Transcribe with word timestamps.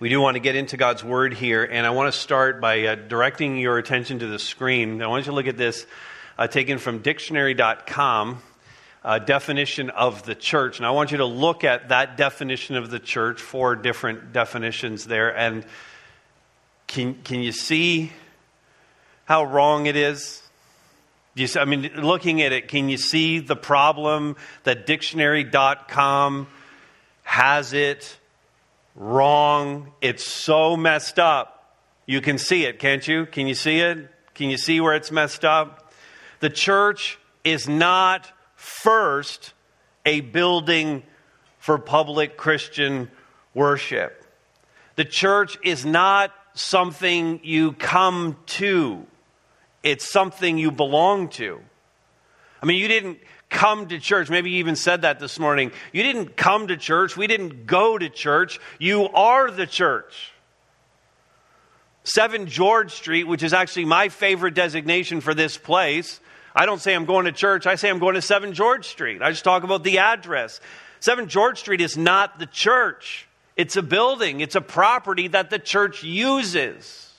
We 0.00 0.10
do 0.10 0.20
want 0.20 0.36
to 0.36 0.40
get 0.40 0.54
into 0.54 0.76
God's 0.76 1.02
Word 1.02 1.34
here, 1.34 1.64
and 1.64 1.84
I 1.84 1.90
want 1.90 2.14
to 2.14 2.16
start 2.16 2.60
by 2.60 2.86
uh, 2.86 2.94
directing 2.94 3.56
your 3.56 3.78
attention 3.78 4.20
to 4.20 4.28
the 4.28 4.38
screen. 4.38 5.02
I 5.02 5.08
want 5.08 5.26
you 5.26 5.32
to 5.32 5.34
look 5.34 5.48
at 5.48 5.56
this 5.56 5.88
uh, 6.38 6.46
taken 6.46 6.78
from 6.78 7.00
dictionary.com. 7.00 8.40
Uh, 9.02 9.18
definition 9.18 9.90
of 9.90 10.24
the 10.24 10.36
church. 10.36 10.78
And 10.78 10.86
I 10.86 10.90
want 10.90 11.12
you 11.12 11.18
to 11.18 11.24
look 11.24 11.64
at 11.64 11.88
that 11.88 12.16
definition 12.16 12.76
of 12.76 12.90
the 12.90 12.98
church, 12.98 13.40
four 13.40 13.74
different 13.74 14.32
definitions 14.32 15.06
there. 15.06 15.36
And 15.36 15.64
can, 16.88 17.14
can 17.22 17.40
you 17.40 17.52
see 17.52 18.12
how 19.24 19.44
wrong 19.44 19.86
it 19.86 19.96
is? 19.96 20.42
You, 21.34 21.48
I 21.56 21.64
mean, 21.64 21.90
looking 21.96 22.42
at 22.42 22.52
it, 22.52 22.68
can 22.68 22.88
you 22.88 22.98
see 22.98 23.38
the 23.38 23.56
problem 23.56 24.36
that 24.64 24.84
dictionary.com 24.84 26.48
has 27.22 27.72
it 27.72 28.17
wrong? 28.98 29.92
It's 30.02 30.26
so 30.26 30.76
messed 30.76 31.18
up. 31.18 31.74
You 32.04 32.20
can 32.20 32.36
see 32.36 32.64
it, 32.64 32.78
can't 32.78 33.06
you? 33.06 33.24
Can 33.24 33.46
you 33.46 33.54
see 33.54 33.80
it? 33.80 34.10
Can 34.34 34.50
you 34.50 34.58
see 34.58 34.80
where 34.80 34.94
it's 34.94 35.10
messed 35.10 35.44
up? 35.44 35.92
The 36.40 36.50
church 36.50 37.18
is 37.44 37.66
not 37.66 38.30
first 38.54 39.54
a 40.04 40.20
building 40.20 41.02
for 41.58 41.78
public 41.78 42.36
Christian 42.36 43.10
worship. 43.54 44.26
The 44.96 45.06
church 45.06 45.56
is 45.64 45.86
not 45.86 46.34
something 46.54 47.40
you 47.42 47.72
come 47.72 48.36
to 48.46 49.06
it's 49.82 50.10
something 50.10 50.58
you 50.58 50.70
belong 50.70 51.28
to. 51.30 51.60
I 52.62 52.66
mean, 52.66 52.78
you 52.78 52.88
didn't 52.88 53.18
come 53.50 53.88
to 53.88 53.98
church. 53.98 54.30
Maybe 54.30 54.50
you 54.50 54.58
even 54.58 54.76
said 54.76 55.02
that 55.02 55.18
this 55.20 55.38
morning. 55.38 55.72
You 55.92 56.02
didn't 56.02 56.36
come 56.36 56.68
to 56.68 56.76
church. 56.76 57.16
We 57.16 57.26
didn't 57.26 57.66
go 57.66 57.98
to 57.98 58.08
church. 58.08 58.60
You 58.78 59.08
are 59.08 59.50
the 59.50 59.66
church. 59.66 60.32
7 62.04 62.46
George 62.46 62.92
Street, 62.92 63.24
which 63.24 63.42
is 63.42 63.52
actually 63.52 63.84
my 63.84 64.08
favorite 64.08 64.54
designation 64.54 65.20
for 65.20 65.34
this 65.34 65.58
place. 65.58 66.20
I 66.54 66.66
don't 66.66 66.80
say 66.80 66.94
I'm 66.94 67.04
going 67.04 67.26
to 67.26 67.32
church, 67.32 67.66
I 67.66 67.74
say 67.74 67.90
I'm 67.90 67.98
going 67.98 68.14
to 68.14 68.22
7 68.22 68.54
George 68.54 68.86
Street. 68.86 69.22
I 69.22 69.30
just 69.30 69.44
talk 69.44 69.62
about 69.62 69.84
the 69.84 69.98
address. 69.98 70.60
7 71.00 71.28
George 71.28 71.60
Street 71.60 71.80
is 71.80 71.96
not 71.96 72.38
the 72.38 72.46
church, 72.46 73.28
it's 73.56 73.76
a 73.76 73.82
building, 73.82 74.40
it's 74.40 74.54
a 74.54 74.60
property 74.60 75.28
that 75.28 75.50
the 75.50 75.58
church 75.58 76.02
uses. 76.02 77.12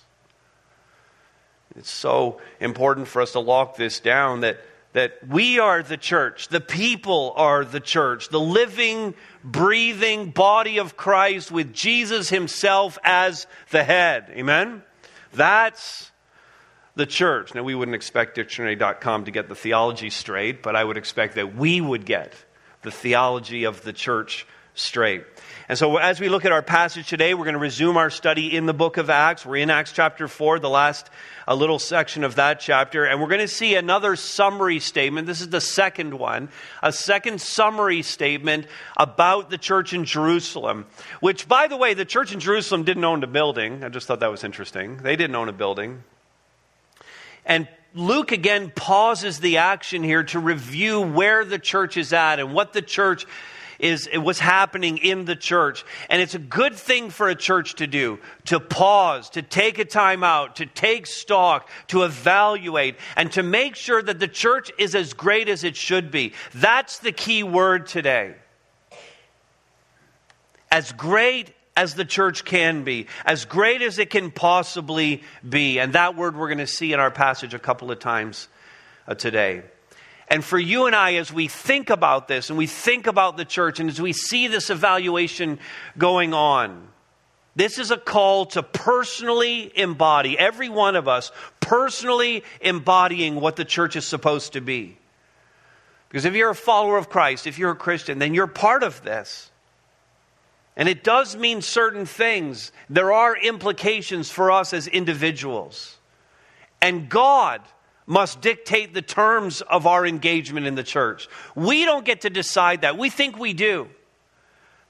It's 1.75 1.91
so 1.91 2.41
important 2.59 3.07
for 3.07 3.21
us 3.21 3.33
to 3.33 3.39
lock 3.39 3.77
this 3.77 3.99
down 3.99 4.41
that, 4.41 4.59
that 4.93 5.27
we 5.27 5.59
are 5.59 5.83
the 5.83 5.97
church, 5.97 6.47
the 6.47 6.61
people 6.61 7.33
are 7.35 7.63
the 7.63 7.79
church, 7.79 8.29
the 8.29 8.39
living, 8.39 9.13
breathing 9.43 10.31
body 10.31 10.79
of 10.79 10.97
Christ 10.97 11.51
with 11.51 11.73
Jesus 11.73 12.29
Himself 12.29 12.97
as 13.03 13.45
the 13.69 13.83
head. 13.83 14.31
Amen? 14.31 14.83
That's 15.33 16.11
the 16.95 17.05
church. 17.05 17.53
Now, 17.53 17.63
we 17.63 17.75
wouldn't 17.75 17.95
expect 17.95 18.35
dictionary.com 18.35 19.25
to 19.25 19.31
get 19.31 19.47
the 19.47 19.55
theology 19.55 20.09
straight, 20.09 20.63
but 20.63 20.75
I 20.75 20.83
would 20.83 20.97
expect 20.97 21.35
that 21.35 21.55
we 21.55 21.79
would 21.79 22.05
get 22.05 22.33
the 22.81 22.91
theology 22.91 23.65
of 23.65 23.83
the 23.83 23.93
church 23.93 24.47
straight. 24.75 25.23
And 25.67 25.77
so, 25.77 25.97
as 25.97 26.19
we 26.19 26.29
look 26.29 26.45
at 26.45 26.51
our 26.51 26.63
passage 26.63 27.07
today, 27.07 27.33
we're 27.33 27.45
going 27.45 27.53
to 27.53 27.59
resume 27.59 27.95
our 27.97 28.09
study 28.09 28.55
in 28.55 28.65
the 28.65 28.73
book 28.73 28.97
of 28.97 29.09
Acts. 29.09 29.45
We're 29.45 29.57
in 29.57 29.69
Acts 29.69 29.91
chapter 29.91 30.27
4, 30.27 30.59
the 30.59 30.69
last 30.69 31.09
a 31.49 31.55
little 31.55 31.79
section 31.79 32.23
of 32.23 32.35
that 32.35 32.59
chapter, 32.59 33.05
and 33.05 33.19
we're 33.19 33.27
going 33.27 33.39
to 33.39 33.47
see 33.47 33.73
another 33.73 34.15
summary 34.15 34.79
statement. 34.79 35.25
This 35.25 35.41
is 35.41 35.49
the 35.49 35.59
second 35.59 36.13
one, 36.13 36.49
a 36.83 36.91
second 36.91 37.41
summary 37.41 38.03
statement 38.03 38.67
about 38.95 39.49
the 39.49 39.57
church 39.57 39.91
in 39.91 40.05
Jerusalem, 40.05 40.85
which, 41.21 41.47
by 41.47 41.67
the 41.67 41.75
way, 41.75 41.95
the 41.95 42.05
church 42.05 42.33
in 42.33 42.39
Jerusalem 42.39 42.83
didn't 42.83 43.03
own 43.03 43.23
a 43.23 43.27
building. 43.27 43.83
I 43.83 43.89
just 43.89 44.05
thought 44.05 44.19
that 44.19 44.29
was 44.29 44.43
interesting. 44.43 44.97
They 44.97 45.15
didn't 45.15 45.35
own 45.35 45.49
a 45.49 45.53
building. 45.53 46.03
And 47.47 47.67
Luke 47.95 48.31
again 48.31 48.71
pauses 48.75 49.39
the 49.39 49.57
action 49.57 50.03
here 50.03 50.23
to 50.25 50.39
review 50.39 51.01
where 51.01 51.43
the 51.43 51.57
church 51.57 51.97
is 51.97 52.13
at 52.13 52.39
and 52.39 52.53
what 52.53 52.73
the 52.73 52.83
church 52.83 53.25
is 53.79 54.09
what's 54.13 54.39
happening 54.39 54.97
in 54.97 55.25
the 55.25 55.35
church. 55.35 55.85
And 56.09 56.21
it's 56.21 56.35
a 56.35 56.39
good 56.39 56.75
thing 56.75 57.09
for 57.09 57.29
a 57.29 57.35
church 57.35 57.75
to 57.75 57.87
do 57.87 58.19
to 58.45 58.59
pause, 58.59 59.29
to 59.31 59.41
take 59.41 59.79
a 59.79 59.85
time 59.85 60.23
out, 60.23 60.57
to 60.57 60.65
take 60.65 61.07
stock, 61.07 61.69
to 61.87 62.03
evaluate, 62.03 62.97
and 63.15 63.31
to 63.31 63.43
make 63.43 63.75
sure 63.75 64.01
that 64.01 64.19
the 64.19 64.27
church 64.27 64.71
is 64.77 64.95
as 64.95 65.13
great 65.13 65.49
as 65.49 65.63
it 65.63 65.75
should 65.75 66.11
be. 66.11 66.33
That's 66.53 66.99
the 66.99 67.11
key 67.11 67.43
word 67.43 67.87
today. 67.87 68.35
As 70.71 70.91
great 70.91 71.53
as 71.75 71.95
the 71.95 72.03
church 72.03 72.43
can 72.43 72.83
be, 72.83 73.07
as 73.25 73.45
great 73.45 73.81
as 73.81 73.99
it 73.99 74.09
can 74.09 74.31
possibly 74.31 75.23
be. 75.47 75.79
And 75.79 75.93
that 75.93 76.17
word 76.17 76.35
we're 76.35 76.49
going 76.49 76.57
to 76.57 76.67
see 76.67 76.91
in 76.91 76.99
our 76.99 77.09
passage 77.09 77.53
a 77.53 77.59
couple 77.59 77.89
of 77.89 77.99
times 77.99 78.49
uh, 79.07 79.15
today. 79.15 79.63
And 80.29 80.45
for 80.45 80.59
you 80.59 80.85
and 80.85 80.95
I, 80.95 81.15
as 81.15 81.33
we 81.33 81.47
think 81.47 81.89
about 81.89 82.27
this 82.27 82.49
and 82.49 82.57
we 82.57 82.67
think 82.67 83.07
about 83.07 83.35
the 83.35 83.45
church 83.45 83.79
and 83.79 83.89
as 83.89 83.99
we 83.99 84.13
see 84.13 84.47
this 84.47 84.69
evaluation 84.69 85.59
going 85.97 86.33
on, 86.33 86.87
this 87.55 87.79
is 87.79 87.89
a 87.91 87.97
call 87.97 88.45
to 88.47 88.63
personally 88.63 89.71
embody, 89.75 90.37
every 90.37 90.69
one 90.69 90.95
of 90.95 91.07
us 91.07 91.31
personally 91.59 92.43
embodying 92.61 93.35
what 93.35 93.55
the 93.55 93.65
church 93.65 93.95
is 93.95 94.05
supposed 94.05 94.53
to 94.53 94.61
be. 94.61 94.97
Because 96.07 96.25
if 96.25 96.35
you're 96.35 96.51
a 96.51 96.55
follower 96.55 96.97
of 96.97 97.09
Christ, 97.09 97.47
if 97.47 97.59
you're 97.59 97.71
a 97.71 97.75
Christian, 97.75 98.19
then 98.19 98.33
you're 98.33 98.47
part 98.47 98.83
of 98.83 99.03
this. 99.03 99.51
And 100.75 100.87
it 100.87 101.03
does 101.03 101.35
mean 101.35 101.61
certain 101.61 102.05
things. 102.05 102.71
There 102.89 103.11
are 103.11 103.35
implications 103.35 104.31
for 104.31 104.51
us 104.51 104.73
as 104.73 104.87
individuals. 104.87 105.97
And 106.81 107.09
God 107.09 107.61
must 108.09 108.41
dictate 108.41 108.91
the 108.95 109.03
terms 109.03 109.61
of 109.61 109.85
our 109.85 110.05
engagement 110.05 110.65
in 110.65 110.73
the 110.73 110.83
church. 110.83 111.29
We 111.53 111.85
don't 111.85 112.03
get 112.03 112.21
to 112.21 112.31
decide 112.31 112.81
that. 112.81 112.97
We 112.97 113.11
think 113.11 113.37
we 113.37 113.53
do. 113.53 113.87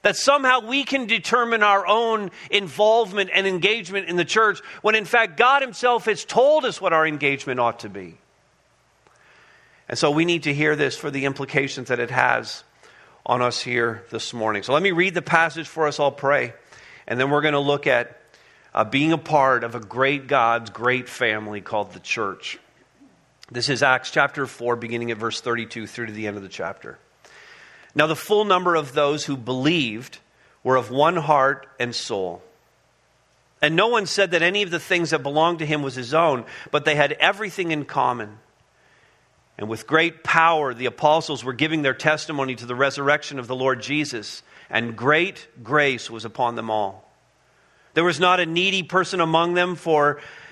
That 0.00 0.16
somehow 0.16 0.66
we 0.66 0.84
can 0.84 1.04
determine 1.04 1.62
our 1.62 1.86
own 1.86 2.30
involvement 2.50 3.28
and 3.34 3.46
engagement 3.46 4.08
in 4.08 4.16
the 4.16 4.24
church 4.24 4.60
when 4.80 4.94
in 4.94 5.04
fact 5.04 5.36
God 5.36 5.60
Himself 5.60 6.06
has 6.06 6.24
told 6.24 6.64
us 6.64 6.80
what 6.80 6.94
our 6.94 7.06
engagement 7.06 7.60
ought 7.60 7.80
to 7.80 7.90
be. 7.90 8.16
And 9.86 9.98
so 9.98 10.10
we 10.10 10.24
need 10.24 10.44
to 10.44 10.54
hear 10.54 10.74
this 10.74 10.96
for 10.96 11.10
the 11.10 11.26
implications 11.26 11.88
that 11.88 12.00
it 12.00 12.10
has 12.10 12.64
on 13.26 13.42
us 13.42 13.60
here 13.60 14.02
this 14.10 14.32
morning. 14.32 14.62
So 14.62 14.72
let 14.72 14.82
me 14.82 14.92
read 14.92 15.12
the 15.12 15.20
passage 15.20 15.68
for 15.68 15.86
us, 15.86 16.00
I'll 16.00 16.10
pray. 16.10 16.54
And 17.06 17.20
then 17.20 17.28
we're 17.28 17.42
going 17.42 17.52
to 17.52 17.60
look 17.60 17.86
at 17.86 18.18
uh, 18.74 18.84
being 18.84 19.12
a 19.12 19.18
part 19.18 19.62
of 19.62 19.74
a 19.74 19.80
great 19.80 20.26
God's 20.26 20.70
great 20.70 21.06
family 21.06 21.60
called 21.60 21.92
the 21.92 22.00
church. 22.00 22.58
This 23.52 23.68
is 23.68 23.82
Acts 23.82 24.12
chapter 24.12 24.46
4, 24.46 24.76
beginning 24.76 25.10
at 25.10 25.16
verse 25.16 25.40
32 25.40 25.88
through 25.88 26.06
to 26.06 26.12
the 26.12 26.28
end 26.28 26.36
of 26.36 26.44
the 26.44 26.48
chapter. 26.48 26.98
Now, 27.96 28.06
the 28.06 28.14
full 28.14 28.44
number 28.44 28.76
of 28.76 28.92
those 28.92 29.24
who 29.24 29.36
believed 29.36 30.18
were 30.62 30.76
of 30.76 30.92
one 30.92 31.16
heart 31.16 31.66
and 31.80 31.92
soul. 31.92 32.42
And 33.60 33.74
no 33.74 33.88
one 33.88 34.06
said 34.06 34.30
that 34.30 34.42
any 34.42 34.62
of 34.62 34.70
the 34.70 34.78
things 34.78 35.10
that 35.10 35.24
belonged 35.24 35.58
to 35.58 35.66
him 35.66 35.82
was 35.82 35.96
his 35.96 36.14
own, 36.14 36.44
but 36.70 36.84
they 36.84 36.94
had 36.94 37.12
everything 37.14 37.72
in 37.72 37.86
common. 37.86 38.38
And 39.58 39.68
with 39.68 39.84
great 39.86 40.22
power, 40.22 40.72
the 40.72 40.86
apostles 40.86 41.42
were 41.42 41.52
giving 41.52 41.82
their 41.82 41.92
testimony 41.92 42.54
to 42.54 42.66
the 42.66 42.76
resurrection 42.76 43.40
of 43.40 43.48
the 43.48 43.56
Lord 43.56 43.82
Jesus, 43.82 44.44
and 44.70 44.96
great 44.96 45.48
grace 45.64 46.08
was 46.08 46.24
upon 46.24 46.54
them 46.54 46.70
all. 46.70 47.10
There 47.94 48.04
was 48.04 48.20
not 48.20 48.38
a 48.38 48.46
needy 48.46 48.84
person 48.84 49.20
among 49.20 49.54
them, 49.54 49.74
for 49.74 50.20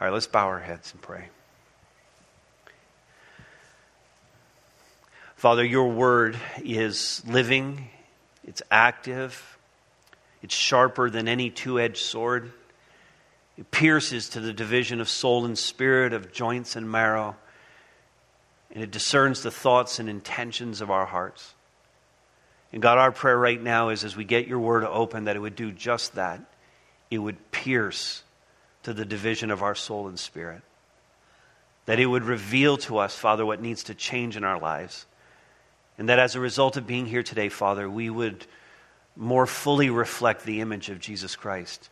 All 0.00 0.06
right, 0.06 0.14
let's 0.14 0.28
bow 0.28 0.46
our 0.46 0.60
heads 0.60 0.92
and 0.92 1.02
pray. 1.02 1.28
Father, 5.34 5.64
your 5.64 5.88
word 5.88 6.36
is 6.62 7.20
living, 7.26 7.88
it's 8.44 8.62
active, 8.70 9.58
it's 10.40 10.54
sharper 10.54 11.10
than 11.10 11.26
any 11.26 11.50
two 11.50 11.80
edged 11.80 12.04
sword. 12.04 12.52
It 13.56 13.72
pierces 13.72 14.28
to 14.30 14.40
the 14.40 14.52
division 14.52 15.00
of 15.00 15.08
soul 15.08 15.44
and 15.44 15.58
spirit, 15.58 16.12
of 16.12 16.32
joints 16.32 16.76
and 16.76 16.88
marrow, 16.88 17.34
and 18.72 18.84
it 18.84 18.92
discerns 18.92 19.42
the 19.42 19.50
thoughts 19.50 19.98
and 19.98 20.08
intentions 20.08 20.80
of 20.80 20.92
our 20.92 21.06
hearts. 21.06 21.54
And 22.72 22.80
God, 22.80 22.98
our 22.98 23.10
prayer 23.10 23.38
right 23.38 23.60
now 23.60 23.88
is 23.88 24.04
as 24.04 24.14
we 24.14 24.24
get 24.24 24.46
your 24.46 24.60
word 24.60 24.84
open, 24.84 25.24
that 25.24 25.34
it 25.34 25.40
would 25.40 25.56
do 25.56 25.72
just 25.72 26.14
that 26.14 26.40
it 27.10 27.18
would 27.18 27.50
pierce 27.50 28.22
to 28.88 28.94
the 28.94 29.04
division 29.04 29.50
of 29.50 29.62
our 29.62 29.74
soul 29.74 30.08
and 30.08 30.18
spirit. 30.18 30.62
That 31.84 32.00
it 32.00 32.06
would 32.06 32.24
reveal 32.24 32.78
to 32.78 32.96
us, 32.96 33.14
Father, 33.14 33.44
what 33.44 33.60
needs 33.60 33.84
to 33.84 33.94
change 33.94 34.34
in 34.34 34.44
our 34.44 34.58
lives. 34.58 35.04
And 35.98 36.08
that 36.08 36.18
as 36.18 36.36
a 36.36 36.40
result 36.40 36.78
of 36.78 36.86
being 36.86 37.04
here 37.04 37.22
today, 37.22 37.50
Father, 37.50 37.88
we 37.88 38.08
would 38.08 38.46
more 39.14 39.46
fully 39.46 39.90
reflect 39.90 40.46
the 40.46 40.62
image 40.62 40.88
of 40.88 41.00
Jesus 41.00 41.36
Christ 41.36 41.90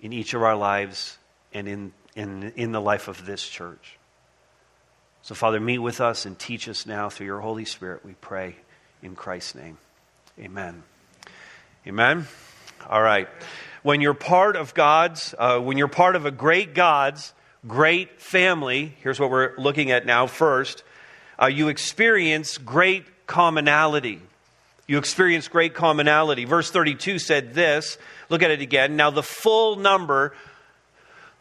in 0.00 0.12
each 0.12 0.32
of 0.32 0.44
our 0.44 0.54
lives 0.54 1.18
and 1.52 1.66
in, 1.66 1.92
in, 2.14 2.52
in 2.54 2.70
the 2.70 2.80
life 2.80 3.08
of 3.08 3.26
this 3.26 3.46
church. 3.48 3.98
So, 5.22 5.34
Father, 5.34 5.58
meet 5.58 5.78
with 5.78 6.00
us 6.00 6.24
and 6.24 6.38
teach 6.38 6.68
us 6.68 6.86
now 6.86 7.08
through 7.10 7.26
your 7.26 7.40
Holy 7.40 7.64
Spirit, 7.64 8.04
we 8.04 8.12
pray 8.12 8.54
in 9.02 9.16
Christ's 9.16 9.56
name. 9.56 9.76
Amen. 10.38 10.84
Amen. 11.84 12.28
All 12.88 13.02
right. 13.02 13.28
When 13.82 14.00
you're 14.00 14.14
part 14.14 14.56
of 14.56 14.74
God's, 14.74 15.34
uh, 15.38 15.58
when 15.58 15.78
you're 15.78 15.88
part 15.88 16.16
of 16.16 16.26
a 16.26 16.30
great 16.30 16.74
God's 16.74 17.32
great 17.66 18.20
family, 18.20 18.94
here's 19.00 19.20
what 19.20 19.30
we're 19.30 19.56
looking 19.56 19.90
at 19.90 20.06
now 20.06 20.26
first, 20.26 20.82
uh, 21.40 21.46
you 21.46 21.68
experience 21.68 22.58
great 22.58 23.26
commonality. 23.26 24.20
You 24.86 24.98
experience 24.98 25.48
great 25.48 25.74
commonality. 25.74 26.44
Verse 26.44 26.70
32 26.70 27.18
said 27.18 27.54
this. 27.54 27.96
Look 28.28 28.42
at 28.42 28.50
it 28.50 28.60
again. 28.60 28.96
Now, 28.96 29.10
the 29.10 29.22
full 29.22 29.76
number, 29.76 30.34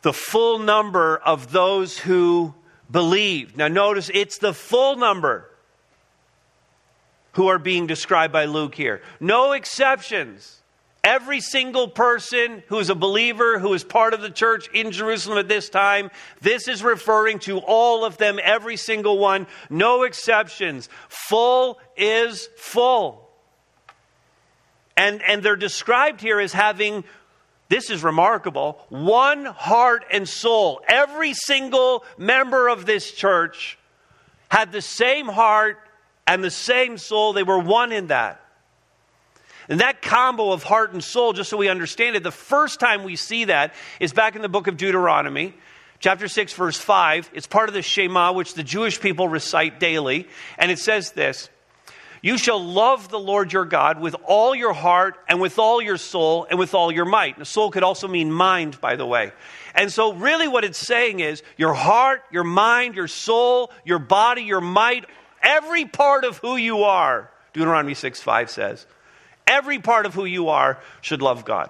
the 0.01 0.13
full 0.13 0.59
number 0.59 1.17
of 1.17 1.51
those 1.51 1.97
who 1.97 2.53
believed. 2.91 3.57
Now, 3.57 3.67
notice 3.67 4.11
it's 4.13 4.37
the 4.37 4.53
full 4.53 4.95
number 4.97 5.49
who 7.33 7.47
are 7.47 7.59
being 7.59 7.87
described 7.87 8.31
by 8.31 8.45
Luke 8.45 8.75
here. 8.75 9.01
No 9.19 9.53
exceptions. 9.53 10.59
Every 11.03 11.39
single 11.39 11.87
person 11.87 12.61
who 12.67 12.79
is 12.79 12.89
a 12.89 12.95
believer, 12.95 13.57
who 13.57 13.73
is 13.73 13.83
part 13.83 14.13
of 14.13 14.21
the 14.21 14.29
church 14.29 14.69
in 14.73 14.91
Jerusalem 14.91 15.37
at 15.37 15.47
this 15.47 15.69
time, 15.69 16.11
this 16.41 16.67
is 16.67 16.83
referring 16.83 17.39
to 17.39 17.59
all 17.59 18.03
of 18.03 18.17
them, 18.17 18.37
every 18.43 18.75
single 18.75 19.17
one, 19.17 19.47
no 19.69 20.03
exceptions. 20.03 20.89
Full 21.07 21.79
is 21.95 22.49
full. 22.57 23.29
And, 24.97 25.21
and 25.23 25.41
they're 25.41 25.55
described 25.55 26.19
here 26.19 26.41
as 26.41 26.51
having, 26.51 27.05
this 27.69 27.89
is 27.89 28.03
remarkable, 28.03 28.85
one 28.89 29.45
heart 29.45 30.03
and 30.11 30.27
soul. 30.27 30.81
Every 30.85 31.33
single 31.33 32.03
member 32.17 32.67
of 32.67 32.85
this 32.85 33.13
church 33.13 33.77
had 34.49 34.73
the 34.73 34.81
same 34.81 35.27
heart 35.27 35.79
and 36.27 36.43
the 36.43 36.51
same 36.51 36.97
soul. 36.97 37.31
They 37.31 37.43
were 37.43 37.59
one 37.59 37.93
in 37.93 38.07
that. 38.07 38.41
And 39.69 39.81
that 39.81 40.01
combo 40.01 40.51
of 40.51 40.63
heart 40.63 40.93
and 40.93 41.03
soul, 41.03 41.31
just 41.31 41.51
so 41.51 41.55
we 41.55 41.69
understand 41.69 42.15
it, 42.15 42.23
the 42.23 42.31
first 42.31 42.79
time 42.79 43.03
we 43.03 43.15
see 43.15 43.45
that 43.45 43.75
is 43.99 44.11
back 44.11 44.35
in 44.35 44.41
the 44.41 44.49
book 44.49 44.65
of 44.65 44.77
Deuteronomy, 44.77 45.53
chapter 45.99 46.27
6, 46.27 46.53
verse 46.53 46.77
5. 46.77 47.29
It's 47.33 47.45
part 47.45 47.69
of 47.69 47.75
the 47.75 47.83
Shema, 47.83 48.33
which 48.33 48.55
the 48.55 48.63
Jewish 48.63 48.99
people 48.99 49.27
recite 49.27 49.79
daily. 49.79 50.27
And 50.57 50.71
it 50.71 50.79
says 50.79 51.11
this 51.11 51.49
You 52.23 52.39
shall 52.39 52.59
love 52.59 53.09
the 53.09 53.19
Lord 53.19 53.53
your 53.53 53.65
God 53.65 54.01
with 54.01 54.15
all 54.25 54.55
your 54.55 54.73
heart 54.73 55.19
and 55.27 55.39
with 55.39 55.59
all 55.59 55.79
your 55.79 55.97
soul 55.97 56.47
and 56.49 56.57
with 56.57 56.73
all 56.73 56.91
your 56.91 57.05
might. 57.05 57.37
The 57.37 57.45
soul 57.45 57.69
could 57.69 57.83
also 57.83 58.07
mean 58.07 58.31
mind, 58.31 58.81
by 58.81 58.95
the 58.95 59.05
way. 59.05 59.33
And 59.75 59.93
so, 59.93 60.13
really, 60.13 60.47
what 60.47 60.65
it's 60.65 60.79
saying 60.79 61.19
is 61.19 61.43
your 61.57 61.75
heart, 61.75 62.23
your 62.31 62.43
mind, 62.43 62.95
your 62.95 63.07
soul, 63.07 63.71
your 63.85 63.99
body, 63.99 64.41
your 64.41 64.61
might, 64.61 65.05
every 65.43 65.85
part 65.85 66.25
of 66.25 66.39
who 66.39 66.55
you 66.55 66.85
are, 66.85 67.29
Deuteronomy 67.53 67.93
6 67.93 68.19
5 68.19 68.49
says 68.49 68.87
every 69.49 69.79
part 69.79 70.05
of 70.05 70.13
who 70.13 70.23
you 70.23 70.49
are 70.49 70.79
should 71.01 71.21
love 71.21 71.43
God. 71.43 71.69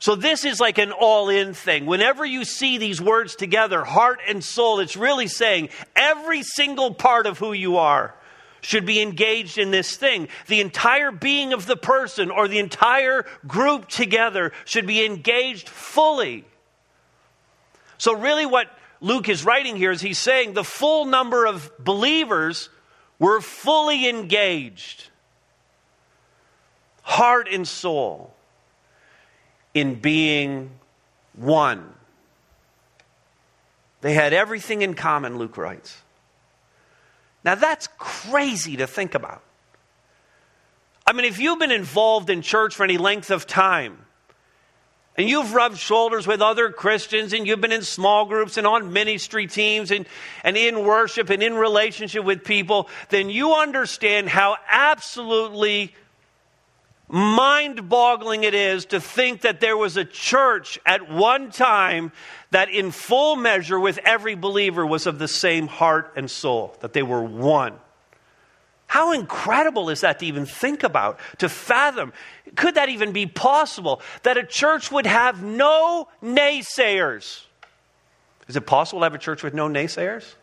So, 0.00 0.16
this 0.16 0.44
is 0.44 0.58
like 0.58 0.78
an 0.78 0.90
all 0.90 1.28
in 1.28 1.54
thing. 1.54 1.86
Whenever 1.86 2.26
you 2.26 2.44
see 2.44 2.76
these 2.76 3.00
words 3.00 3.36
together, 3.36 3.84
heart 3.84 4.18
and 4.26 4.42
soul, 4.42 4.80
it's 4.80 4.96
really 4.96 5.28
saying 5.28 5.68
every 5.94 6.42
single 6.42 6.92
part 6.92 7.26
of 7.26 7.38
who 7.38 7.52
you 7.52 7.76
are 7.76 8.12
should 8.62 8.84
be 8.84 9.00
engaged 9.00 9.58
in 9.58 9.70
this 9.70 9.96
thing. 9.96 10.26
The 10.48 10.60
entire 10.60 11.12
being 11.12 11.52
of 11.52 11.66
the 11.66 11.76
person 11.76 12.32
or 12.32 12.48
the 12.48 12.58
entire 12.58 13.26
group 13.46 13.88
together 13.88 14.50
should 14.64 14.88
be 14.88 15.04
engaged 15.04 15.68
fully. 15.68 16.44
So, 17.96 18.18
really, 18.18 18.44
what 18.44 18.76
Luke 19.00 19.28
is 19.28 19.44
writing 19.44 19.76
here 19.76 19.92
is 19.92 20.00
he's 20.00 20.18
saying 20.18 20.54
the 20.54 20.64
full 20.64 21.04
number 21.04 21.46
of 21.46 21.70
believers 21.78 22.70
were 23.20 23.40
fully 23.40 24.08
engaged 24.08 25.10
heart 27.02 27.48
and 27.50 27.66
soul 27.66 28.34
in 29.74 29.96
being 29.96 30.70
one. 31.34 31.92
They 34.00 34.14
had 34.14 34.32
everything 34.32 34.82
in 34.82 34.94
common, 34.94 35.38
Luke 35.38 35.56
writes. 35.56 36.02
Now 37.44 37.54
that's 37.54 37.88
crazy 37.98 38.76
to 38.76 38.86
think 38.86 39.14
about. 39.14 39.42
I 41.06 41.12
mean, 41.12 41.24
if 41.24 41.38
you've 41.38 41.58
been 41.58 41.72
involved 41.72 42.30
in 42.30 42.42
church 42.42 42.74
for 42.74 42.84
any 42.84 42.98
length 42.98 43.30
of 43.30 43.46
time, 43.46 43.98
and 45.16 45.28
you've 45.28 45.52
rubbed 45.52 45.76
shoulders 45.76 46.26
with 46.26 46.40
other 46.40 46.70
Christians, 46.70 47.32
and 47.32 47.46
you've 47.46 47.60
been 47.60 47.72
in 47.72 47.82
small 47.82 48.24
groups 48.24 48.56
and 48.56 48.66
on 48.66 48.92
ministry 48.92 49.46
teams 49.46 49.90
and, 49.90 50.06
and 50.42 50.56
in 50.56 50.84
worship 50.84 51.28
and 51.28 51.42
in 51.42 51.54
relationship 51.54 52.24
with 52.24 52.44
people, 52.44 52.88
then 53.10 53.28
you 53.28 53.54
understand 53.54 54.28
how 54.28 54.56
absolutely 54.68 55.94
mind 57.12 57.90
boggling 57.90 58.42
it 58.42 58.54
is 58.54 58.86
to 58.86 59.00
think 59.00 59.42
that 59.42 59.60
there 59.60 59.76
was 59.76 59.98
a 59.98 60.04
church 60.04 60.80
at 60.86 61.10
one 61.10 61.50
time 61.50 62.10
that, 62.50 62.70
in 62.70 62.90
full 62.90 63.36
measure, 63.36 63.78
with 63.78 63.98
every 63.98 64.34
believer, 64.34 64.84
was 64.84 65.06
of 65.06 65.18
the 65.18 65.28
same 65.28 65.66
heart 65.66 66.14
and 66.16 66.30
soul, 66.30 66.74
that 66.80 66.94
they 66.94 67.02
were 67.02 67.22
one. 67.22 67.74
How 68.86 69.12
incredible 69.12 69.90
is 69.90 70.00
that 70.00 70.18
to 70.20 70.26
even 70.26 70.46
think 70.46 70.82
about, 70.82 71.18
to 71.38 71.48
fathom? 71.48 72.12
Could 72.56 72.74
that 72.74 72.88
even 72.88 73.12
be 73.12 73.26
possible? 73.26 74.00
That 74.22 74.38
a 74.38 74.44
church 74.44 74.90
would 74.90 75.06
have 75.06 75.42
no 75.42 76.08
naysayers? 76.22 77.44
Is 78.48 78.56
it 78.56 78.66
possible 78.66 79.00
to 79.00 79.04
have 79.04 79.14
a 79.14 79.18
church 79.18 79.42
with 79.42 79.54
no 79.54 79.68
naysayers? 79.68 80.34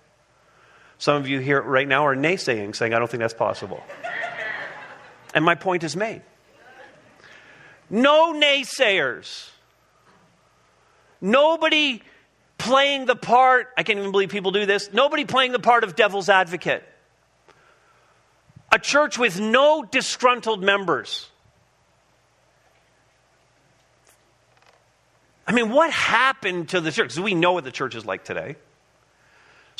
Some 1.00 1.16
of 1.16 1.28
you 1.28 1.40
here 1.40 1.62
right 1.62 1.88
now 1.88 2.06
are 2.06 2.16
naysaying, 2.16 2.76
saying, 2.76 2.94
I 2.94 3.00
don't 3.00 3.10
think 3.10 3.22
that's 3.22 3.34
possible. 3.34 3.84
and 5.34 5.44
my 5.44 5.56
point 5.56 5.84
is 5.84 5.96
made. 5.96 6.22
No 7.90 8.34
naysayers. 8.34 9.50
Nobody 11.22 12.02
playing 12.58 13.06
the 13.06 13.16
part, 13.16 13.70
I 13.78 13.84
can't 13.84 14.00
even 14.00 14.12
believe 14.12 14.30
people 14.30 14.52
do 14.52 14.66
this, 14.66 14.92
nobody 14.94 15.26
playing 15.26 15.54
the 15.54 15.60
part 15.60 15.84
of 15.84 15.96
devil's 15.96 16.30
advocate. 16.30 16.84
A 18.72 18.78
church 18.78 19.18
with 19.18 19.40
no 19.40 19.84
disgruntled 19.84 20.62
members. 20.62 21.28
I 25.48 25.52
mean, 25.52 25.72
what 25.72 25.90
happened 25.92 26.70
to 26.70 26.82
the 26.82 26.92
church? 26.92 27.06
Because 27.06 27.20
we 27.20 27.34
know 27.34 27.54
what 27.54 27.64
the 27.64 27.72
church 27.72 27.96
is 27.96 28.06
like 28.06 28.24
today. 28.24 28.56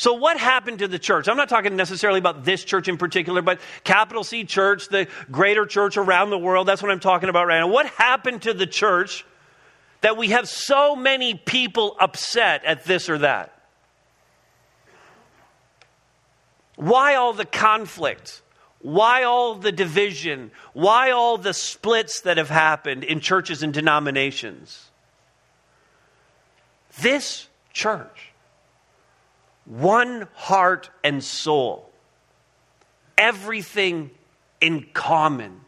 So, 0.00 0.14
what 0.14 0.38
happened 0.38 0.78
to 0.78 0.88
the 0.88 0.98
church? 0.98 1.28
I'm 1.28 1.36
not 1.36 1.50
talking 1.50 1.76
necessarily 1.76 2.20
about 2.20 2.42
this 2.42 2.64
church 2.64 2.88
in 2.88 2.96
particular, 2.96 3.42
but 3.42 3.60
capital 3.84 4.24
C 4.24 4.44
church, 4.44 4.88
the 4.88 5.06
greater 5.30 5.66
church 5.66 5.98
around 5.98 6.30
the 6.30 6.38
world. 6.38 6.66
That's 6.66 6.80
what 6.80 6.90
I'm 6.90 7.00
talking 7.00 7.28
about 7.28 7.46
right 7.46 7.58
now. 7.58 7.68
What 7.68 7.84
happened 7.84 8.40
to 8.42 8.54
the 8.54 8.66
church 8.66 9.26
that 10.00 10.16
we 10.16 10.28
have 10.28 10.48
so 10.48 10.96
many 10.96 11.34
people 11.34 11.98
upset 12.00 12.64
at 12.64 12.84
this 12.84 13.10
or 13.10 13.18
that? 13.18 13.54
Why 16.76 17.16
all 17.16 17.34
the 17.34 17.44
conflict? 17.44 18.40
Why 18.78 19.24
all 19.24 19.56
the 19.56 19.70
division? 19.70 20.50
Why 20.72 21.10
all 21.10 21.36
the 21.36 21.52
splits 21.52 22.22
that 22.22 22.38
have 22.38 22.48
happened 22.48 23.04
in 23.04 23.20
churches 23.20 23.62
and 23.62 23.74
denominations? 23.74 24.90
This 27.02 27.48
church 27.74 28.29
one 29.70 30.26
heart 30.34 30.90
and 31.04 31.22
soul, 31.22 31.88
everything 33.16 34.10
in 34.60 34.84
common. 34.92 35.60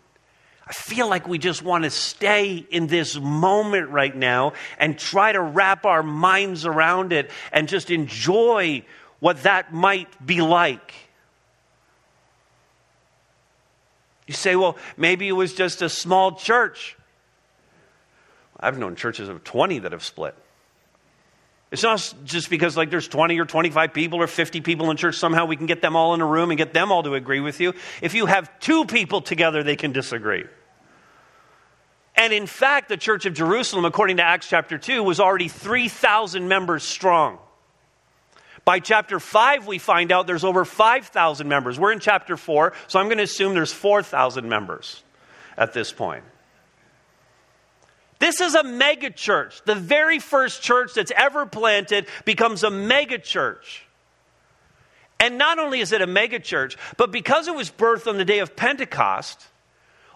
I 0.67 0.73
feel 0.73 1.09
like 1.09 1.29
we 1.29 1.39
just 1.39 1.63
want 1.63 1.85
to 1.85 1.91
stay 1.91 2.57
in 2.57 2.89
this 2.89 3.19
moment 3.19 3.91
right 3.91 4.15
now 4.15 4.55
and 4.79 4.99
try 4.99 5.31
to 5.31 5.41
wrap 5.41 5.87
our 5.87 6.03
minds 6.03 6.67
around 6.67 7.13
it 7.13 7.31
and 7.53 7.69
just 7.69 7.91
enjoy 7.91 8.85
what 9.21 9.45
that 9.45 9.73
might 9.73 10.27
be 10.27 10.41
like. 10.41 10.95
You 14.27 14.35
say, 14.35 14.57
well, 14.57 14.77
maybe 14.97 15.29
it 15.29 15.33
was 15.33 15.55
just 15.55 15.81
a 15.81 15.89
small 15.89 16.33
church. 16.33 16.97
I've 18.59 18.79
known 18.79 18.97
churches 18.97 19.29
of 19.29 19.45
20 19.45 19.81
that 19.81 19.93
have 19.93 20.05
split. 20.05 20.35
It's 21.73 21.83
not 21.83 22.15
just 22.25 22.51
because 22.51 22.77
like 22.77 22.91
there's 22.91 23.09
20 23.09 23.41
or 23.41 23.47
25 23.47 23.95
people 23.95 24.21
or 24.21 24.27
50 24.27 24.61
people 24.61 24.91
in 24.91 24.99
church, 24.99 25.17
somehow 25.17 25.47
we 25.47 25.57
can 25.57 25.65
get 25.65 25.81
them 25.81 25.97
all 25.97 26.13
in 26.13 26.21
a 26.21 26.27
room 26.27 26.51
and 26.51 26.59
get 26.59 26.75
them 26.75 26.93
all 26.93 27.03
to 27.03 27.15
agree 27.15 27.41
with 27.41 27.61
you. 27.61 27.73
If 28.03 28.13
you 28.13 28.27
have 28.27 28.61
two 28.61 28.85
people 28.85 29.23
together, 29.23 29.63
they 29.63 29.75
can 29.75 29.91
disagree. 29.91 30.45
And 32.15 32.35
in 32.35 32.47
fact, 32.47 32.91
the 32.91 32.99
church 32.99 33.25
of 33.25 33.33
Jerusalem, 33.33 33.87
according 33.87 34.19
to 34.19 34.23
Acts 34.23 34.49
chapter 34.49 34.77
2, 34.77 35.03
was 35.03 35.19
already 35.19 35.49
3,000 35.49 36.47
members 36.47 36.83
strong. 36.83 37.39
By 38.67 38.79
chapter 38.79 39.19
5, 39.19 39.67
we 39.67 39.79
find 39.79 40.13
out 40.13 40.27
there's 40.27 40.45
over 40.45 40.67
5,000 40.67 41.49
members. 41.49 41.81
We're 41.81 41.93
in 41.93 42.01
chapter 42.01 42.37
4, 42.37 42.75
so 42.87 43.01
I'm 43.01 43.07
going 43.07 43.17
to 43.17 43.25
assume 43.25 43.55
there's 43.55 43.73
4,000 43.73 44.47
members 44.47 45.03
at 45.57 45.73
this 45.73 45.91
point. 45.91 46.23
This 48.23 48.41
is 48.41 48.55
a 48.55 48.63
mega 48.63 49.11
church. 49.11 49.63
The 49.65 49.75
very 49.75 50.21
first 50.21 50.63
church 50.63 50.95
that's 50.95 51.11
ever 51.11 51.45
planted 51.45 52.07
becomes 52.25 52.63
a 52.63 52.71
mega 52.71 53.19
church. 53.19 53.85
And 55.19 55.39
not 55.39 55.59
only 55.59 55.81
is 55.81 55.91
it 55.91 56.03
a 56.03 56.07
mega 56.07 56.39
church, 56.39 56.77
but 56.97 57.11
because 57.11 57.49
it 57.49 57.55
was 57.57 57.69
birthed 57.69 58.07
on 58.07 58.19
the 58.19 58.25
day 58.25 58.39
of 58.39 58.55
Pentecost, 58.55 59.45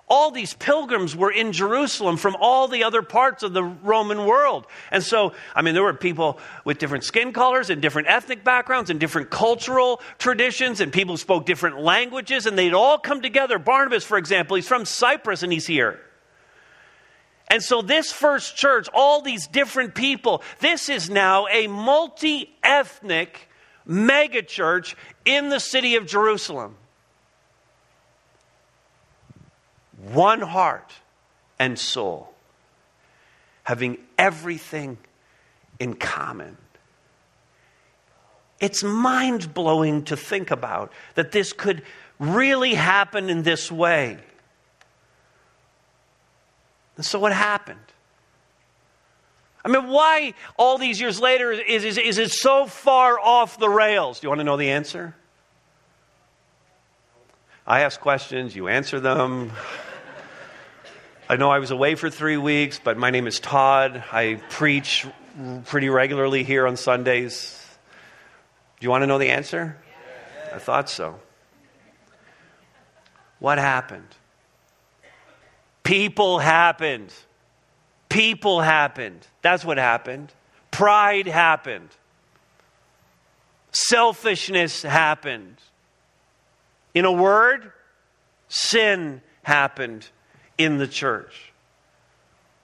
all 0.07 0.31
these 0.31 0.55
pilgrims 0.55 1.17
were 1.17 1.33
in 1.33 1.51
Jerusalem 1.51 2.17
from 2.17 2.37
all 2.39 2.69
the 2.69 2.85
other 2.85 3.03
parts 3.03 3.43
of 3.43 3.53
the 3.55 3.65
Roman 3.65 4.25
world. 4.25 4.69
And 4.93 5.03
so, 5.03 5.33
I 5.53 5.63
mean, 5.63 5.75
there 5.75 5.83
were 5.83 5.93
people 5.93 6.39
with 6.65 6.79
different 6.79 7.03
skin 7.03 7.33
colors 7.33 7.71
and 7.71 7.83
different 7.83 8.07
ethnic 8.07 8.45
backgrounds 8.45 8.89
and 8.89 9.01
different 9.01 9.31
cultural 9.31 10.01
traditions, 10.19 10.81
and 10.81 10.93
people 10.93 11.17
spoke 11.17 11.45
different 11.45 11.81
languages, 11.81 12.47
and 12.47 12.57
they'd 12.57 12.73
all 12.73 12.99
come 12.99 13.21
together. 13.21 13.59
Barnabas, 13.59 14.05
for 14.05 14.17
example, 14.17 14.55
he's 14.55 14.69
from 14.69 14.85
Cyprus 14.85 15.43
and 15.43 15.53
he's 15.53 15.67
here. 15.67 15.99
And 17.49 17.63
so, 17.63 17.81
this 17.81 18.11
first 18.11 18.57
church, 18.57 18.89
all 18.93 19.23
these 19.23 19.47
different 19.47 19.95
people, 19.95 20.43
this 20.61 20.89
is 20.89 21.09
now 21.09 21.47
a 21.47 21.69
multi 21.69 22.55
ethnic 22.63 23.49
megachurch 23.89 24.95
in 25.25 25.49
the 25.49 25.61
city 25.61 25.95
of 25.95 26.07
Jerusalem. 26.07 26.77
One 30.13 30.41
heart 30.41 30.93
and 31.59 31.79
soul, 31.79 32.35
having 33.63 33.99
everything 34.19 34.99
in 35.79 35.95
common. 35.95 36.57
It's 38.59 38.83
mind 38.83 39.55
blowing 39.55 40.05
to 40.05 40.17
think 40.17 40.51
about 40.51 40.93
that 41.15 41.33
this 41.33 41.53
could 41.53 41.83
really 42.19 42.75
happen 42.75 43.29
in 43.31 43.43
this 43.43 43.71
way. 43.71 44.19
And 46.97 47.05
so, 47.05 47.19
what 47.19 47.33
happened? 47.33 47.79
I 49.65 49.69
mean, 49.69 49.89
why 49.89 50.35
all 50.57 50.79
these 50.79 51.01
years 51.01 51.21
later 51.21 51.51
is, 51.51 51.85
is, 51.85 51.99
is 51.99 52.19
it 52.19 52.31
so 52.31 52.67
far 52.67 53.19
off 53.19 53.59
the 53.59 53.69
rails? 53.69 54.21
Do 54.21 54.27
you 54.27 54.29
want 54.29 54.39
to 54.41 54.45
know 54.45 54.57
the 54.57 54.71
answer? 54.71 55.15
I 57.67 57.81
ask 57.81 57.99
questions, 57.99 58.55
you 58.55 58.69
answer 58.69 59.01
them. 59.01 59.51
I 61.29 61.35
know 61.35 61.51
I 61.51 61.59
was 61.59 61.73
away 61.73 61.97
for 61.97 62.09
three 62.09 62.37
weeks, 62.37 62.81
but 62.83 62.97
my 62.97 63.11
name 63.11 63.27
is 63.27 63.41
Todd. 63.41 64.05
I 64.13 64.41
preach 64.51 65.05
pretty 65.65 65.89
regularly 65.89 66.45
here 66.45 66.69
on 66.69 66.77
Sundays. 66.77 67.61
Do 68.79 68.85
you 68.85 68.91
want 68.91 69.03
to 69.03 69.09
know 69.09 69.19
the 69.19 69.31
answer? 69.31 69.77
I 70.55 70.59
thought 70.59 70.89
so. 70.89 71.19
What 73.41 73.59
happened? 73.59 74.07
People 75.87 76.41
happened. 76.41 77.15
People 78.09 78.61
happened. 78.61 79.25
That's 79.41 79.65
what 79.65 79.79
happened. 79.79 80.33
Pride 80.73 81.29
happened. 81.29 81.91
Selfishness 83.71 84.83
happened. 84.83 85.59
In 86.93 87.05
a 87.05 87.13
word, 87.13 87.71
sin 88.49 89.23
happened 89.45 90.09
in 90.59 90.79
the 90.79 90.89
church. 90.89 91.53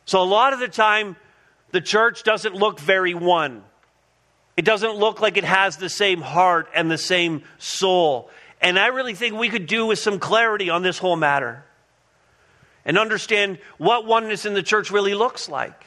So, 0.05 0.21
a 0.21 0.25
lot 0.25 0.53
of 0.53 0.59
the 0.59 0.67
time, 0.67 1.15
the 1.71 1.81
church 1.81 2.25
doesn't 2.25 2.57
look 2.57 2.81
very 2.81 3.15
one. 3.15 3.63
It 4.57 4.65
doesn't 4.65 4.97
look 4.97 5.21
like 5.21 5.37
it 5.37 5.45
has 5.45 5.77
the 5.77 5.89
same 5.89 6.23
heart 6.23 6.69
and 6.75 6.91
the 6.91 6.99
same 6.99 7.45
soul. 7.59 8.31
And 8.61 8.81
I 8.81 8.89
really 8.89 9.15
think 9.15 9.37
we 9.37 9.49
could 9.49 9.69
do 9.69 9.87
with 9.87 10.01
some 10.01 10.19
clarity 10.19 10.71
on 10.71 10.83
this 10.83 10.99
whole 10.99 11.15
matter 11.15 11.65
and 12.85 12.99
understand 12.99 13.59
what 13.79 14.07
oneness 14.07 14.47
in 14.47 14.55
the 14.55 14.63
church 14.63 14.91
really 14.91 15.15
looks 15.15 15.49
like. 15.49 15.87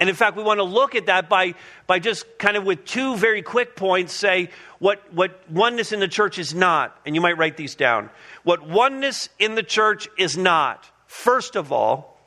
And 0.00 0.08
in 0.08 0.16
fact, 0.16 0.36
we 0.36 0.42
want 0.42 0.58
to 0.58 0.64
look 0.64 0.96
at 0.96 1.06
that 1.06 1.28
by, 1.28 1.54
by 1.86 1.98
just 1.98 2.26
kind 2.38 2.56
of 2.56 2.64
with 2.64 2.84
two 2.84 3.16
very 3.16 3.42
quick 3.42 3.76
points 3.76 4.12
say 4.12 4.50
what, 4.78 5.00
what 5.14 5.48
oneness 5.48 5.92
in 5.92 6.00
the 6.00 6.08
church 6.08 6.38
is 6.38 6.52
not. 6.52 6.98
And 7.06 7.14
you 7.14 7.20
might 7.20 7.38
write 7.38 7.56
these 7.56 7.74
down. 7.74 8.10
What 8.42 8.66
oneness 8.66 9.28
in 9.38 9.54
the 9.54 9.62
church 9.62 10.08
is 10.18 10.36
not. 10.36 10.90
First 11.06 11.54
of 11.54 11.70
all, 11.70 12.18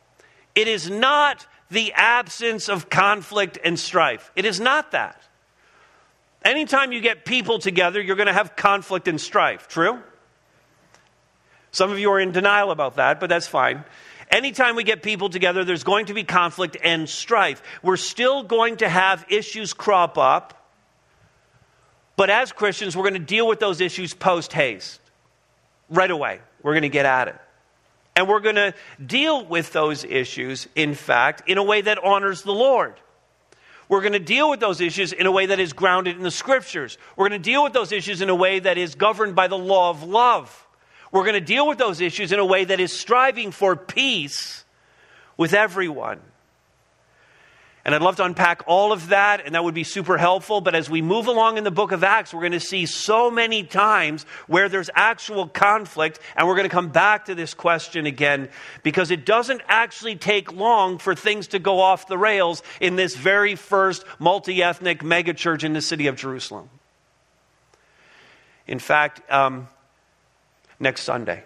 it 0.56 0.67
is 0.67 0.89
not 0.89 1.46
the 1.70 1.91
absence 1.94 2.70
of 2.70 2.89
conflict 2.89 3.60
and 3.63 3.77
strife. 3.77 4.32
It 4.36 4.46
is 4.46 4.60
not 4.60 4.91
that. 4.91 5.22
Anytime 6.44 6.94
you 6.94 7.01
get 7.01 7.25
people 7.25 7.60
together, 7.60 8.01
you're 8.01 8.15
going 8.15 8.27
to 8.27 8.34
have 8.34 8.56
conflict 8.56 9.10
and 9.10 9.20
strife. 9.20 9.67
True? 9.67 10.01
Some 11.71 11.91
of 11.91 12.00
you 12.00 12.12
are 12.12 12.19
in 12.19 12.31
denial 12.31 12.71
about 12.71 12.95
that, 12.95 13.19
but 13.19 13.29
that's 13.29 13.47
fine. 13.47 13.83
Anytime 14.29 14.75
we 14.75 14.83
get 14.83 15.03
people 15.03 15.29
together, 15.29 15.63
there's 15.63 15.83
going 15.83 16.07
to 16.07 16.13
be 16.13 16.24
conflict 16.24 16.75
and 16.83 17.07
strife. 17.07 17.62
We're 17.81 17.97
still 17.97 18.43
going 18.43 18.77
to 18.77 18.89
have 18.89 19.25
issues 19.29 19.74
crop 19.74 20.17
up, 20.17 20.53
but 22.17 22.29
as 22.29 22.51
Christians, 22.51 22.97
we're 22.97 23.03
going 23.03 23.13
to 23.13 23.19
deal 23.19 23.47
with 23.47 23.59
those 23.59 23.79
issues 23.79 24.13
post 24.13 24.51
haste. 24.51 25.00
Right 25.89 26.12
away, 26.12 26.41
we're 26.62 26.74
going 26.74 26.81
to 26.81 26.89
get 26.89 27.05
at 27.05 27.29
it. 27.29 27.36
And 28.17 28.27
we're 28.27 28.41
going 28.41 28.55
to 28.55 28.74
deal 29.05 29.45
with 29.45 29.71
those 29.71 30.03
issues, 30.03 30.67
in 30.75 30.95
fact, 30.95 31.47
in 31.47 31.57
a 31.57 31.63
way 31.63 31.81
that 31.81 32.03
honors 32.03 32.41
the 32.41 32.51
Lord. 32.51 32.95
We're 33.88 34.01
going 34.01 34.13
to 34.13 34.19
deal 34.19 34.50
with 34.50 34.59
those 34.59 34.81
issues 34.81 35.13
in 35.13 35.27
a 35.27 35.31
way 35.31 35.45
that 35.45 35.59
is 35.59 35.71
grounded 35.71 36.17
in 36.17 36.24
the 36.24 36.31
scriptures. 36.31 36.97
We're 37.15 37.29
going 37.29 37.41
to 37.41 37.50
deal 37.50 37.63
with 37.63 37.74
those 37.74 37.91
issues 37.93 38.21
in 38.21 38.29
a 38.29 38.36
way 38.36 38.59
that 38.59 38.77
is 38.77 38.95
governed 38.95 39.36
by 39.36 39.47
the 39.47 39.57
law 39.57 39.91
of 39.91 40.03
love. 40.03 40.66
We're 41.12 41.24
going 41.24 41.34
to 41.34 41.42
deal 41.42 41.68
with 41.68 41.78
those 41.78 42.02
issues 42.02 42.32
in 42.32 42.40
a 42.40 42.46
way 42.46 42.66
that 42.66 42.80
is 42.80 42.92
striving 42.92 43.52
for 43.52 43.76
peace 43.76 44.66
with 45.38 45.54
everyone. 45.54 46.20
And 47.88 47.96
I'd 47.96 48.02
love 48.02 48.18
to 48.18 48.26
unpack 48.26 48.64
all 48.68 48.92
of 48.92 49.08
that, 49.10 49.46
and 49.46 49.56
that 49.56 49.64
would 49.64 49.74
be 49.74 49.86
super 49.86 50.18
helpful. 50.18 50.60
But 50.60 50.76
as 50.76 50.90
we 50.90 51.02
move 51.02 51.28
along 51.28 51.58
in 51.58 51.64
the 51.64 51.72
book 51.72 51.94
of 51.94 52.04
Acts, 52.04 52.34
we're 52.34 52.42
going 52.42 52.52
to 52.52 52.60
see 52.60 52.86
so 52.86 53.32
many 53.32 53.64
times 53.64 54.26
where 54.46 54.68
there's 54.68 54.90
actual 54.94 55.48
conflict, 55.48 56.20
and 56.36 56.46
we're 56.46 56.56
going 56.56 56.68
to 56.68 56.70
come 56.70 56.90
back 56.90 57.26
to 57.26 57.36
this 57.36 57.54
question 57.54 58.06
again 58.06 58.50
because 58.84 59.10
it 59.10 59.26
doesn't 59.26 59.62
actually 59.70 60.18
take 60.18 60.52
long 60.52 60.98
for 60.98 61.16
things 61.16 61.48
to 61.48 61.60
go 61.60 61.80
off 61.80 62.08
the 62.08 62.18
rails 62.18 62.62
in 62.82 62.98
this 62.98 63.16
very 63.16 63.56
first 63.56 64.04
multi 64.20 64.62
ethnic 64.62 65.00
megachurch 65.00 65.64
in 65.64 65.72
the 65.72 65.82
city 65.82 66.08
of 66.08 66.18
Jerusalem. 66.18 66.70
In 68.68 68.80
fact, 68.80 69.22
um, 69.32 69.70
next 70.79 71.01
Sunday. 71.03 71.43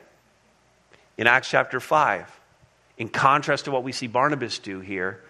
In 1.18 1.28
Acts 1.28 1.50
chapter 1.50 1.80
5, 1.80 2.40
in 2.98 3.10
contrast 3.10 3.66
to 3.66 3.72
what 3.72 3.84
we 3.84 3.92
see 3.92 4.08
Barnabas 4.08 4.60
do 4.60 4.80
here, 4.80 5.22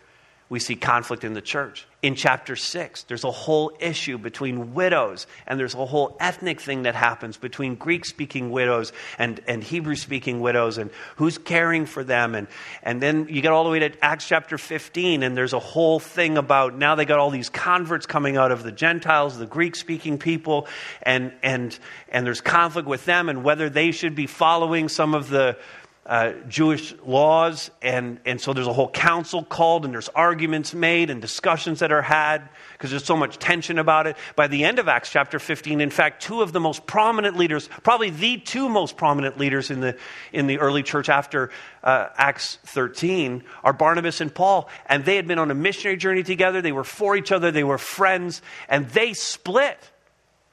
we 0.51 0.59
see 0.59 0.75
conflict 0.75 1.23
in 1.23 1.31
the 1.31 1.41
church. 1.41 1.87
In 2.01 2.13
chapter 2.13 2.57
6, 2.57 3.03
there's 3.03 3.23
a 3.23 3.31
whole 3.31 3.71
issue 3.79 4.17
between 4.17 4.73
widows, 4.73 5.25
and 5.47 5.57
there's 5.57 5.75
a 5.75 5.85
whole 5.85 6.17
ethnic 6.19 6.59
thing 6.59 6.83
that 6.83 6.93
happens 6.93 7.37
between 7.37 7.75
Greek 7.75 8.03
speaking 8.03 8.51
widows 8.51 8.91
and, 9.17 9.39
and 9.47 9.63
Hebrew 9.63 9.95
speaking 9.95 10.41
widows, 10.41 10.77
and 10.77 10.91
who's 11.15 11.37
caring 11.37 11.85
for 11.85 12.03
them. 12.03 12.35
And, 12.35 12.47
and 12.83 13.01
then 13.01 13.27
you 13.29 13.41
get 13.41 13.53
all 13.53 13.63
the 13.63 13.69
way 13.69 13.79
to 13.79 14.03
Acts 14.03 14.27
chapter 14.27 14.57
15, 14.57 15.23
and 15.23 15.37
there's 15.37 15.53
a 15.53 15.59
whole 15.59 16.01
thing 16.01 16.37
about 16.37 16.77
now 16.77 16.95
they 16.95 17.05
got 17.05 17.17
all 17.17 17.29
these 17.29 17.49
converts 17.49 18.05
coming 18.05 18.35
out 18.35 18.51
of 18.51 18.63
the 18.63 18.73
Gentiles, 18.73 19.37
the 19.37 19.45
Greek 19.45 19.77
speaking 19.77 20.17
people, 20.17 20.67
and, 21.03 21.31
and, 21.43 21.79
and 22.09 22.25
there's 22.25 22.41
conflict 22.41 22.89
with 22.89 23.05
them 23.05 23.29
and 23.29 23.45
whether 23.45 23.69
they 23.69 23.91
should 23.91 24.15
be 24.15 24.27
following 24.27 24.89
some 24.89 25.15
of 25.15 25.29
the 25.29 25.57
uh, 26.03 26.33
Jewish 26.47 26.95
laws, 27.05 27.69
and, 27.81 28.19
and 28.25 28.41
so 28.41 28.53
there's 28.53 28.65
a 28.65 28.73
whole 28.73 28.89
council 28.89 29.43
called, 29.43 29.85
and 29.85 29.93
there's 29.93 30.09
arguments 30.09 30.73
made 30.73 31.11
and 31.11 31.21
discussions 31.21 31.79
that 31.79 31.91
are 31.91 32.01
had 32.01 32.49
because 32.73 32.89
there's 32.89 33.05
so 33.05 33.15
much 33.15 33.37
tension 33.37 33.77
about 33.77 34.07
it. 34.07 34.17
By 34.35 34.47
the 34.47 34.63
end 34.63 34.79
of 34.79 34.87
Acts 34.87 35.11
chapter 35.11 35.37
15, 35.37 35.79
in 35.79 35.91
fact, 35.91 36.23
two 36.23 36.41
of 36.41 36.53
the 36.53 36.59
most 36.59 36.87
prominent 36.87 37.37
leaders, 37.37 37.69
probably 37.83 38.09
the 38.09 38.37
two 38.37 38.67
most 38.67 38.97
prominent 38.97 39.37
leaders 39.37 39.69
in 39.69 39.79
the, 39.79 39.95
in 40.33 40.47
the 40.47 40.57
early 40.57 40.81
church 40.81 41.07
after 41.07 41.51
uh, 41.83 42.07
Acts 42.17 42.57
13, 42.65 43.43
are 43.63 43.73
Barnabas 43.73 44.21
and 44.21 44.33
Paul. 44.33 44.69
And 44.87 45.05
they 45.05 45.17
had 45.17 45.27
been 45.27 45.37
on 45.39 45.51
a 45.51 45.55
missionary 45.55 45.97
journey 45.97 46.23
together, 46.23 46.63
they 46.63 46.71
were 46.71 46.83
for 46.83 47.15
each 47.15 47.31
other, 47.31 47.51
they 47.51 47.63
were 47.63 47.77
friends, 47.77 48.41
and 48.67 48.89
they 48.89 49.13
split. 49.13 49.77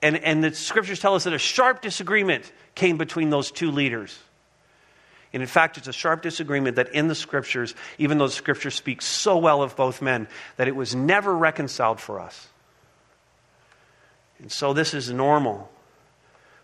And, 0.02 0.17
and 0.19 0.45
the 0.45 0.52
scriptures 0.55 1.00
tell 1.00 1.14
us 1.14 1.25
that 1.25 1.33
a 1.33 1.38
sharp 1.38 1.81
disagreement 1.81 2.52
came 2.75 2.99
between 2.99 3.31
those 3.31 3.50
two 3.50 3.71
leaders. 3.71 4.17
And 5.33 5.43
in 5.43 5.49
fact, 5.49 5.77
it's 5.77 5.89
a 5.89 5.93
sharp 5.93 6.23
disagreement 6.23 6.77
that 6.77 6.93
in 6.95 7.09
the 7.09 7.15
scriptures, 7.15 7.75
even 7.99 8.19
though 8.19 8.27
the 8.27 8.33
scriptures 8.33 8.75
speak 8.75 9.03
so 9.03 9.39
well 9.39 9.63
of 9.63 9.77
both 9.77 10.01
men, 10.01 10.29
that 10.57 10.69
it 10.69 10.77
was 10.77 10.95
never 10.95 11.37
reconciled 11.37 12.01
for 12.01 12.21
us. 12.21 12.49
And 14.39 14.51
so 14.51 14.73
this 14.73 14.95
is 14.95 15.11
normal. 15.11 15.71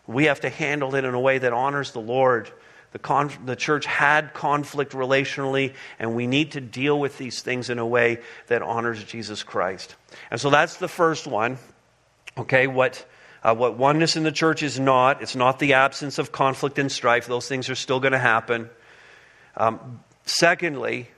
We 0.06 0.25
have 0.26 0.40
to 0.40 0.50
handle 0.50 0.94
it 0.94 1.04
in 1.04 1.14
a 1.14 1.21
way 1.21 1.38
that 1.38 1.52
honors 1.52 1.92
the 1.92 2.00
Lord, 2.00 2.50
The, 2.92 3.00
con- 3.00 3.33
the 3.44 3.56
church 3.56 3.87
had 3.87 4.33
conflict 4.35 4.92
relationally, 4.92 5.75
and 5.99 6.14
we 6.14 6.28
need 6.28 6.52
to 6.52 6.61
deal 6.61 6.97
with 7.00 7.18
these 7.18 7.42
things 7.42 7.68
in 7.68 7.80
a 7.80 7.87
way 7.87 8.21
that 8.47 8.62
honors 8.62 9.02
Jesus 9.02 9.42
Christ. 9.42 9.97
And 10.30 10.40
so 10.40 10.49
that's 10.49 10.76
the 10.76 10.87
first 10.87 11.26
one. 11.26 11.59
Okay, 12.38 12.68
what, 12.68 13.04
uh, 13.44 13.54
what 13.54 13.76
oneness 13.76 14.16
in 14.16 14.22
the 14.22 14.32
church 14.32 14.62
is 14.62 14.80
not, 14.80 15.20
it's 15.22 15.36
not 15.36 15.58
the 15.58 15.74
absence 15.74 16.18
of 16.18 16.32
conflict 16.32 16.78
and 16.78 16.90
strife. 16.90 17.26
Those 17.26 17.46
things 17.46 17.68
are 17.68 17.74
still 17.74 18.00
going 18.00 18.12
to 18.12 18.18
happen. 18.18 18.70
Um, 19.56 20.00
secondly, 20.24 21.10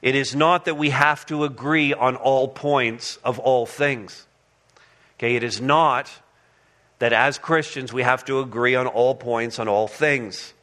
it 0.00 0.14
is 0.14 0.36
not 0.36 0.66
that 0.66 0.76
we 0.76 0.90
have 0.90 1.26
to 1.26 1.44
agree 1.44 1.92
on 1.92 2.14
all 2.14 2.46
points 2.46 3.18
of 3.24 3.40
all 3.40 3.66
things. 3.66 4.26
Okay, 5.18 5.34
it 5.34 5.42
is 5.42 5.60
not 5.60 6.10
that 7.00 7.12
as 7.12 7.38
Christians 7.38 7.92
we 7.92 8.02
have 8.02 8.24
to 8.26 8.38
agree 8.38 8.76
on 8.76 8.86
all 8.86 9.16
points 9.16 9.58
on 9.58 9.66
all 9.66 9.88
things. 9.88 10.54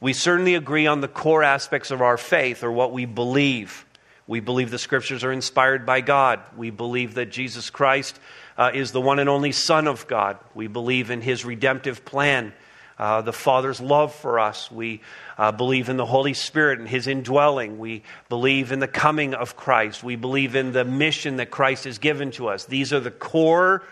We 0.00 0.14
certainly 0.14 0.54
agree 0.54 0.86
on 0.86 1.02
the 1.02 1.08
core 1.08 1.42
aspects 1.42 1.90
of 1.90 2.00
our 2.00 2.16
faith 2.16 2.64
or 2.64 2.72
what 2.72 2.92
we 2.92 3.04
believe. 3.04 3.84
We 4.26 4.40
believe 4.40 4.70
the 4.70 4.78
scriptures 4.78 5.24
are 5.24 5.32
inspired 5.32 5.84
by 5.84 6.00
God. 6.00 6.40
We 6.56 6.70
believe 6.70 7.14
that 7.14 7.26
Jesus 7.26 7.68
Christ 7.68 8.18
uh, 8.56 8.70
is 8.74 8.92
the 8.92 9.00
one 9.00 9.18
and 9.18 9.28
only 9.28 9.52
Son 9.52 9.86
of 9.86 10.06
God. 10.06 10.38
We 10.54 10.66
believe 10.66 11.10
in 11.10 11.20
his 11.20 11.44
redemptive 11.44 12.04
plan, 12.04 12.52
uh, 12.98 13.22
the 13.22 13.32
Father's 13.32 13.80
love 13.80 14.14
for 14.14 14.38
us. 14.38 14.70
We 14.70 15.00
uh, 15.38 15.52
believe 15.52 15.88
in 15.88 15.96
the 15.96 16.06
Holy 16.06 16.34
Spirit 16.34 16.78
and 16.78 16.88
his 16.88 17.06
indwelling. 17.06 17.78
We 17.78 18.02
believe 18.28 18.72
in 18.72 18.78
the 18.78 18.88
coming 18.88 19.34
of 19.34 19.56
Christ. 19.56 20.04
We 20.04 20.16
believe 20.16 20.54
in 20.54 20.72
the 20.72 20.84
mission 20.84 21.36
that 21.36 21.50
Christ 21.50 21.84
has 21.84 21.98
given 21.98 22.30
to 22.32 22.48
us. 22.48 22.66
These 22.66 22.92
are 22.92 23.00
the 23.00 23.10
core 23.10 23.82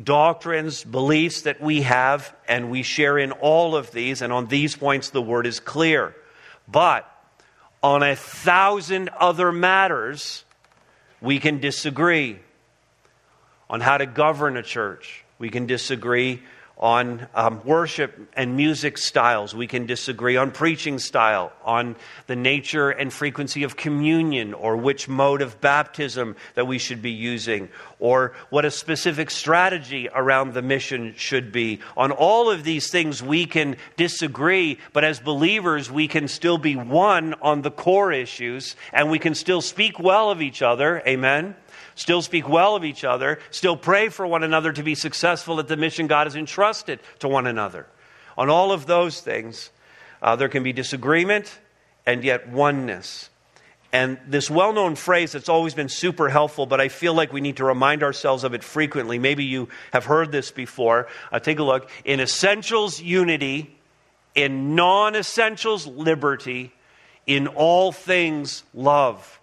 doctrines, 0.00 0.84
beliefs 0.84 1.42
that 1.42 1.60
we 1.60 1.82
have, 1.82 2.34
and 2.46 2.70
we 2.70 2.82
share 2.82 3.18
in 3.18 3.32
all 3.32 3.74
of 3.74 3.90
these. 3.90 4.22
And 4.22 4.32
on 4.32 4.46
these 4.46 4.76
points, 4.76 5.10
the 5.10 5.22
word 5.22 5.46
is 5.46 5.58
clear. 5.58 6.14
But 6.68 7.10
on 7.82 8.02
a 8.02 8.16
thousand 8.16 9.08
other 9.08 9.52
matters, 9.52 10.44
we 11.20 11.38
can 11.38 11.60
disagree 11.60 12.38
on 13.68 13.80
how 13.80 13.98
to 13.98 14.06
govern 14.06 14.56
a 14.56 14.62
church. 14.62 15.24
We 15.38 15.50
can 15.50 15.66
disagree 15.66 16.42
on 16.78 17.26
um, 17.34 17.62
worship 17.64 18.28
and 18.34 18.54
music 18.54 18.98
styles. 18.98 19.54
We 19.54 19.66
can 19.66 19.86
disagree 19.86 20.36
on 20.36 20.50
preaching 20.50 20.98
style, 20.98 21.52
on 21.64 21.96
the 22.26 22.36
nature 22.36 22.90
and 22.90 23.10
frequency 23.10 23.62
of 23.62 23.76
communion, 23.76 24.52
or 24.52 24.76
which 24.76 25.08
mode 25.08 25.40
of 25.40 25.58
baptism 25.62 26.36
that 26.54 26.66
we 26.66 26.76
should 26.78 27.00
be 27.00 27.12
using, 27.12 27.70
or 27.98 28.34
what 28.50 28.66
a 28.66 28.70
specific 28.70 29.30
strategy 29.30 30.10
around 30.14 30.52
the 30.52 30.60
mission 30.60 31.14
should 31.16 31.50
be. 31.50 31.80
On 31.96 32.12
all 32.12 32.50
of 32.50 32.62
these 32.62 32.90
things, 32.90 33.22
we 33.22 33.46
can 33.46 33.76
disagree, 33.96 34.78
but 34.92 35.02
as 35.02 35.18
believers, 35.18 35.90
we 35.90 36.08
can 36.08 36.28
still 36.28 36.58
be 36.58 36.76
one 36.76 37.32
on 37.40 37.62
the 37.62 37.70
core 37.70 38.12
issues, 38.12 38.76
and 38.92 39.10
we 39.10 39.18
can 39.18 39.34
still 39.34 39.62
speak 39.62 39.98
well 39.98 40.30
of 40.30 40.42
each 40.42 40.60
other. 40.60 41.02
Amen 41.06 41.56
still 41.96 42.22
speak 42.22 42.48
well 42.48 42.76
of 42.76 42.84
each 42.84 43.02
other, 43.02 43.40
still 43.50 43.76
pray 43.76 44.08
for 44.08 44.24
one 44.26 44.44
another 44.44 44.72
to 44.72 44.82
be 44.84 44.94
successful 44.94 45.58
at 45.58 45.66
the 45.66 45.76
mission 45.76 46.06
God 46.06 46.28
has 46.28 46.36
entrusted 46.36 47.00
to 47.18 47.26
one 47.26 47.48
another. 47.48 47.86
On 48.38 48.48
all 48.48 48.70
of 48.70 48.86
those 48.86 49.20
things, 49.20 49.70
uh, 50.22 50.36
there 50.36 50.48
can 50.48 50.62
be 50.62 50.72
disagreement 50.72 51.58
and 52.04 52.22
yet 52.22 52.48
oneness. 52.48 53.30
And 53.92 54.18
this 54.26 54.50
well 54.50 54.72
known 54.72 54.94
phrase 54.94 55.32
that's 55.32 55.48
always 55.48 55.74
been 55.74 55.88
super 55.88 56.28
helpful, 56.28 56.66
but 56.66 56.80
I 56.80 56.88
feel 56.88 57.14
like 57.14 57.32
we 57.32 57.40
need 57.40 57.56
to 57.58 57.64
remind 57.64 58.02
ourselves 58.02 58.44
of 58.44 58.52
it 58.52 58.62
frequently. 58.62 59.18
Maybe 59.18 59.44
you 59.44 59.68
have 59.92 60.04
heard 60.04 60.32
this 60.32 60.50
before. 60.50 61.08
Uh, 61.32 61.38
take 61.38 61.58
a 61.58 61.62
look. 61.62 61.90
In 62.04 62.20
essentials, 62.20 63.00
unity. 63.00 63.74
In 64.34 64.74
non 64.74 65.16
essentials, 65.16 65.86
liberty. 65.86 66.72
In 67.26 67.46
all 67.46 67.90
things, 67.90 68.64
love. 68.74 69.40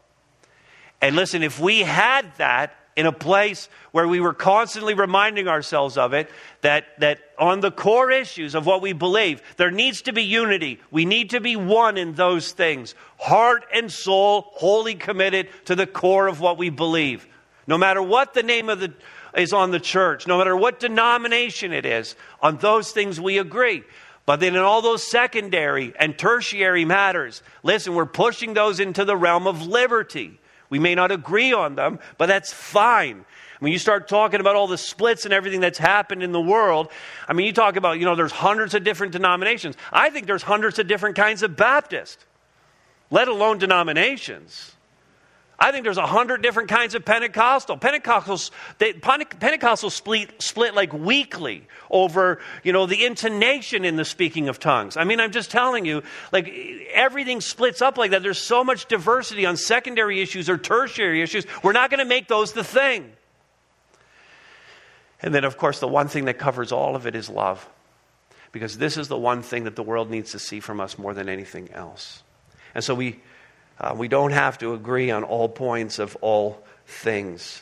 And 1.04 1.18
listen, 1.18 1.44
if 1.44 1.60
we 1.60 1.82
had 1.82 2.34
that 2.38 2.74
in 2.96 3.06
a 3.06 3.12
place 3.12 3.68
where 3.92 4.08
we 4.08 4.22
were 4.22 4.34
constantly 4.34 4.94
reminding 4.94 5.50
ourselves 5.50 5.98
of 5.98 6.14
it, 6.14 6.30
that, 6.62 6.86
that 7.02 7.20
on 7.38 7.60
the 7.60 7.72
core 7.72 8.10
issues 8.10 8.56
of 8.56 8.66
what 8.66 8.82
we 8.82 8.94
believe, 8.94 9.42
there 9.58 9.70
needs 9.70 10.04
to 10.04 10.14
be 10.14 10.24
unity. 10.24 10.80
We 10.92 11.04
need 11.04 11.32
to 11.32 11.42
be 11.42 11.58
one 11.58 11.98
in 11.98 12.14
those 12.14 12.54
things. 12.54 12.96
Heart 13.20 13.66
and 13.74 13.92
soul, 13.92 14.46
wholly 14.54 14.96
committed 14.96 15.50
to 15.66 15.76
the 15.76 15.86
core 15.86 16.28
of 16.28 16.40
what 16.40 16.58
we 16.58 16.70
believe. 16.70 17.28
No 17.68 17.78
matter 17.78 18.02
what 18.02 18.34
the 18.34 18.42
name 18.42 18.70
of 18.70 18.80
the 18.80 18.94
is 19.36 19.52
on 19.52 19.72
the 19.72 19.82
church, 19.82 20.26
no 20.26 20.38
matter 20.38 20.56
what 20.56 20.80
denomination 20.80 21.74
it 21.74 21.86
is, 21.86 22.16
on 22.42 22.60
those 22.60 22.94
things 22.94 23.20
we 23.20 23.40
agree. 23.40 23.84
But 24.26 24.40
then 24.40 24.56
in 24.56 24.62
all 24.62 24.82
those 24.82 25.04
secondary 25.04 25.94
and 26.00 26.18
tertiary 26.18 26.86
matters, 26.86 27.44
listen, 27.62 27.94
we're 27.94 28.06
pushing 28.06 28.54
those 28.54 28.80
into 28.80 29.04
the 29.04 29.18
realm 29.18 29.48
of 29.48 29.68
liberty. 29.68 30.40
We 30.74 30.80
may 30.80 30.96
not 30.96 31.12
agree 31.12 31.54
on 31.54 31.76
them, 31.76 32.00
but 32.18 32.26
that's 32.26 32.52
fine. 32.52 33.26
When 33.60 33.72
you 33.72 33.78
start 33.78 34.08
talking 34.08 34.40
about 34.40 34.56
all 34.56 34.66
the 34.66 34.76
splits 34.76 35.24
and 35.24 35.32
everything 35.32 35.60
that's 35.60 35.78
happened 35.78 36.24
in 36.24 36.32
the 36.32 36.42
world, 36.42 36.92
I 37.28 37.34
mean, 37.34 37.46
you 37.46 37.54
talk 37.54 37.76
about, 37.76 38.00
you 38.00 38.06
know, 38.06 38.16
there's 38.16 38.32
hundreds 38.32 38.74
of 38.74 38.84
different 38.84 39.14
denominations. 39.14 39.76
I 39.92 40.10
think 40.10 40.26
there's 40.26 40.42
hundreds 40.42 40.80
of 40.80 40.88
different 40.88 41.16
kinds 41.16 41.44
of 41.44 41.56
Baptist, 41.56 42.26
let 43.12 43.28
alone 43.28 43.60
denominations. 43.60 44.76
I 45.64 45.72
think 45.72 45.86
there's 45.86 45.96
a 45.96 46.06
hundred 46.06 46.42
different 46.42 46.68
kinds 46.68 46.94
of 46.94 47.06
Pentecostal. 47.06 47.78
Pentecostals, 47.78 48.52
they, 48.80 48.92
Pentecostal 48.92 49.90
split, 49.90 50.42
split 50.42 50.76
like 50.76 50.92
weekly 50.92 51.66
over, 51.90 52.40
you 52.64 52.74
know, 52.74 52.86
the 52.86 53.06
intonation 53.06 53.86
in 53.86 53.96
the 53.96 54.04
speaking 54.04 54.50
of 54.50 54.60
tongues. 54.60 54.98
I 54.98 55.06
mean, 55.06 55.22
I'm 55.22 55.32
just 55.32 55.52
telling 55.52 55.86
you, 55.86 56.04
like 56.34 56.50
everything 56.94 57.40
splits 57.40 57.82
up 57.82 57.98
like 57.98 58.12
that. 58.12 58.24
There's 58.24 58.42
so 58.42 58.66
much 58.66 58.88
diversity 58.88 59.46
on 59.46 59.56
secondary 59.56 60.22
issues 60.22 60.50
or 60.50 60.58
tertiary 60.58 61.22
issues. 61.22 61.46
We're 61.64 61.72
not 61.72 61.90
going 61.90 62.00
to 62.00 62.06
make 62.06 62.28
those 62.28 62.52
the 62.52 62.66
thing. 62.66 63.14
And 65.22 65.34
then, 65.34 65.46
of 65.46 65.58
course, 65.58 65.80
the 65.80 65.88
one 65.88 66.10
thing 66.10 66.26
that 66.26 66.40
covers 66.40 66.74
all 66.74 66.98
of 66.98 67.08
it 67.08 67.16
is 67.16 67.30
love. 67.30 67.66
Because 68.52 68.78
this 68.78 68.98
is 68.98 69.08
the 69.08 69.18
one 69.18 69.42
thing 69.42 69.64
that 69.64 69.78
the 69.78 69.84
world 69.84 70.10
needs 70.10 70.34
to 70.34 70.40
see 70.40 70.60
from 70.60 70.82
us 70.82 70.98
more 70.98 71.14
than 71.14 71.30
anything 71.30 71.72
else. 71.72 72.22
And 72.76 72.84
so 72.84 72.94
we 72.94 73.22
uh, 73.80 73.96
we 73.98 74.08
don't 74.08 74.32
have 74.32 74.58
to 74.60 74.74
agree 74.74 75.12
on 75.12 75.24
all 75.24 75.50
points 75.50 76.00
of 76.00 76.16
all 76.22 76.64
things. 76.86 77.62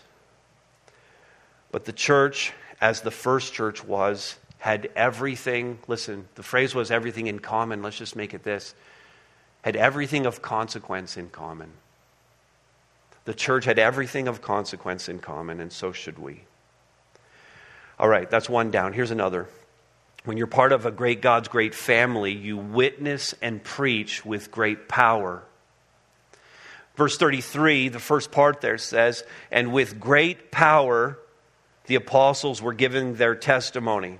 But 1.71 1.85
the 1.85 1.93
church, 1.93 2.51
as 2.79 3.01
the 3.01 3.11
first 3.11 3.53
church 3.53 3.83
was, 3.83 4.37
had 4.57 4.89
everything. 4.95 5.79
Listen, 5.87 6.27
the 6.35 6.43
phrase 6.43 6.75
was 6.75 6.91
everything 6.91 7.27
in 7.27 7.39
common. 7.39 7.81
Let's 7.81 7.97
just 7.97 8.15
make 8.15 8.33
it 8.33 8.43
this 8.43 8.75
had 9.63 9.75
everything 9.75 10.25
of 10.25 10.41
consequence 10.41 11.17
in 11.17 11.29
common. 11.29 11.71
The 13.25 13.33
church 13.35 13.65
had 13.65 13.77
everything 13.77 14.27
of 14.27 14.41
consequence 14.41 15.07
in 15.07 15.19
common, 15.19 15.59
and 15.59 15.71
so 15.71 15.91
should 15.91 16.17
we. 16.17 16.41
All 17.99 18.09
right, 18.09 18.27
that's 18.27 18.49
one 18.49 18.71
down. 18.71 18.93
Here's 18.93 19.11
another. 19.11 19.47
When 20.23 20.37
you're 20.37 20.47
part 20.47 20.71
of 20.71 20.87
a 20.87 20.91
great 20.91 21.21
God's 21.21 21.47
great 21.47 21.75
family, 21.75 22.31
you 22.31 22.57
witness 22.57 23.35
and 23.41 23.63
preach 23.63 24.25
with 24.25 24.49
great 24.49 24.89
power 24.89 25.43
Verse 26.95 27.17
33, 27.17 27.89
the 27.89 27.99
first 27.99 28.31
part 28.31 28.61
there 28.61 28.77
says, 28.77 29.23
And 29.51 29.71
with 29.71 29.99
great 29.99 30.51
power 30.51 31.17
the 31.85 31.95
apostles 31.95 32.61
were 32.61 32.73
giving 32.73 33.15
their 33.15 33.35
testimony, 33.35 34.19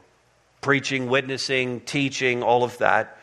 preaching, 0.61 1.07
witnessing, 1.07 1.81
teaching, 1.81 2.43
all 2.43 2.63
of 2.63 2.77
that, 2.79 3.17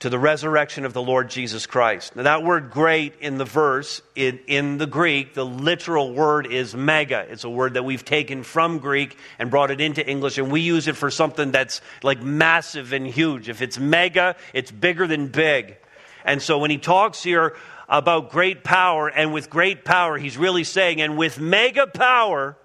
to 0.00 0.08
the 0.08 0.18
resurrection 0.18 0.86
of 0.86 0.94
the 0.94 1.02
Lord 1.02 1.28
Jesus 1.28 1.66
Christ. 1.66 2.16
Now, 2.16 2.22
that 2.22 2.42
word 2.42 2.70
great 2.70 3.20
in 3.20 3.36
the 3.36 3.44
verse, 3.44 4.00
in, 4.16 4.40
in 4.46 4.78
the 4.78 4.86
Greek, 4.86 5.34
the 5.34 5.44
literal 5.44 6.14
word 6.14 6.46
is 6.46 6.74
mega. 6.74 7.26
It's 7.28 7.44
a 7.44 7.50
word 7.50 7.74
that 7.74 7.84
we've 7.84 8.04
taken 8.04 8.42
from 8.42 8.78
Greek 8.78 9.16
and 9.38 9.50
brought 9.50 9.70
it 9.70 9.80
into 9.82 10.04
English, 10.04 10.38
and 10.38 10.50
we 10.50 10.62
use 10.62 10.88
it 10.88 10.96
for 10.96 11.10
something 11.10 11.50
that's 11.50 11.82
like 12.02 12.22
massive 12.22 12.94
and 12.94 13.06
huge. 13.06 13.50
If 13.50 13.60
it's 13.60 13.78
mega, 13.78 14.36
it's 14.54 14.70
bigger 14.70 15.06
than 15.06 15.28
big. 15.28 15.76
And 16.24 16.40
so 16.40 16.58
when 16.58 16.70
he 16.70 16.78
talks 16.78 17.22
here 17.22 17.54
about 17.90 18.30
great 18.30 18.62
power, 18.62 19.08
and 19.08 19.32
with 19.32 19.50
great 19.50 19.84
power, 19.84 20.16
he's 20.16 20.38
really 20.38 20.64
saying, 20.64 21.00
and 21.00 21.18
with 21.18 21.40
mega 21.40 21.88
power, 21.88 22.56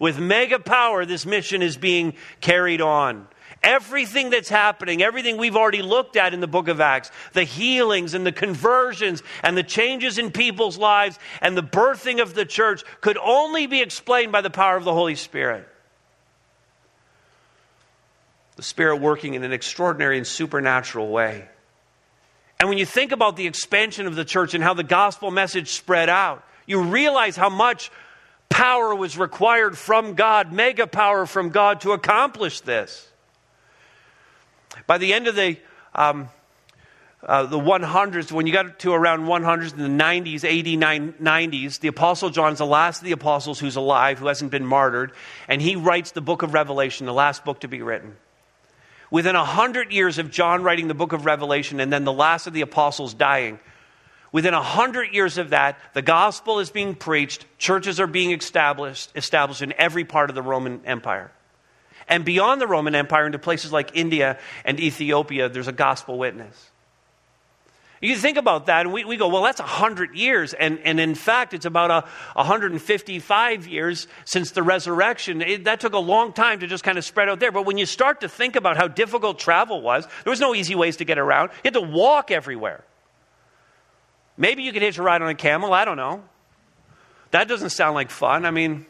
with 0.00 0.18
mega 0.18 0.58
power, 0.58 1.06
this 1.06 1.24
mission 1.24 1.62
is 1.62 1.76
being 1.76 2.14
carried 2.40 2.80
on. 2.80 3.28
Everything 3.62 4.28
that's 4.28 4.48
happening, 4.48 5.02
everything 5.02 5.38
we've 5.38 5.56
already 5.56 5.80
looked 5.80 6.16
at 6.16 6.34
in 6.34 6.40
the 6.40 6.48
book 6.48 6.68
of 6.68 6.80
Acts, 6.80 7.10
the 7.32 7.44
healings 7.44 8.12
and 8.12 8.26
the 8.26 8.32
conversions 8.32 9.22
and 9.42 9.56
the 9.56 9.62
changes 9.62 10.18
in 10.18 10.32
people's 10.32 10.76
lives 10.76 11.18
and 11.40 11.56
the 11.56 11.62
birthing 11.62 12.20
of 12.20 12.34
the 12.34 12.44
church 12.44 12.82
could 13.00 13.16
only 13.16 13.66
be 13.66 13.80
explained 13.80 14.32
by 14.32 14.42
the 14.42 14.50
power 14.50 14.76
of 14.76 14.84
the 14.84 14.92
Holy 14.92 15.14
Spirit. 15.14 15.66
The 18.56 18.62
Spirit 18.62 18.96
working 18.96 19.32
in 19.34 19.44
an 19.44 19.52
extraordinary 19.52 20.18
and 20.18 20.26
supernatural 20.26 21.08
way. 21.08 21.48
And 22.60 22.68
when 22.68 22.78
you 22.78 22.86
think 22.86 23.12
about 23.12 23.36
the 23.36 23.46
expansion 23.46 24.06
of 24.06 24.14
the 24.14 24.24
church 24.24 24.54
and 24.54 24.62
how 24.62 24.74
the 24.74 24.84
gospel 24.84 25.30
message 25.30 25.70
spread 25.70 26.08
out, 26.08 26.44
you 26.66 26.82
realize 26.82 27.36
how 27.36 27.50
much 27.50 27.90
power 28.48 28.94
was 28.94 29.18
required 29.18 29.76
from 29.76 30.14
God, 30.14 30.52
mega 30.52 30.86
power 30.86 31.26
from 31.26 31.50
God 31.50 31.80
to 31.82 31.92
accomplish 31.92 32.60
this. 32.60 33.08
By 34.86 34.98
the 34.98 35.12
end 35.12 35.26
of 35.26 35.36
the 35.36 35.58
um, 35.94 36.28
uh, 37.26 37.44
the 37.46 37.58
100s, 37.58 38.30
when 38.32 38.46
you 38.46 38.52
got 38.52 38.78
to 38.80 38.92
around 38.92 39.20
100s 39.22 39.72
in 39.72 39.96
the 39.96 40.04
90s, 40.04 40.44
80, 40.44 40.76
90s, 40.76 41.80
the 41.80 41.88
Apostle 41.88 42.28
John's 42.28 42.58
the 42.58 42.66
last 42.66 42.98
of 42.98 43.04
the 43.04 43.12
apostles 43.12 43.58
who's 43.58 43.76
alive, 43.76 44.18
who 44.18 44.26
hasn't 44.26 44.50
been 44.50 44.66
martyred, 44.66 45.12
and 45.48 45.62
he 45.62 45.76
writes 45.76 46.10
the 46.10 46.20
book 46.20 46.42
of 46.42 46.52
Revelation, 46.52 47.06
the 47.06 47.14
last 47.14 47.44
book 47.44 47.60
to 47.60 47.68
be 47.68 47.80
written. 47.80 48.16
Within 49.14 49.36
a 49.36 49.44
hundred 49.44 49.92
years 49.92 50.18
of 50.18 50.32
John 50.32 50.64
writing 50.64 50.88
the 50.88 50.92
book 50.92 51.12
of 51.12 51.24
Revelation 51.24 51.78
and 51.78 51.92
then 51.92 52.02
the 52.02 52.12
last 52.12 52.48
of 52.48 52.52
the 52.52 52.62
apostles 52.62 53.14
dying, 53.14 53.60
within 54.32 54.54
a 54.54 54.60
hundred 54.60 55.14
years 55.14 55.38
of 55.38 55.50
that, 55.50 55.78
the 55.92 56.02
gospel 56.02 56.58
is 56.58 56.68
being 56.70 56.96
preached, 56.96 57.46
churches 57.56 58.00
are 58.00 58.08
being 58.08 58.32
established, 58.32 59.12
established 59.14 59.62
in 59.62 59.72
every 59.78 60.04
part 60.04 60.30
of 60.30 60.34
the 60.34 60.42
Roman 60.42 60.80
Empire. 60.84 61.30
And 62.08 62.24
beyond 62.24 62.60
the 62.60 62.66
Roman 62.66 62.96
Empire, 62.96 63.26
into 63.26 63.38
places 63.38 63.70
like 63.70 63.92
India 63.94 64.36
and 64.64 64.80
Ethiopia, 64.80 65.48
there's 65.48 65.68
a 65.68 65.72
gospel 65.72 66.18
witness. 66.18 66.72
You 68.00 68.16
think 68.16 68.36
about 68.36 68.66
that, 68.66 68.82
and 68.82 68.92
we, 68.92 69.04
we 69.04 69.16
go, 69.16 69.28
well, 69.28 69.42
that's 69.42 69.60
100 69.60 70.14
years. 70.14 70.52
And, 70.52 70.78
and 70.80 71.00
in 71.00 71.14
fact, 71.14 71.54
it's 71.54 71.64
about 71.64 71.90
a, 71.90 72.06
155 72.34 73.66
years 73.66 74.08
since 74.24 74.50
the 74.50 74.62
resurrection. 74.62 75.40
It, 75.40 75.64
that 75.64 75.80
took 75.80 75.94
a 75.94 75.98
long 75.98 76.32
time 76.32 76.60
to 76.60 76.66
just 76.66 76.84
kind 76.84 76.98
of 76.98 77.04
spread 77.04 77.28
out 77.28 77.40
there. 77.40 77.52
But 77.52 77.64
when 77.64 77.78
you 77.78 77.86
start 77.86 78.20
to 78.20 78.28
think 78.28 78.56
about 78.56 78.76
how 78.76 78.88
difficult 78.88 79.38
travel 79.38 79.80
was, 79.80 80.06
there 80.24 80.30
was 80.30 80.40
no 80.40 80.54
easy 80.54 80.74
ways 80.74 80.98
to 80.98 81.04
get 81.04 81.18
around. 81.18 81.50
You 81.64 81.70
had 81.72 81.74
to 81.74 81.80
walk 81.80 82.30
everywhere. 82.30 82.84
Maybe 84.36 84.64
you 84.64 84.72
could 84.72 84.82
hitch 84.82 84.98
a 84.98 85.02
ride 85.02 85.22
on 85.22 85.28
a 85.28 85.34
camel. 85.34 85.72
I 85.72 85.84
don't 85.84 85.96
know. 85.96 86.24
That 87.30 87.48
doesn't 87.48 87.70
sound 87.70 87.94
like 87.94 88.10
fun. 88.10 88.44
I 88.44 88.50
mean, 88.50 88.86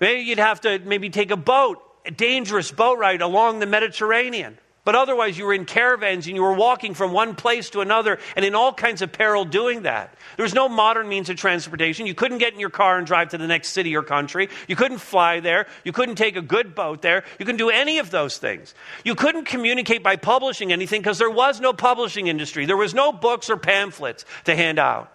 maybe 0.00 0.22
you'd 0.22 0.38
have 0.38 0.60
to 0.62 0.78
maybe 0.80 1.10
take 1.10 1.30
a 1.30 1.36
boat, 1.36 1.82
a 2.04 2.10
dangerous 2.10 2.70
boat 2.70 2.98
ride 2.98 3.22
along 3.22 3.60
the 3.60 3.66
Mediterranean. 3.66 4.58
But 4.86 4.94
otherwise, 4.94 5.36
you 5.36 5.46
were 5.46 5.52
in 5.52 5.64
caravans 5.64 6.28
and 6.28 6.36
you 6.36 6.42
were 6.42 6.52
walking 6.52 6.94
from 6.94 7.10
one 7.10 7.34
place 7.34 7.70
to 7.70 7.80
another 7.80 8.20
and 8.36 8.44
in 8.44 8.54
all 8.54 8.72
kinds 8.72 9.02
of 9.02 9.10
peril 9.10 9.44
doing 9.44 9.82
that. 9.82 10.14
There 10.36 10.44
was 10.44 10.54
no 10.54 10.68
modern 10.68 11.08
means 11.08 11.28
of 11.28 11.36
transportation. 11.36 12.06
You 12.06 12.14
couldn't 12.14 12.38
get 12.38 12.52
in 12.52 12.60
your 12.60 12.70
car 12.70 12.96
and 12.96 13.04
drive 13.04 13.30
to 13.30 13.38
the 13.38 13.48
next 13.48 13.70
city 13.70 13.96
or 13.96 14.04
country. 14.04 14.48
You 14.68 14.76
couldn't 14.76 14.98
fly 14.98 15.40
there. 15.40 15.66
You 15.82 15.90
couldn't 15.90 16.14
take 16.14 16.36
a 16.36 16.40
good 16.40 16.76
boat 16.76 17.02
there. 17.02 17.24
You 17.36 17.44
couldn't 17.44 17.58
do 17.58 17.68
any 17.68 17.98
of 17.98 18.12
those 18.12 18.38
things. 18.38 18.76
You 19.04 19.16
couldn't 19.16 19.46
communicate 19.46 20.04
by 20.04 20.14
publishing 20.14 20.70
anything 20.70 21.00
because 21.00 21.18
there 21.18 21.30
was 21.30 21.60
no 21.60 21.72
publishing 21.72 22.28
industry. 22.28 22.64
There 22.64 22.76
was 22.76 22.94
no 22.94 23.10
books 23.10 23.50
or 23.50 23.56
pamphlets 23.56 24.24
to 24.44 24.54
hand 24.54 24.78
out. 24.78 25.12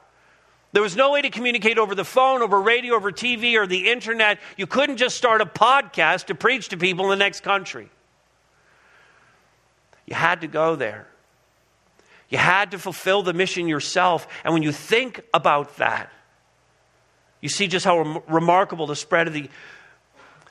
There 0.74 0.84
was 0.84 0.98
no 0.98 1.14
way 1.14 1.22
to 1.22 1.30
communicate 1.30 1.78
over 1.78 1.96
the 1.96 2.04
phone, 2.04 2.42
over 2.42 2.62
radio, 2.62 2.96
over 2.96 3.14
TV, 3.14 3.56
or 3.56 3.68
the 3.68 3.90
internet. 3.90 4.40
You 4.58 4.68
couldn't 4.68 4.98
just 4.98 5.16
start 5.16 5.40
a 5.40 5.46
podcast 5.46 6.26
to 6.26 6.36
preach 6.36 6.68
to 6.70 6.78
people 6.78 7.06
in 7.06 7.12
the 7.12 7.24
next 7.24 7.40
country. 7.40 7.90
You 10.12 10.16
had 10.16 10.42
to 10.42 10.48
go 10.48 10.76
there. 10.76 11.08
You 12.28 12.38
had 12.38 12.72
to 12.72 12.80
fulfill 12.80 13.24
the 13.24 13.32
mission 13.32 13.70
yourself. 13.70 14.28
And 14.44 14.54
when 14.54 14.62
you 14.62 14.74
think 14.74 15.22
about 15.34 15.78
that, 15.78 16.12
you 17.40 17.48
see 17.48 17.70
just 17.70 17.86
how 17.86 18.00
rem- 18.00 18.24
remarkable 18.28 18.88
the 18.88 18.96
spread 18.98 19.28
of 19.28 19.34
the, 19.34 19.50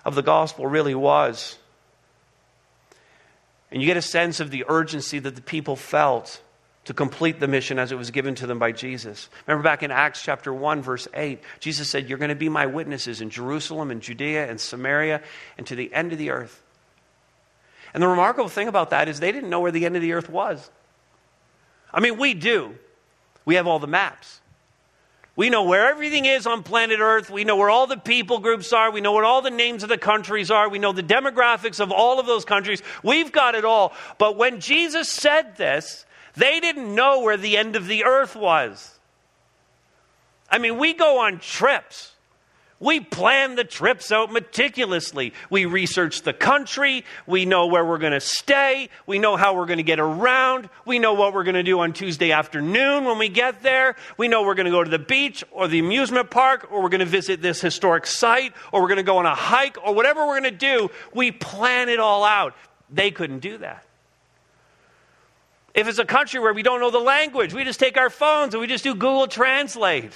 of 0.03 0.15
the 0.15 0.23
gospel 0.23 0.67
really 0.67 0.95
was. 0.95 1.59
And 3.71 3.83
you 3.83 3.87
get 3.87 3.99
a 3.99 4.03
sense 4.03 4.41
of 4.41 4.51
the 4.51 4.65
urgency 4.67 5.19
that 5.19 5.37
the 5.37 5.43
people 5.43 5.77
felt 5.77 6.41
to 6.87 6.95
complete 6.95 7.39
the 7.39 7.47
mission 7.47 7.79
as 7.79 7.93
it 7.93 7.99
was 7.99 8.11
given 8.11 8.35
to 8.37 8.47
them 8.47 8.59
by 8.59 8.73
Jesus. 8.73 9.29
Remember 9.47 9.63
back 9.63 9.83
in 9.83 9.91
Acts 9.91 10.23
chapter 10.23 10.55
1, 10.55 10.81
verse 10.81 11.07
8, 11.13 11.39
Jesus 11.59 11.91
said, 11.91 12.09
You're 12.09 12.17
going 12.17 12.31
to 12.31 12.35
be 12.35 12.49
my 12.49 12.65
witnesses 12.65 13.21
in 13.21 13.29
Jerusalem 13.29 13.91
and 13.91 14.01
Judea 14.01 14.49
and 14.49 14.59
Samaria 14.59 15.21
and 15.59 15.67
to 15.67 15.75
the 15.75 15.93
end 15.93 16.13
of 16.13 16.19
the 16.19 16.31
earth. 16.31 16.63
And 17.93 18.03
the 18.03 18.09
remarkable 18.09 18.49
thing 18.49 18.69
about 18.69 18.91
that 18.91 19.09
is 19.09 19.21
they 19.21 19.33
didn't 19.33 19.51
know 19.51 19.61
where 19.61 19.73
the 19.73 19.85
end 19.85 19.97
of 19.97 20.03
the 20.03 20.13
earth 20.13 20.29
was. 20.29 20.71
I 21.93 22.01
mean, 22.01 22.19
we 22.19 22.35
do. 22.35 22.75
We 23.45 23.57
have 23.57 23.67
all 23.67 23.79
the 23.79 23.87
maps. 23.87 24.41
We 25.37 25.49
know 25.49 25.65
where 25.65 25.89
everything 25.89 26.27
is 26.27 26.47
on 26.47 26.63
planet 26.63 27.01
Earth. 27.01 27.31
We 27.31 27.45
know 27.45 27.57
where 27.57 27.71
all 27.71 27.87
the 27.87 27.97
people 27.97 28.41
groups 28.41 28.73
are. 28.73 28.91
We 28.91 29.01
know 29.01 29.13
what 29.13 29.25
all 29.25 29.41
the 29.41 29.51
names 29.51 29.83
of 29.83 29.89
the 29.89 29.97
countries 29.97 30.51
are. 30.51 30.69
We 30.69 30.79
know 30.79 30.93
the 30.93 31.03
demographics 31.03 31.81
of 31.81 31.91
all 31.91 32.21
of 32.21 32.27
those 32.27 32.45
countries. 32.45 32.83
We've 33.03 33.33
got 33.33 33.55
it 33.55 33.65
all. 33.65 33.95
But 34.19 34.37
when 34.37 34.61
Jesus 34.61 35.09
said 35.09 35.57
this, 35.57 36.05
they 36.37 36.61
didn't 36.61 36.95
know 36.95 37.21
where 37.21 37.39
the 37.39 37.57
end 37.57 37.75
of 37.75 37.87
the 37.87 38.05
earth 38.05 38.37
was. 38.37 38.99
I 40.51 40.59
mean, 40.59 40.79
we 40.79 40.93
go 40.93 41.21
on 41.21 41.39
trips. 41.39 42.13
We 42.81 42.99
plan 43.01 43.57
the 43.57 43.65
trips 43.65 44.11
out 44.11 44.33
meticulously. 44.33 45.35
We 45.51 45.67
research 45.67 46.23
the 46.23 46.33
country. 46.33 47.05
We 47.27 47.45
know 47.45 47.67
where 47.67 47.85
we're 47.85 47.99
going 47.99 48.15
to 48.15 48.21
stay. 48.21 48.89
We 49.07 49.19
know 49.19 49.37
how 49.37 49.55
we're 49.55 49.67
going 49.67 49.77
to 49.77 49.83
get 49.83 50.01
around. 50.01 50.71
We 50.87 50.99
know 50.99 51.13
what 51.13 51.35
we're 51.35 51.45
going 51.45 51.57
to 51.57 51.63
do 51.63 51.81
on 51.81 51.93
Tuesday 51.93 52.33
afternoon 52.33 53.05
when 53.05 53.19
we 53.19 53.29
get 53.29 53.63
there. 53.63 53.97
We 54.17 54.29
know 54.29 54.43
we're 54.43 54.55
going 54.55 54.65
to 54.65 54.71
go 54.71 54.83
to 54.83 54.91
the 54.91 54.99
beach 54.99 55.45
or 55.51 55.69
the 55.69 55.79
amusement 55.79 56.31
park 56.31 56.69
or 56.73 56.83
we're 56.83 56.89
going 56.89 57.01
to 57.01 57.05
visit 57.05 57.43
this 57.43 57.61
historic 57.61 58.07
site 58.07 58.55
or 58.73 58.81
we're 58.81 58.89
going 58.89 58.97
to 58.97 59.03
go 59.03 59.19
on 59.19 59.27
a 59.27 59.35
hike 59.35 59.77
or 59.85 59.95
whatever 59.95 60.27
we're 60.27 60.41
going 60.41 60.51
to 60.51 60.59
do. 60.59 60.91
We 61.13 61.33
plan 61.33 61.91
it 61.91 62.01
all 62.01 62.25
out. 62.25 62.55
They 62.89 63.11
couldn't 63.11 63.41
do 63.41 63.59
that. 63.59 63.85
If 65.75 65.87
it's 65.87 65.99
a 65.99 66.07
country 66.07 66.41
where 66.41 66.55
we 66.55 66.63
don't 66.63 66.81
know 66.81 66.91
the 66.91 66.99
language, 66.99 67.53
we 67.53 67.63
just 67.65 67.79
take 67.79 67.99
our 67.99 68.11
phones 68.11 68.55
and 68.55 68.61
we 68.63 68.67
just 68.67 68.85
do 68.85 68.95
Google 68.95 69.29
Translate. 69.29 70.13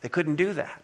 They 0.00 0.08
couldn't 0.08 0.36
do 0.36 0.54
that. 0.54 0.83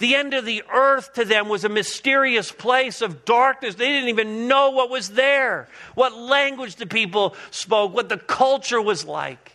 The 0.00 0.14
end 0.14 0.32
of 0.32 0.46
the 0.46 0.64
earth 0.72 1.12
to 1.12 1.26
them 1.26 1.50
was 1.50 1.62
a 1.62 1.68
mysterious 1.68 2.50
place 2.50 3.02
of 3.02 3.26
darkness. 3.26 3.74
They 3.74 3.88
didn't 3.88 4.08
even 4.08 4.48
know 4.48 4.70
what 4.70 4.88
was 4.88 5.10
there, 5.10 5.68
what 5.94 6.16
language 6.16 6.76
the 6.76 6.86
people 6.86 7.36
spoke, 7.50 7.92
what 7.92 8.08
the 8.08 8.16
culture 8.16 8.80
was 8.80 9.04
like. 9.04 9.52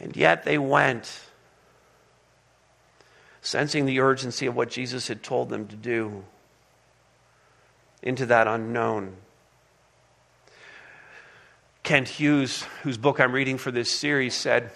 And 0.00 0.16
yet 0.16 0.44
they 0.44 0.56
went, 0.56 1.20
sensing 3.42 3.84
the 3.84 4.00
urgency 4.00 4.46
of 4.46 4.56
what 4.56 4.70
Jesus 4.70 5.08
had 5.08 5.22
told 5.22 5.50
them 5.50 5.68
to 5.68 5.76
do, 5.76 6.24
into 8.02 8.24
that 8.26 8.46
unknown. 8.46 9.14
Kent 11.82 12.08
Hughes, 12.08 12.62
whose 12.82 12.96
book 12.96 13.20
I'm 13.20 13.32
reading 13.32 13.58
for 13.58 13.70
this 13.70 13.90
series, 13.90 14.34
said, 14.34 14.70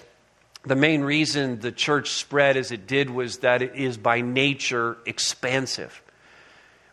the 0.67 0.77
main 0.77 1.03
reason 1.03 1.61
the 1.61 1.73
church 1.73 2.11
spread 2.11 2.57
as 2.57 2.73
it 2.73 2.87
did 2.87 3.09
was 3.09 3.39
that 3.39 3.63
it 3.63 3.77
is 3.77 3.97
by 3.97 4.21
nature 4.21 4.97
expansive. 5.07 6.03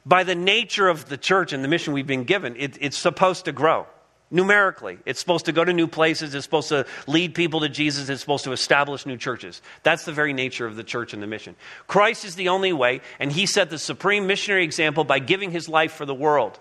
By 0.06 0.24
the 0.24 0.36
nature 0.36 0.88
of 0.88 1.10
the 1.10 1.18
church 1.18 1.54
and 1.54 1.64
the 1.64 1.68
mission 1.68 1.94
we've 1.94 2.08
been 2.08 2.26
given, 2.26 2.56
it, 2.58 2.78
it's 2.80 2.98
supposed 2.98 3.46
to 3.46 3.52
grow 3.52 3.88
numerically. 4.30 4.98
It's 5.06 5.20
supposed 5.20 5.46
to 5.46 5.52
go 5.52 5.64
to 5.64 5.72
new 5.72 5.88
places. 5.88 6.36
It's 6.36 6.44
supposed 6.44 6.70
to 6.70 6.86
lead 7.08 7.36
people 7.36 7.62
to 7.62 7.70
Jesus. 7.70 8.10
It's 8.10 8.20
supposed 8.22 8.44
to 8.44 8.52
establish 8.52 9.06
new 9.06 9.18
churches. 9.18 9.62
That's 9.84 10.06
the 10.06 10.12
very 10.12 10.34
nature 10.34 10.66
of 10.66 10.76
the 10.76 10.84
church 10.84 11.14
and 11.14 11.24
the 11.24 11.28
mission. 11.28 11.56
Christ 11.88 12.26
is 12.26 12.36
the 12.36 12.50
only 12.50 12.74
way, 12.74 13.02
and 13.20 13.32
he 13.32 13.46
set 13.46 13.70
the 13.70 13.78
supreme 13.78 14.28
missionary 14.28 14.64
example 14.64 15.04
by 15.04 15.20
giving 15.20 15.52
his 15.52 15.70
life 15.70 15.94
for 15.94 16.06
the 16.06 16.16
world. 16.16 16.60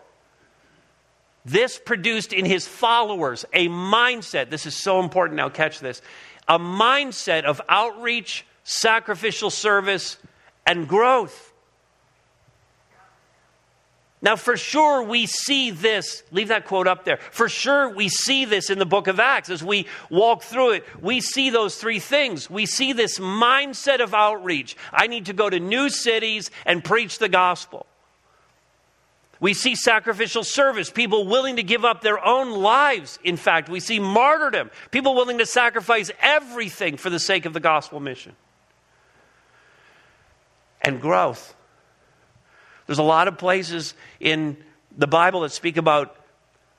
This 1.44 1.79
produced 1.79 2.33
in 2.33 2.44
his 2.44 2.68
followers 2.68 3.44
a 3.53 3.68
mindset. 3.68 4.51
This 4.51 4.66
is 4.66 4.77
so 4.77 5.01
important. 5.01 5.38
Now, 5.38 5.48
catch 5.48 5.81
this 5.81 6.01
a 6.52 6.58
mindset 6.58 7.44
of 7.44 7.62
outreach, 7.66 8.44
sacrificial 8.62 9.48
service, 9.48 10.18
and 10.66 10.86
growth. 10.86 11.50
Now, 14.20 14.36
for 14.36 14.58
sure, 14.58 15.02
we 15.02 15.24
see 15.24 15.70
this. 15.70 16.22
Leave 16.30 16.48
that 16.48 16.66
quote 16.66 16.86
up 16.86 17.06
there. 17.06 17.18
For 17.30 17.48
sure, 17.48 17.88
we 17.88 18.10
see 18.10 18.44
this 18.44 18.68
in 18.68 18.78
the 18.78 18.84
book 18.84 19.06
of 19.06 19.18
Acts 19.18 19.48
as 19.48 19.64
we 19.64 19.86
walk 20.10 20.42
through 20.42 20.72
it. 20.72 20.84
We 21.02 21.22
see 21.22 21.48
those 21.48 21.76
three 21.76 21.98
things. 21.98 22.50
We 22.50 22.66
see 22.66 22.92
this 22.92 23.18
mindset 23.18 24.00
of 24.00 24.12
outreach. 24.12 24.76
I 24.92 25.06
need 25.06 25.26
to 25.26 25.32
go 25.32 25.48
to 25.48 25.58
new 25.58 25.88
cities 25.88 26.50
and 26.66 26.84
preach 26.84 27.18
the 27.18 27.30
gospel. 27.30 27.86
We 29.42 29.55
see 29.55 29.74
sacrificial 29.74 30.44
service, 30.44 30.88
people 30.88 31.26
willing 31.26 31.57
to 31.57 31.64
give 31.64 31.85
up 31.85 32.00
their 32.00 32.24
own 32.24 32.52
lives. 32.52 33.18
In 33.24 33.37
fact, 33.37 33.68
we 33.68 33.81
see 33.81 33.98
martyrdom, 33.98 34.70
people 34.92 35.16
willing 35.16 35.38
to 35.38 35.46
sacrifice 35.46 36.12
everything 36.22 36.96
for 36.96 37.11
the 37.11 37.18
sake 37.18 37.44
of 37.44 37.52
the 37.52 37.59
gospel 37.59 37.98
mission. 37.98 38.37
And 40.81 41.00
growth. 41.00 41.57
There's 42.87 43.00
a 43.00 43.02
lot 43.02 43.26
of 43.26 43.37
places 43.37 43.94
in 44.20 44.59
the 44.96 45.09
Bible 45.09 45.40
that 45.40 45.50
speak 45.50 45.76
about 45.76 46.14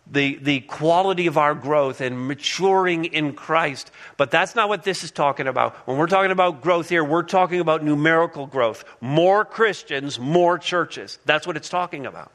the, 0.09 0.35
the 0.35 0.61
quality 0.61 1.27
of 1.27 1.37
our 1.37 1.55
growth 1.55 1.99
and 1.99 2.29
maturing 2.29 3.03
in 3.03 3.33
Christ. 3.33 3.91
But 4.15 4.31
that's 4.31 4.55
not 4.55 4.69
what 4.69 4.83
this 4.83 5.03
is 5.03 5.11
talking 5.11 5.49
about. 5.49 5.75
When 5.85 5.97
we're 5.97 6.07
talking 6.07 6.31
about 6.31 6.61
growth 6.61 6.87
here, 6.87 7.03
we're 7.03 7.23
talking 7.23 7.59
about 7.59 7.83
numerical 7.83 8.47
growth. 8.47 8.85
More 9.01 9.43
Christians, 9.43 10.17
more 10.17 10.57
churches. 10.57 11.19
That's 11.25 11.45
what 11.45 11.57
it's 11.57 11.67
talking 11.67 12.05
about. 12.05 12.31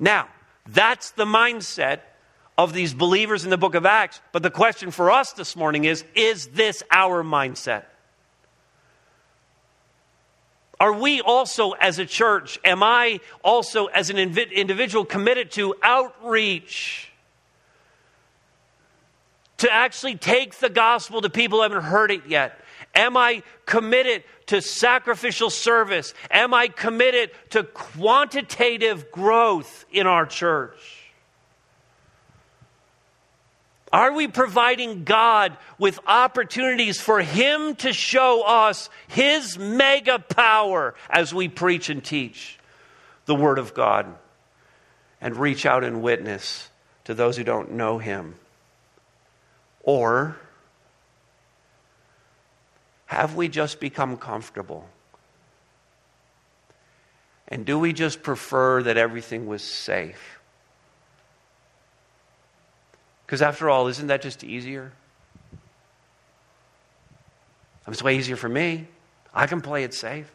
Now, 0.00 0.28
that's 0.66 1.10
the 1.12 1.26
mindset 1.26 2.00
of 2.56 2.72
these 2.72 2.94
believers 2.94 3.44
in 3.44 3.50
the 3.50 3.58
book 3.58 3.74
of 3.74 3.86
Acts. 3.86 4.20
But 4.32 4.42
the 4.42 4.50
question 4.50 4.90
for 4.90 5.10
us 5.10 5.32
this 5.32 5.54
morning 5.54 5.84
is 5.84 6.04
is 6.14 6.48
this 6.48 6.82
our 6.90 7.22
mindset? 7.22 7.84
Are 10.80 10.94
we 10.94 11.20
also, 11.20 11.72
as 11.72 11.98
a 11.98 12.06
church, 12.06 12.58
am 12.64 12.82
I 12.82 13.20
also, 13.44 13.86
as 13.86 14.08
an 14.08 14.16
individual, 14.16 15.04
committed 15.04 15.50
to 15.52 15.74
outreach? 15.82 17.12
To 19.58 19.70
actually 19.70 20.16
take 20.16 20.54
the 20.58 20.70
gospel 20.70 21.20
to 21.20 21.28
people 21.28 21.58
who 21.58 21.64
haven't 21.64 21.82
heard 21.82 22.10
it 22.10 22.26
yet? 22.26 22.58
Am 22.94 23.14
I 23.18 23.42
committed 23.66 24.24
to 24.50 24.60
sacrificial 24.60 25.48
service? 25.48 26.12
Am 26.28 26.52
I 26.52 26.66
committed 26.66 27.30
to 27.50 27.62
quantitative 27.62 29.12
growth 29.12 29.84
in 29.92 30.08
our 30.08 30.26
church? 30.26 30.80
Are 33.92 34.12
we 34.12 34.26
providing 34.26 35.04
God 35.04 35.56
with 35.78 36.00
opportunities 36.04 37.00
for 37.00 37.20
Him 37.20 37.76
to 37.76 37.92
show 37.92 38.42
us 38.42 38.90
His 39.06 39.56
mega 39.56 40.18
power 40.18 40.96
as 41.08 41.32
we 41.32 41.48
preach 41.48 41.88
and 41.88 42.02
teach 42.02 42.58
the 43.26 43.36
Word 43.36 43.60
of 43.60 43.72
God 43.72 44.06
and 45.20 45.36
reach 45.36 45.64
out 45.64 45.84
and 45.84 46.02
witness 46.02 46.68
to 47.04 47.14
those 47.14 47.36
who 47.36 47.44
don't 47.44 47.72
know 47.72 47.98
Him? 47.98 48.34
Or 49.84 50.36
have 53.20 53.36
we 53.36 53.48
just 53.48 53.80
become 53.80 54.16
comfortable? 54.16 54.88
And 57.48 57.66
do 57.66 57.78
we 57.78 57.92
just 57.92 58.22
prefer 58.22 58.82
that 58.84 58.96
everything 58.96 59.46
was 59.46 59.62
safe? 59.62 60.40
Because 63.26 63.42
after 63.42 63.68
all, 63.68 63.88
isn't 63.88 64.06
that 64.06 64.22
just 64.22 64.42
easier? 64.42 64.92
It's 67.86 68.02
way 68.02 68.16
easier 68.16 68.36
for 68.36 68.48
me. 68.48 68.88
I 69.34 69.46
can 69.46 69.60
play 69.60 69.84
it 69.84 69.92
safe. 69.92 70.32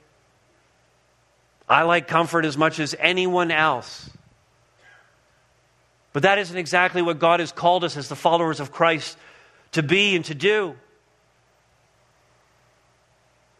I 1.67 1.83
like 1.83 2.07
comfort 2.07 2.45
as 2.45 2.55
much 2.55 2.79
as 2.79 2.93
anyone 2.99 3.49
else. 3.49 4.11
But 6.13 6.21
that 6.21 6.37
isn't 6.37 6.55
exactly 6.55 7.01
what 7.01 7.17
God 7.17 7.39
has 7.39 7.51
called 7.51 7.83
us 7.83 7.97
as 7.97 8.09
the 8.09 8.15
followers 8.15 8.59
of 8.59 8.71
Christ 8.71 9.17
to 9.71 9.81
be 9.81 10.15
and 10.15 10.23
to 10.25 10.35
do. 10.35 10.75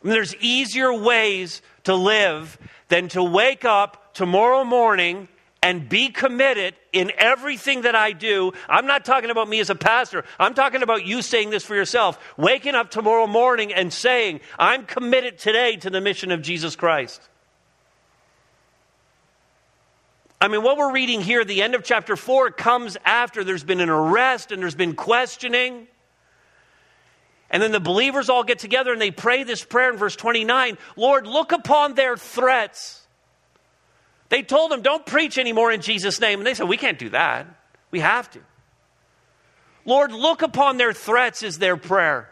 Mean, 0.06 0.14
there's 0.14 0.36
easier 0.36 0.94
ways 0.94 1.64
to 1.86 1.96
live 1.96 2.60
than 2.90 3.08
to 3.10 3.24
wake 3.24 3.66
up 3.66 4.14
tomorrow 4.14 4.64
morning 4.64 5.28
and 5.64 5.90
be 5.90 6.10
committed 6.10 6.76
in 6.94 7.12
everything 7.18 7.82
that 7.82 7.96
I 7.96 8.12
do. 8.12 8.52
I'm 8.70 8.86
not 8.86 9.04
talking 9.04 9.32
about 9.32 9.50
me 9.50 9.60
as 9.60 9.72
a 9.72 9.76
pastor. 9.76 10.24
I'm 10.40 10.54
talking 10.54 10.84
about 10.84 11.08
you 11.08 11.24
saying 11.24 11.50
this 11.50 11.66
for 11.66 11.74
yourself. 11.74 12.20
Waking 12.38 12.76
up 12.76 12.92
tomorrow 12.92 13.26
morning 13.26 13.74
and 13.74 13.92
saying, 13.92 14.42
I'm 14.60 14.86
committed 14.86 15.40
today 15.40 15.78
to 15.78 15.90
the 15.90 16.02
mission 16.02 16.32
of 16.32 16.44
Jesus 16.44 16.76
Christ. 16.76 17.28
I 20.40 20.50
mean, 20.50 20.62
what 20.62 20.78
we're 20.78 20.94
reading 20.94 21.22
here, 21.22 21.44
the 21.44 21.64
end 21.64 21.74
of 21.74 21.84
chapter 21.84 22.16
4, 22.16 22.52
comes 22.52 22.96
after 23.06 23.44
there's 23.44 23.64
been 23.64 23.82
an 23.82 23.90
arrest 23.90 24.52
and 24.52 24.62
there's 24.62 24.76
been 24.76 24.94
questioning. 24.94 25.88
And 27.50 27.62
then 27.62 27.72
the 27.72 27.80
believers 27.80 28.30
all 28.30 28.44
get 28.44 28.60
together 28.60 28.92
and 28.92 29.02
they 29.02 29.12
pray 29.12 29.44
this 29.44 29.64
prayer 29.64 29.92
in 29.92 29.98
verse 29.98 30.16
29 30.16 30.78
Lord, 30.96 31.28
look 31.28 31.52
upon 31.52 31.94
their 31.94 32.18
threats 32.18 33.06
they 34.30 34.42
told 34.42 34.72
them, 34.72 34.82
Don't 34.82 35.06
preach 35.06 35.38
anymore 35.38 35.72
in 35.72 35.82
Jesus' 35.82 36.20
name. 36.20 36.40
And 36.40 36.48
they 36.48 36.54
said, 36.54 36.68
We 36.68 36.78
can't 36.78 37.00
do 37.00 37.10
that. 37.10 37.48
We 37.92 38.00
have 38.00 38.30
to. 38.32 38.40
Lord, 39.86 40.12
look 40.12 40.42
upon 40.42 40.78
their 40.78 40.94
threats, 40.94 41.44
is 41.44 41.60
their 41.60 41.78
prayer. 41.78 42.30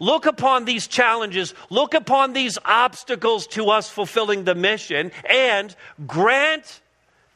Look 0.00 0.26
upon 0.26 0.64
these 0.64 0.86
challenges, 0.86 1.54
look 1.70 1.92
upon 1.92 2.32
these 2.32 2.56
obstacles 2.64 3.48
to 3.48 3.70
us 3.70 3.90
fulfilling 3.90 4.44
the 4.44 4.54
mission, 4.54 5.10
and 5.28 5.74
grant 6.06 6.80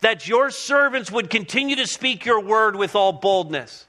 that 0.01 0.29
your 0.29 0.51
servants 0.51 1.11
would 1.11 1.29
continue 1.29 1.77
to 1.77 1.87
speak 1.89 2.25
your 2.25 2.41
word 2.41 2.77
with 2.77 2.95
all 2.95 3.13
boldness. 3.13 3.87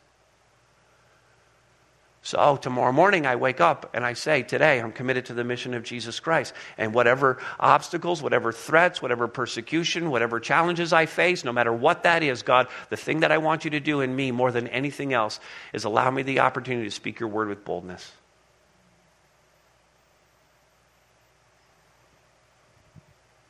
So 2.25 2.38
oh, 2.39 2.55
tomorrow 2.55 2.93
morning 2.93 3.25
I 3.25 3.36
wake 3.36 3.59
up 3.59 3.89
and 3.93 4.05
I 4.05 4.13
say, 4.13 4.43
Today 4.43 4.79
I'm 4.79 4.93
committed 4.93 5.25
to 5.25 5.33
the 5.33 5.43
mission 5.43 5.73
of 5.73 5.83
Jesus 5.83 6.21
Christ. 6.21 6.53
And 6.77 6.93
whatever 6.93 7.38
obstacles, 7.59 8.23
whatever 8.23 8.53
threats, 8.53 9.01
whatever 9.01 9.27
persecution, 9.27 10.09
whatever 10.09 10.39
challenges 10.39 10.93
I 10.93 11.05
face, 11.05 11.43
no 11.43 11.51
matter 11.51 11.73
what 11.73 12.03
that 12.03 12.23
is, 12.23 12.41
God, 12.41 12.69
the 12.89 12.95
thing 12.95 13.19
that 13.19 13.33
I 13.33 13.39
want 13.39 13.65
you 13.65 13.71
to 13.71 13.81
do 13.81 13.99
in 13.99 14.15
me 14.15 14.31
more 14.31 14.53
than 14.53 14.69
anything 14.69 15.12
else 15.12 15.41
is 15.73 15.83
allow 15.83 16.09
me 16.09 16.23
the 16.23 16.39
opportunity 16.39 16.88
to 16.88 16.95
speak 16.95 17.19
your 17.19 17.27
word 17.27 17.49
with 17.49 17.65
boldness. 17.65 18.09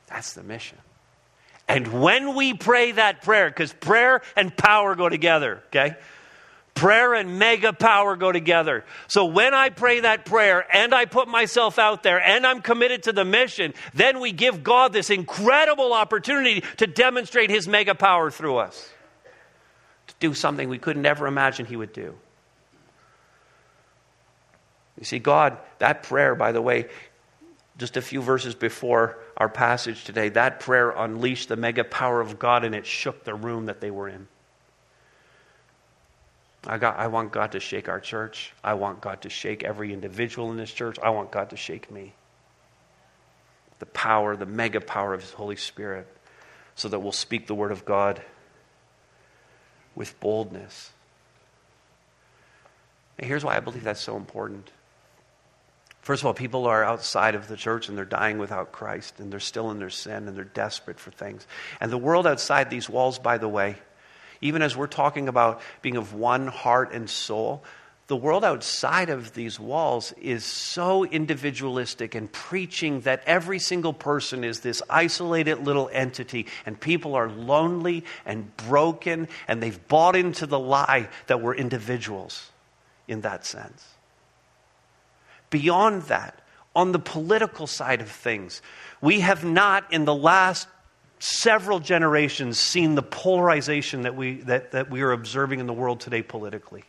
That's 0.07 0.33
the 0.33 0.43
mission. 0.43 0.79
And 1.67 2.01
when 2.01 2.35
we 2.35 2.53
pray 2.53 2.91
that 2.93 3.21
prayer, 3.21 3.49
because 3.49 3.71
prayer 3.71 4.21
and 4.35 4.55
power 4.55 4.95
go 4.95 5.09
together, 5.09 5.63
okay? 5.67 5.95
Prayer 6.73 7.13
and 7.13 7.37
mega 7.37 7.71
power 7.71 8.15
go 8.15 8.31
together. 8.31 8.83
So 9.07 9.25
when 9.25 9.53
I 9.53 9.69
pray 9.69 10.01
that 10.01 10.25
prayer 10.25 10.65
and 10.75 10.93
I 10.93 11.05
put 11.05 11.27
myself 11.27 11.77
out 11.77 12.01
there 12.01 12.19
and 12.19 12.47
I'm 12.47 12.61
committed 12.61 13.03
to 13.03 13.13
the 13.13 13.23
mission, 13.23 13.73
then 13.93 14.19
we 14.19 14.31
give 14.31 14.63
God 14.63 14.91
this 14.91 15.09
incredible 15.09 15.93
opportunity 15.93 16.61
to 16.77 16.87
demonstrate 16.87 17.51
his 17.51 17.67
mega 17.67 17.93
power 17.93 18.31
through 18.31 18.57
us. 18.57 18.89
To 20.07 20.15
do 20.19 20.33
something 20.33 20.67
we 20.67 20.79
could 20.79 20.97
never 20.97 21.27
imagine 21.27 21.67
he 21.67 21.75
would 21.75 21.93
do. 21.93 22.15
You 24.97 25.05
see, 25.05 25.19
God, 25.19 25.57
that 25.79 26.03
prayer, 26.03 26.35
by 26.35 26.51
the 26.51 26.61
way, 26.61 26.87
just 27.77 27.97
a 27.97 28.01
few 28.01 28.21
verses 28.21 28.55
before 28.55 29.17
our 29.37 29.49
passage 29.49 30.03
today, 30.05 30.29
that 30.29 30.59
prayer 30.59 30.91
unleashed 30.91 31.49
the 31.49 31.55
mega 31.55 31.83
power 31.83 32.21
of 32.21 32.39
God 32.39 32.63
and 32.63 32.73
it 32.73 32.85
shook 32.85 33.23
the 33.23 33.33
room 33.33 33.67
that 33.67 33.79
they 33.79 33.91
were 33.91 34.09
in. 34.09 34.27
I, 36.65 36.77
got, 36.77 36.97
I 36.97 37.07
want 37.07 37.31
God 37.31 37.53
to 37.53 37.59
shake 37.59 37.89
our 37.89 37.99
church. 37.99 38.53
I 38.63 38.75
want 38.75 39.01
God 39.01 39.21
to 39.23 39.29
shake 39.29 39.63
every 39.63 39.93
individual 39.93 40.51
in 40.51 40.57
this 40.57 40.71
church. 40.71 40.97
I 41.01 41.09
want 41.09 41.31
God 41.31 41.49
to 41.49 41.57
shake 41.57 41.91
me. 41.91 42.13
The 43.79 43.85
power, 43.87 44.35
the 44.35 44.45
mega 44.45 44.79
power 44.79 45.13
of 45.13 45.21
His 45.21 45.31
Holy 45.31 45.57
Spirit, 45.57 46.07
so 46.75 46.87
that 46.87 46.99
we'll 46.99 47.11
speak 47.11 47.47
the 47.47 47.55
Word 47.55 47.71
of 47.71 47.83
God 47.83 48.21
with 49.95 50.17
boldness. 50.19 50.91
And 53.17 53.27
here's 53.27 53.43
why 53.43 53.57
I 53.57 53.59
believe 53.59 53.83
that's 53.83 54.01
so 54.01 54.15
important. 54.15 54.71
First 56.01 56.21
of 56.21 56.25
all, 56.25 56.33
people 56.33 56.65
are 56.65 56.83
outside 56.83 57.35
of 57.35 57.47
the 57.47 57.55
church 57.55 57.87
and 57.87 57.97
they're 57.97 58.03
dying 58.03 58.37
without 58.37 58.71
Christ 58.73 59.19
and 59.19 59.31
they're 59.31 59.39
still 59.39 59.71
in 59.71 59.79
their 59.79 59.89
sin 59.89 60.27
and 60.27 60.35
they're 60.35 60.43
desperate 60.43 60.99
for 60.99 61.11
things. 61.11 61.47
And 61.79 61.91
the 61.91 61.97
world 61.97 62.27
outside 62.27 62.69
these 62.69 62.89
walls, 62.89 63.19
by 63.19 63.37
the 63.37 63.47
way, 63.47 63.77
even 64.43 64.61
as 64.61 64.75
we're 64.75 64.87
talking 64.87 65.27
about 65.27 65.61
being 65.81 65.95
of 65.95 66.13
one 66.13 66.47
heart 66.47 66.91
and 66.91 67.09
soul, 67.09 67.63
the 68.07 68.15
world 68.17 68.43
outside 68.43 69.09
of 69.09 69.33
these 69.33 69.57
walls 69.57 70.11
is 70.21 70.43
so 70.43 71.05
individualistic 71.05 72.13
and 72.13 72.29
preaching 72.29 72.99
that 73.01 73.23
every 73.25 73.57
single 73.57 73.93
person 73.93 74.43
is 74.43 74.59
this 74.59 74.81
isolated 74.89 75.59
little 75.59 75.89
entity, 75.93 76.45
and 76.65 76.77
people 76.77 77.15
are 77.15 77.29
lonely 77.29 78.03
and 78.25 78.55
broken, 78.57 79.29
and 79.47 79.63
they've 79.63 79.87
bought 79.87 80.17
into 80.17 80.45
the 80.45 80.59
lie 80.59 81.07
that 81.27 81.41
we're 81.41 81.55
individuals 81.55 82.51
in 83.07 83.21
that 83.21 83.45
sense. 83.45 83.87
Beyond 85.49 86.03
that, 86.03 86.37
on 86.75 86.91
the 86.91 86.99
political 86.99 87.67
side 87.67 88.01
of 88.01 88.09
things, 88.09 88.61
we 88.99 89.21
have 89.21 89.45
not, 89.45 89.93
in 89.93 90.03
the 90.03 90.15
last 90.15 90.67
several 91.23 91.79
generations 91.79 92.59
seen 92.59 92.95
the 92.95 93.01
polarization 93.01 94.01
that 94.01 94.13
we, 94.13 94.41
that, 94.41 94.71
that 94.71 94.89
we 94.89 95.01
are 95.01 95.13
observing 95.13 95.61
in 95.61 95.67
the 95.67 95.73
world 95.73 96.01
today 96.01 96.21
politically. 96.21 96.83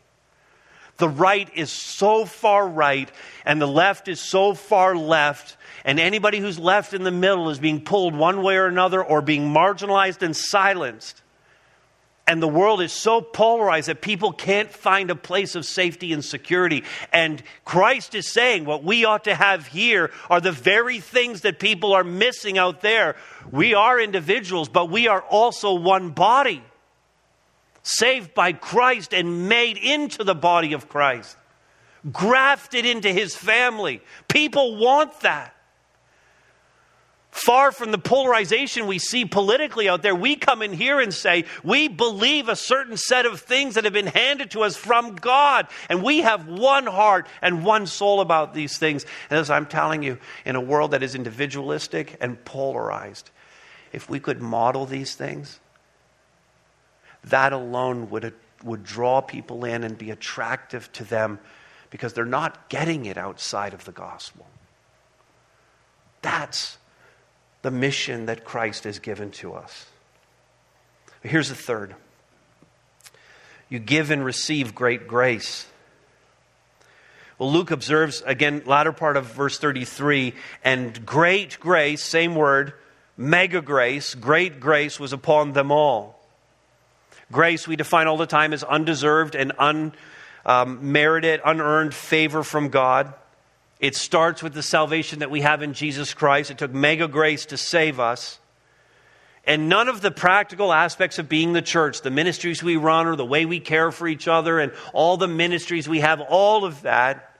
The 0.96 1.08
right 1.08 1.48
is 1.54 1.70
so 1.70 2.24
far 2.24 2.66
right, 2.66 3.10
and 3.44 3.60
the 3.60 3.66
left 3.66 4.08
is 4.08 4.20
so 4.20 4.54
far 4.54 4.96
left, 4.96 5.56
and 5.84 6.00
anybody 6.00 6.38
who's 6.38 6.58
left 6.58 6.94
in 6.94 7.04
the 7.04 7.12
middle 7.12 7.48
is 7.50 7.60
being 7.60 7.80
pulled 7.80 8.14
one 8.14 8.42
way 8.42 8.56
or 8.56 8.66
another 8.66 9.02
or 9.04 9.22
being 9.22 9.52
marginalized 9.52 10.22
and 10.22 10.36
silenced. 10.36 11.22
And 12.26 12.42
the 12.42 12.48
world 12.48 12.80
is 12.80 12.92
so 12.92 13.20
polarized 13.20 13.88
that 13.88 14.00
people 14.00 14.32
can't 14.32 14.70
find 14.70 15.10
a 15.10 15.14
place 15.14 15.54
of 15.54 15.66
safety 15.66 16.12
and 16.12 16.24
security. 16.24 16.84
And 17.12 17.42
Christ 17.66 18.14
is 18.14 18.32
saying 18.32 18.64
what 18.64 18.82
we 18.82 19.04
ought 19.04 19.24
to 19.24 19.34
have 19.34 19.66
here 19.66 20.10
are 20.30 20.40
the 20.40 20.52
very 20.52 21.00
things 21.00 21.42
that 21.42 21.58
people 21.58 21.92
are 21.92 22.04
missing 22.04 22.56
out 22.56 22.80
there. 22.80 23.16
We 23.50 23.74
are 23.74 24.00
individuals, 24.00 24.70
but 24.70 24.88
we 24.88 25.06
are 25.06 25.20
also 25.20 25.74
one 25.74 26.10
body, 26.10 26.62
saved 27.82 28.32
by 28.32 28.54
Christ 28.54 29.12
and 29.12 29.46
made 29.50 29.76
into 29.76 30.24
the 30.24 30.34
body 30.34 30.72
of 30.72 30.88
Christ, 30.88 31.36
grafted 32.10 32.86
into 32.86 33.12
his 33.12 33.36
family. 33.36 34.00
People 34.28 34.76
want 34.78 35.20
that. 35.20 35.53
Far 37.34 37.72
from 37.72 37.90
the 37.90 37.98
polarization 37.98 38.86
we 38.86 39.00
see 39.00 39.24
politically 39.24 39.88
out 39.88 40.02
there, 40.02 40.14
we 40.14 40.36
come 40.36 40.62
in 40.62 40.72
here 40.72 41.00
and 41.00 41.12
say, 41.12 41.46
we 41.64 41.88
believe 41.88 42.48
a 42.48 42.54
certain 42.54 42.96
set 42.96 43.26
of 43.26 43.40
things 43.40 43.74
that 43.74 43.82
have 43.82 43.92
been 43.92 44.06
handed 44.06 44.52
to 44.52 44.62
us 44.62 44.76
from 44.76 45.16
God. 45.16 45.66
And 45.88 46.00
we 46.04 46.20
have 46.20 46.46
one 46.46 46.86
heart 46.86 47.26
and 47.42 47.64
one 47.64 47.88
soul 47.88 48.20
about 48.20 48.54
these 48.54 48.78
things. 48.78 49.04
And 49.30 49.40
as 49.40 49.50
I'm 49.50 49.66
telling 49.66 50.04
you, 50.04 50.18
in 50.44 50.54
a 50.54 50.60
world 50.60 50.92
that 50.92 51.02
is 51.02 51.16
individualistic 51.16 52.16
and 52.20 52.42
polarized, 52.44 53.30
if 53.92 54.08
we 54.08 54.20
could 54.20 54.40
model 54.40 54.86
these 54.86 55.16
things, 55.16 55.58
that 57.24 57.52
alone 57.52 58.10
would, 58.10 58.32
would 58.62 58.84
draw 58.84 59.20
people 59.20 59.64
in 59.64 59.82
and 59.82 59.98
be 59.98 60.12
attractive 60.12 60.90
to 60.92 61.02
them 61.02 61.40
because 61.90 62.12
they're 62.12 62.24
not 62.24 62.68
getting 62.68 63.06
it 63.06 63.18
outside 63.18 63.74
of 63.74 63.84
the 63.86 63.92
gospel. 63.92 64.46
That's 66.22 66.78
the 67.64 67.70
mission 67.70 68.26
that 68.26 68.44
Christ 68.44 68.84
has 68.84 68.98
given 68.98 69.30
to 69.32 69.54
us. 69.54 69.86
Here's 71.22 71.48
the 71.48 71.54
third 71.54 71.94
you 73.70 73.78
give 73.78 74.10
and 74.10 74.22
receive 74.22 74.74
great 74.74 75.08
grace. 75.08 75.66
Well, 77.38 77.50
Luke 77.50 77.70
observes, 77.70 78.22
again, 78.26 78.62
latter 78.66 78.92
part 78.92 79.16
of 79.16 79.32
verse 79.32 79.58
33, 79.58 80.34
and 80.62 81.06
great 81.06 81.58
grace, 81.58 82.04
same 82.04 82.34
word, 82.34 82.74
mega 83.16 83.62
grace, 83.62 84.14
great 84.14 84.60
grace 84.60 85.00
was 85.00 85.14
upon 85.14 85.54
them 85.54 85.72
all. 85.72 86.22
Grace 87.32 87.66
we 87.66 87.76
define 87.76 88.06
all 88.06 88.18
the 88.18 88.26
time 88.26 88.52
as 88.52 88.62
undeserved 88.62 89.34
and 89.34 89.52
unmerited, 90.44 91.40
um, 91.40 91.50
unearned 91.50 91.94
favor 91.94 92.42
from 92.42 92.68
God. 92.68 93.14
It 93.84 93.94
starts 93.94 94.42
with 94.42 94.54
the 94.54 94.62
salvation 94.62 95.18
that 95.18 95.30
we 95.30 95.42
have 95.42 95.60
in 95.60 95.74
Jesus 95.74 96.14
Christ. 96.14 96.50
It 96.50 96.56
took 96.56 96.72
mega 96.72 97.06
grace 97.06 97.44
to 97.46 97.58
save 97.58 98.00
us. 98.00 98.38
And 99.46 99.68
none 99.68 99.88
of 99.88 100.00
the 100.00 100.10
practical 100.10 100.72
aspects 100.72 101.18
of 101.18 101.28
being 101.28 101.52
the 101.52 101.60
church, 101.60 102.00
the 102.00 102.10
ministries 102.10 102.62
we 102.62 102.76
run 102.76 103.06
or 103.06 103.14
the 103.14 103.26
way 103.26 103.44
we 103.44 103.60
care 103.60 103.92
for 103.92 104.08
each 104.08 104.26
other 104.26 104.58
and 104.58 104.72
all 104.94 105.18
the 105.18 105.28
ministries 105.28 105.86
we 105.86 106.00
have, 106.00 106.22
all 106.22 106.64
of 106.64 106.80
that, 106.80 107.36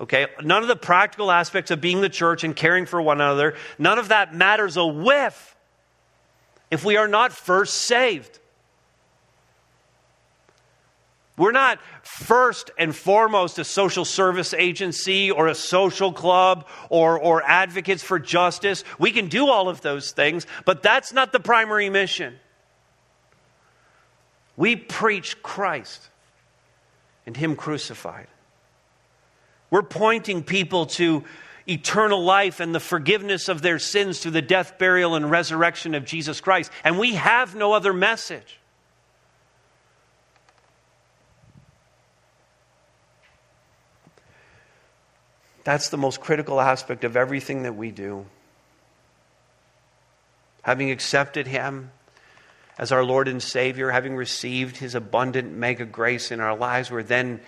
okay, 0.00 0.26
none 0.42 0.62
of 0.62 0.66
the 0.66 0.74
practical 0.74 1.30
aspects 1.30 1.70
of 1.70 1.80
being 1.80 2.00
the 2.00 2.08
church 2.08 2.42
and 2.42 2.56
caring 2.56 2.84
for 2.84 3.00
one 3.00 3.20
another, 3.20 3.54
none 3.78 4.00
of 4.00 4.08
that 4.08 4.34
matters 4.34 4.76
a 4.76 4.84
whiff 4.84 5.54
if 6.68 6.84
we 6.84 6.96
are 6.96 7.06
not 7.06 7.30
first 7.30 7.74
saved. 7.74 8.39
We're 11.40 11.52
not 11.52 11.78
first 12.02 12.70
and 12.76 12.94
foremost 12.94 13.58
a 13.58 13.64
social 13.64 14.04
service 14.04 14.52
agency 14.52 15.30
or 15.30 15.46
a 15.46 15.54
social 15.54 16.12
club 16.12 16.68
or, 16.90 17.18
or 17.18 17.42
advocates 17.42 18.02
for 18.02 18.18
justice. 18.18 18.84
We 18.98 19.10
can 19.10 19.28
do 19.28 19.48
all 19.48 19.70
of 19.70 19.80
those 19.80 20.12
things, 20.12 20.46
but 20.66 20.82
that's 20.82 21.14
not 21.14 21.32
the 21.32 21.40
primary 21.40 21.88
mission. 21.88 22.34
We 24.58 24.76
preach 24.76 25.42
Christ 25.42 26.10
and 27.24 27.34
Him 27.34 27.56
crucified. 27.56 28.26
We're 29.70 29.80
pointing 29.80 30.42
people 30.42 30.84
to 30.86 31.24
eternal 31.66 32.22
life 32.22 32.60
and 32.60 32.74
the 32.74 32.80
forgiveness 32.80 33.48
of 33.48 33.62
their 33.62 33.78
sins 33.78 34.18
through 34.18 34.32
the 34.32 34.42
death, 34.42 34.76
burial, 34.78 35.14
and 35.14 35.30
resurrection 35.30 35.94
of 35.94 36.04
Jesus 36.04 36.42
Christ. 36.42 36.70
And 36.84 36.98
we 36.98 37.14
have 37.14 37.54
no 37.54 37.72
other 37.72 37.94
message. 37.94 38.59
That's 45.70 45.88
the 45.88 45.96
most 45.96 46.20
critical 46.20 46.60
aspect 46.60 47.04
of 47.04 47.16
everything 47.16 47.62
that 47.62 47.76
we 47.76 47.92
do. 47.92 48.26
Having 50.62 50.90
accepted 50.90 51.46
Him 51.46 51.92
as 52.76 52.90
our 52.90 53.04
Lord 53.04 53.28
and 53.28 53.40
Savior, 53.40 53.92
having 53.92 54.16
received 54.16 54.78
His 54.78 54.96
abundant 54.96 55.52
mega 55.52 55.84
grace 55.84 56.32
in 56.32 56.40
our 56.40 56.56
lives, 56.56 56.90
we're 56.90 57.04
then 57.04 57.40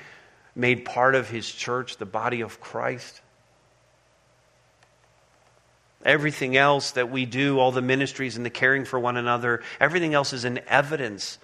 made 0.55 0.85
part 0.85 1.17
of 1.17 1.31
His 1.31 1.51
church, 1.51 1.97
the 1.97 2.07
body 2.07 2.43
of 2.43 2.61
Christ. 2.61 3.21
Everything 6.05 6.57
else 6.57 6.93
that 6.93 7.11
we 7.11 7.27
do, 7.27 7.59
all 7.59 7.73
the 7.73 7.83
ministries 7.83 8.37
and 8.37 8.47
the 8.47 8.51
caring 8.51 8.85
for 8.85 9.01
one 9.01 9.17
another, 9.17 9.65
everything 9.81 10.15
else 10.15 10.33
is 10.33 10.45
an 10.45 10.61
evidence 10.69 11.39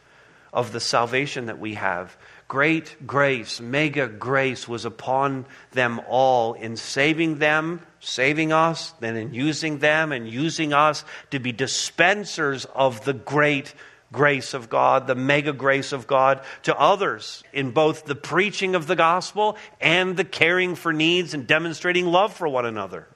of 0.53 0.73
the 0.73 0.81
salvation 0.81 1.47
that 1.47 1.59
we 1.59 1.75
have. 1.75 2.17
Great 2.49 3.07
grace, 3.07 3.61
mega 3.61 4.09
grace 4.09 4.67
was 4.67 4.85
upon 4.85 5.45
them 5.73 6.01
all 6.09 6.55
in 6.55 6.77
saving 6.77 7.39
them, 7.39 7.81
saving 8.01 8.53
us, 8.53 8.93
then 9.01 9.17
in 9.17 9.35
using 9.35 9.79
them 9.79 10.13
and 10.13 10.29
using 10.29 10.73
us 10.73 11.05
to 11.31 11.39
be 11.39 11.53
dispensers 11.53 12.65
of 12.75 13.05
the 13.05 13.13
great 13.13 13.75
grace 14.13 14.55
of 14.55 14.71
God, 14.71 15.07
the 15.07 15.15
mega 15.15 15.53
grace 15.53 15.93
of 15.93 16.07
God 16.07 16.41
to 16.63 16.75
others 16.79 17.45
in 17.53 17.73
both 17.73 18.07
the 18.07 18.15
preaching 18.15 18.75
of 18.75 18.87
the 18.87 18.97
gospel 18.97 19.57
and 19.81 20.17
the 20.17 20.25
caring 20.25 20.75
for 20.75 20.93
needs 20.93 21.35
and 21.35 21.47
demonstrating 21.47 22.07
love 22.07 22.33
for 22.33 22.49
one 22.49 22.65
another. 22.65 23.07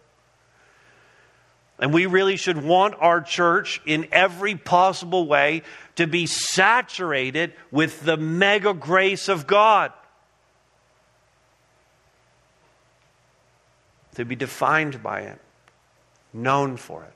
And 1.83 1.93
we 1.93 2.07
really 2.07 2.37
should 2.37 2.63
want 2.63 2.95
our 3.01 3.21
church 3.21 3.83
in 3.85 4.07
every 4.13 4.55
possible 4.55 5.27
way 5.27 5.63
to 5.97 6.07
be 6.07 6.27
saturated 6.27 7.55
with 7.73 8.05
the 8.05 8.17
mega 8.17 8.73
grace 8.73 9.29
of 9.29 9.49
God. 9.49 9.93
To 14.15 14.25
be 14.25 14.37
defined 14.37 15.03
by 15.03 15.23
it, 15.23 15.41
known 16.33 16.77
for 16.77 17.03
it. 17.03 17.15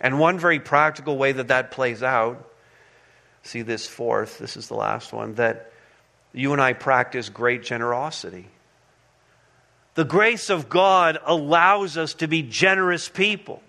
And 0.00 0.18
one 0.18 0.38
very 0.38 0.58
practical 0.58 1.18
way 1.18 1.32
that 1.32 1.48
that 1.48 1.70
plays 1.70 2.02
out, 2.02 2.50
see 3.42 3.60
this 3.60 3.86
fourth, 3.86 4.38
this 4.38 4.56
is 4.56 4.68
the 4.68 4.74
last 4.74 5.12
one, 5.12 5.34
that 5.34 5.70
you 6.32 6.54
and 6.54 6.62
I 6.62 6.72
practice 6.72 7.28
great 7.28 7.62
generosity. 7.62 8.48
The 9.94 10.04
grace 10.04 10.48
of 10.48 10.68
God 10.68 11.18
allows 11.24 11.96
us 11.96 12.14
to 12.14 12.26
be 12.26 12.42
generous 12.42 13.08
people. 13.08 13.62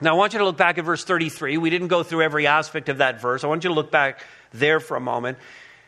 Now, 0.00 0.14
I 0.14 0.16
want 0.16 0.32
you 0.32 0.40
to 0.40 0.44
look 0.44 0.56
back 0.56 0.78
at 0.78 0.84
verse 0.84 1.04
33. 1.04 1.56
We 1.58 1.70
didn't 1.70 1.88
go 1.88 2.02
through 2.02 2.22
every 2.22 2.46
aspect 2.46 2.88
of 2.88 2.98
that 2.98 3.20
verse. 3.20 3.44
I 3.44 3.46
want 3.46 3.64
you 3.64 3.70
to 3.70 3.74
look 3.74 3.90
back 3.90 4.24
there 4.52 4.80
for 4.80 4.96
a 4.96 5.00
moment 5.00 5.38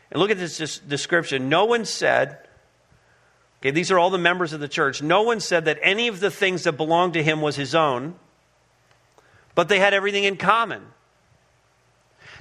and 0.09 0.19
look 0.19 0.31
at 0.31 0.37
this 0.37 0.79
description. 0.79 1.49
No 1.49 1.65
one 1.65 1.85
said, 1.85 2.39
okay, 3.61 3.71
these 3.71 3.91
are 3.91 3.99
all 3.99 4.09
the 4.09 4.17
members 4.17 4.53
of 4.53 4.61
the 4.61 4.67
church. 4.67 5.03
No 5.03 5.23
one 5.23 5.39
said 5.39 5.65
that 5.65 5.77
any 5.81 6.07
of 6.07 6.19
the 6.19 6.31
things 6.31 6.63
that 6.63 6.73
belonged 6.73 7.13
to 7.13 7.23
him 7.23 7.41
was 7.41 7.55
his 7.55 7.75
own, 7.75 8.15
but 9.53 9.69
they 9.69 9.79
had 9.79 9.93
everything 9.93 10.23
in 10.23 10.37
common. 10.37 10.81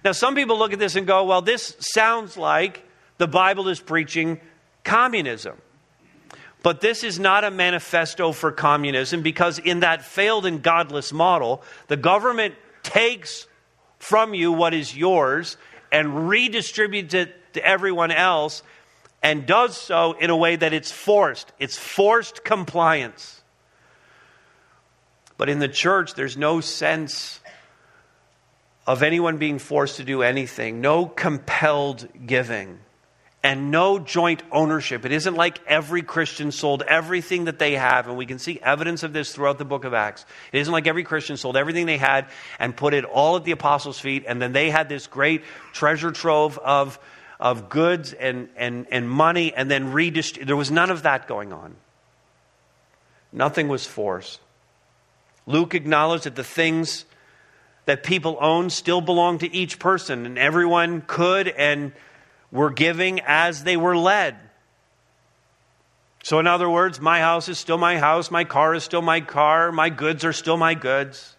Now, 0.05 0.13
some 0.13 0.35
people 0.37 0.59
look 0.59 0.73
at 0.73 0.79
this 0.79 0.97
and 0.97 1.07
go, 1.07 1.25
well, 1.25 1.43
this 1.43 1.77
sounds 1.81 2.37
like 2.37 2.85
the 3.19 3.27
Bible 3.27 3.69
is 3.69 3.81
preaching 3.81 4.41
communism. 4.85 5.59
But 6.69 6.83
this 6.83 7.03
is 7.03 7.19
not 7.19 7.45
a 7.45 7.51
manifesto 7.51 8.31
for 8.33 8.53
communism 8.53 9.23
because, 9.23 9.59
in 9.59 9.81
that 9.81 10.05
failed 10.05 10.45
and 10.45 10.63
godless 10.63 11.15
model, 11.15 11.63
the 11.87 11.97
government 11.97 12.57
takes 12.83 13.47
from 13.99 14.35
you 14.35 14.53
what 14.53 14.75
is 14.75 14.95
yours 14.95 15.57
and 15.91 16.29
redistributes 16.29 17.15
it 17.15 17.55
to 17.55 17.67
everyone 17.67 18.11
else 18.11 18.63
and 19.23 19.47
does 19.47 19.79
so 19.79 20.13
in 20.13 20.29
a 20.29 20.37
way 20.37 20.57
that 20.57 20.75
it's 20.75 20.93
forced. 20.93 21.51
It's 21.59 21.79
forced 21.79 22.45
compliance. 22.45 23.41
But 25.39 25.49
in 25.49 25.61
the 25.61 25.69
church, 25.69 26.13
there's 26.13 26.37
no 26.37 26.61
sense 26.61 27.41
of 28.87 29.03
anyone 29.03 29.39
being 29.39 29.59
forced 29.59 29.97
to 29.97 30.05
do 30.05 30.21
anything, 30.21 30.83
no 30.83 31.07
compelled 31.07 32.07
giving 32.27 32.79
and 33.43 33.71
no 33.71 33.99
joint 33.99 34.43
ownership. 34.51 35.05
It 35.05 35.13
isn't 35.13 35.35
like 35.35 35.61
every 35.67 36.03
Christian 36.03 36.51
sold 36.51 36.83
everything 36.83 37.45
that 37.45 37.59
they 37.59 37.75
have, 37.75 38.09
and 38.09 38.17
we 38.17 38.27
can 38.27 38.39
see 38.39 38.59
evidence 38.61 39.05
of 39.05 39.13
this 39.13 39.33
throughout 39.33 39.59
the 39.59 39.65
book 39.65 39.85
of 39.85 39.95
Acts. 39.95 40.27
It 40.53 40.59
isn't 40.59 40.73
like 40.73 40.87
every 40.87 41.05
Christian 41.05 41.37
sold 41.37 41.57
everything 41.57 41.87
they 41.87 41.99
had 41.99 42.27
and 42.59 42.77
put 42.77 42.95
it 42.95 43.05
all 43.05 43.37
at 43.37 43.45
the 43.45 43.53
apostles' 43.53 44.01
feet, 44.01 44.25
and 44.27 44.43
then 44.43 44.53
they 44.53 44.71
had 44.71 44.89
this 44.89 45.07
great 45.07 45.45
treasure 45.73 46.11
trove 46.11 46.59
of, 46.59 46.99
of 47.39 47.69
goods 47.69 48.13
and, 48.13 48.49
and, 48.57 48.87
and 48.91 49.09
money, 49.09 49.55
and 49.55 49.71
then 49.71 49.93
redistributed. 49.93 50.49
There 50.49 50.57
was 50.57 50.73
none 50.73 50.91
of 50.91 51.05
that 51.05 51.29
going 51.29 51.53
on. 51.53 51.77
Nothing 53.33 53.69
was 53.69 53.87
forced. 53.87 54.41
Luke 55.47 55.75
acknowledged 55.75 56.25
that 56.25 56.35
the 56.35 56.45
things 56.45 57.05
that 57.85 58.03
people 58.03 58.37
own 58.41 58.69
still 58.69 59.01
belong 59.01 59.39
to 59.39 59.55
each 59.55 59.79
person, 59.79 60.27
and 60.27 60.39
everyone 60.39 61.03
could 61.03 61.49
and 61.49 61.93
were 62.51 62.71
giving 62.71 63.21
as 63.21 63.65
they 63.65 63.77
were 63.77 63.97
led. 63.97 64.37
So, 66.23 66.39
in 66.39 66.47
other 66.47 66.69
words, 66.69 67.01
my 67.01 67.21
house 67.21 67.49
is 67.49 67.59
still 67.59 67.79
my 67.79 67.99
house, 67.99 68.31
my 68.31 68.45
car 68.45 68.75
is 68.75 68.85
still 68.85 69.03
my 69.03 69.21
car, 69.21 69.73
my 69.73 69.89
goods 69.89 70.25
are 70.25 70.33
still 70.33 70.57
my 70.57 70.75
goods. 70.75 71.37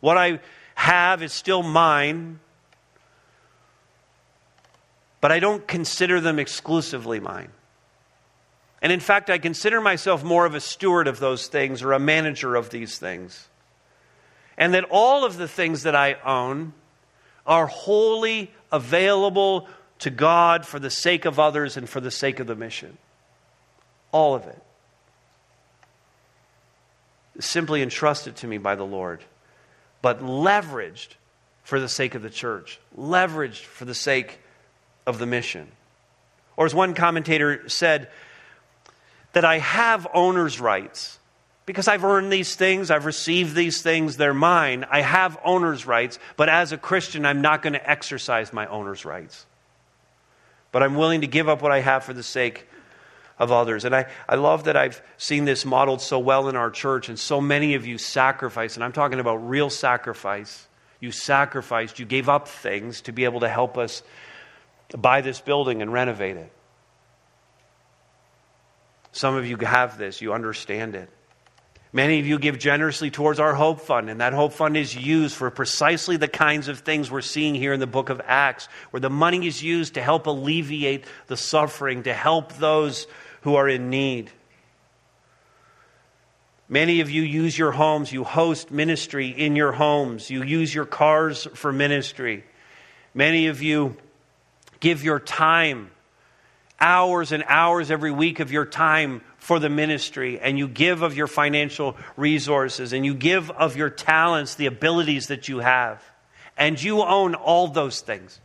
What 0.00 0.16
I 0.16 0.40
have 0.74 1.22
is 1.22 1.32
still 1.32 1.62
mine, 1.62 2.40
but 5.20 5.32
I 5.32 5.40
don't 5.40 5.66
consider 5.66 6.20
them 6.20 6.38
exclusively 6.38 7.20
mine. 7.20 7.50
And 8.80 8.92
in 8.92 9.00
fact, 9.00 9.28
I 9.28 9.38
consider 9.38 9.80
myself 9.80 10.22
more 10.22 10.46
of 10.46 10.54
a 10.54 10.60
steward 10.60 11.08
of 11.08 11.18
those 11.18 11.48
things 11.48 11.82
or 11.82 11.92
a 11.92 11.98
manager 11.98 12.54
of 12.54 12.70
these 12.70 12.98
things. 12.98 13.48
And 14.56 14.74
that 14.74 14.84
all 14.90 15.24
of 15.24 15.36
the 15.36 15.48
things 15.48 15.82
that 15.82 15.96
I 15.96 16.14
own 16.24 16.72
are 17.46 17.66
wholly 17.66 18.52
available 18.70 19.68
to 20.00 20.10
God 20.10 20.66
for 20.66 20.78
the 20.78 20.90
sake 20.90 21.24
of 21.24 21.38
others 21.38 21.76
and 21.76 21.88
for 21.88 22.00
the 22.00 22.10
sake 22.10 22.40
of 22.40 22.46
the 22.46 22.54
mission. 22.54 22.96
All 24.12 24.34
of 24.34 24.46
it. 24.46 24.62
Simply 27.40 27.82
entrusted 27.82 28.36
to 28.36 28.46
me 28.46 28.58
by 28.58 28.74
the 28.74 28.86
Lord, 28.86 29.22
but 30.02 30.20
leveraged 30.20 31.08
for 31.62 31.78
the 31.78 31.88
sake 31.88 32.14
of 32.14 32.22
the 32.22 32.30
church, 32.30 32.80
leveraged 32.96 33.62
for 33.62 33.84
the 33.84 33.94
sake 33.94 34.40
of 35.06 35.18
the 35.18 35.26
mission. 35.26 35.68
Or 36.56 36.66
as 36.66 36.74
one 36.74 36.94
commentator 36.94 37.68
said, 37.68 38.08
that 39.32 39.44
I 39.44 39.58
have 39.58 40.06
owner's 40.14 40.60
rights. 40.60 41.18
Because 41.66 41.86
I've 41.86 42.04
earned 42.04 42.32
these 42.32 42.56
things, 42.56 42.90
I've 42.90 43.04
received 43.04 43.54
these 43.54 43.82
things, 43.82 44.16
they're 44.16 44.32
mine. 44.32 44.86
I 44.90 45.02
have 45.02 45.38
owner's 45.44 45.86
rights, 45.86 46.18
but 46.36 46.48
as 46.48 46.72
a 46.72 46.78
Christian, 46.78 47.26
I'm 47.26 47.42
not 47.42 47.62
going 47.62 47.74
to 47.74 47.90
exercise 47.90 48.52
my 48.52 48.66
owner's 48.66 49.04
rights. 49.04 49.44
But 50.70 50.82
I'm 50.82 50.96
willing 50.96 51.22
to 51.22 51.26
give 51.26 51.48
up 51.48 51.62
what 51.62 51.72
I 51.72 51.80
have 51.80 52.04
for 52.04 52.12
the 52.12 52.22
sake 52.22 52.68
of 53.38 53.52
others. 53.52 53.84
And 53.84 53.94
I, 53.94 54.06
I 54.28 54.34
love 54.34 54.64
that 54.64 54.76
I've 54.76 55.00
seen 55.16 55.44
this 55.44 55.64
modeled 55.64 56.00
so 56.00 56.18
well 56.18 56.48
in 56.48 56.56
our 56.56 56.70
church, 56.70 57.08
and 57.08 57.18
so 57.18 57.40
many 57.40 57.74
of 57.74 57.86
you 57.86 57.98
sacrifice, 57.98 58.74
and 58.74 58.84
I'm 58.84 58.92
talking 58.92 59.20
about 59.20 59.36
real 59.48 59.70
sacrifice. 59.70 60.66
You 61.00 61.12
sacrificed, 61.12 61.98
you 61.98 62.06
gave 62.06 62.28
up 62.28 62.48
things 62.48 63.02
to 63.02 63.12
be 63.12 63.24
able 63.24 63.40
to 63.40 63.48
help 63.48 63.78
us 63.78 64.02
buy 64.96 65.20
this 65.20 65.40
building 65.40 65.82
and 65.82 65.92
renovate 65.92 66.36
it. 66.36 66.52
Some 69.12 69.36
of 69.36 69.46
you 69.46 69.56
have 69.58 69.98
this, 69.98 70.20
you 70.20 70.32
understand 70.32 70.94
it. 70.94 71.08
Many 71.92 72.20
of 72.20 72.26
you 72.26 72.38
give 72.38 72.58
generously 72.58 73.10
towards 73.10 73.40
our 73.40 73.54
Hope 73.54 73.80
Fund, 73.80 74.10
and 74.10 74.20
that 74.20 74.34
Hope 74.34 74.52
Fund 74.52 74.76
is 74.76 74.94
used 74.94 75.34
for 75.34 75.50
precisely 75.50 76.18
the 76.18 76.28
kinds 76.28 76.68
of 76.68 76.80
things 76.80 77.10
we're 77.10 77.22
seeing 77.22 77.54
here 77.54 77.72
in 77.72 77.80
the 77.80 77.86
book 77.86 78.10
of 78.10 78.20
Acts, 78.26 78.68
where 78.90 79.00
the 79.00 79.08
money 79.08 79.46
is 79.46 79.62
used 79.62 79.94
to 79.94 80.02
help 80.02 80.26
alleviate 80.26 81.06
the 81.28 81.36
suffering, 81.36 82.02
to 82.02 82.12
help 82.12 82.52
those 82.54 83.06
who 83.42 83.54
are 83.54 83.68
in 83.68 83.88
need. 83.88 84.30
Many 86.68 87.00
of 87.00 87.10
you 87.10 87.22
use 87.22 87.56
your 87.56 87.72
homes, 87.72 88.12
you 88.12 88.24
host 88.24 88.70
ministry 88.70 89.28
in 89.28 89.56
your 89.56 89.72
homes, 89.72 90.28
you 90.28 90.42
use 90.42 90.74
your 90.74 90.84
cars 90.84 91.48
for 91.54 91.72
ministry. 91.72 92.44
Many 93.14 93.46
of 93.46 93.62
you 93.62 93.96
give 94.78 95.02
your 95.02 95.18
time 95.18 95.90
hours 96.80 97.32
and 97.32 97.44
hours 97.46 97.90
every 97.90 98.10
week 98.10 98.40
of 98.40 98.52
your 98.52 98.64
time 98.64 99.20
for 99.38 99.58
the 99.58 99.68
ministry 99.68 100.38
and 100.38 100.58
you 100.58 100.68
give 100.68 101.02
of 101.02 101.16
your 101.16 101.26
financial 101.26 101.96
resources 102.16 102.92
and 102.92 103.04
you 103.04 103.14
give 103.14 103.50
of 103.50 103.76
your 103.76 103.90
talents, 103.90 104.54
the 104.54 104.66
abilities 104.66 105.28
that 105.28 105.48
you 105.48 105.58
have. 105.58 106.02
And 106.56 106.82
you 106.82 107.02
own 107.02 107.34
all 107.34 107.68
those 107.68 108.00
things. 108.00 108.40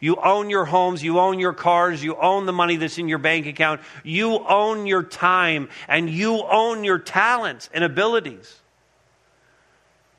You 0.00 0.16
own 0.16 0.48
your 0.48 0.64
homes, 0.64 1.04
you 1.04 1.18
own 1.18 1.38
your 1.38 1.52
cars, 1.52 2.02
you 2.02 2.16
own 2.16 2.46
the 2.46 2.52
money 2.52 2.76
that's 2.76 2.98
in 2.98 3.08
your 3.08 3.18
bank 3.18 3.46
account, 3.46 3.82
you 4.02 4.38
own 4.38 4.86
your 4.86 5.02
time, 5.02 5.68
and 5.88 6.08
you 6.08 6.42
own 6.42 6.84
your 6.84 6.98
talents 6.98 7.68
and 7.74 7.84
abilities. 7.84 8.60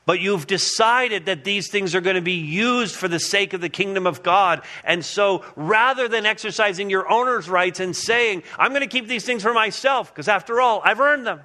But 0.04 0.20
you've 0.20 0.48
decided 0.48 1.26
that 1.26 1.44
these 1.44 1.68
things 1.68 1.94
are 1.94 2.00
going 2.00 2.16
to 2.16 2.22
be 2.22 2.32
used 2.32 2.94
for 2.94 3.06
the 3.06 3.20
sake 3.20 3.52
of 3.52 3.60
the 3.60 3.68
kingdom 3.68 4.06
of 4.06 4.22
God. 4.22 4.62
And 4.84 5.04
so 5.04 5.44
rather 5.54 6.08
than 6.08 6.26
exercising 6.26 6.90
your 6.90 7.08
owner's 7.10 7.48
rights 7.48 7.78
and 7.78 7.94
saying, 7.94 8.42
I'm 8.58 8.70
going 8.70 8.82
to 8.82 8.88
keep 8.88 9.06
these 9.06 9.24
things 9.24 9.42
for 9.42 9.54
myself, 9.54 10.12
because 10.12 10.26
after 10.26 10.60
all, 10.60 10.82
I've 10.84 11.00
earned 11.00 11.26
them, 11.26 11.42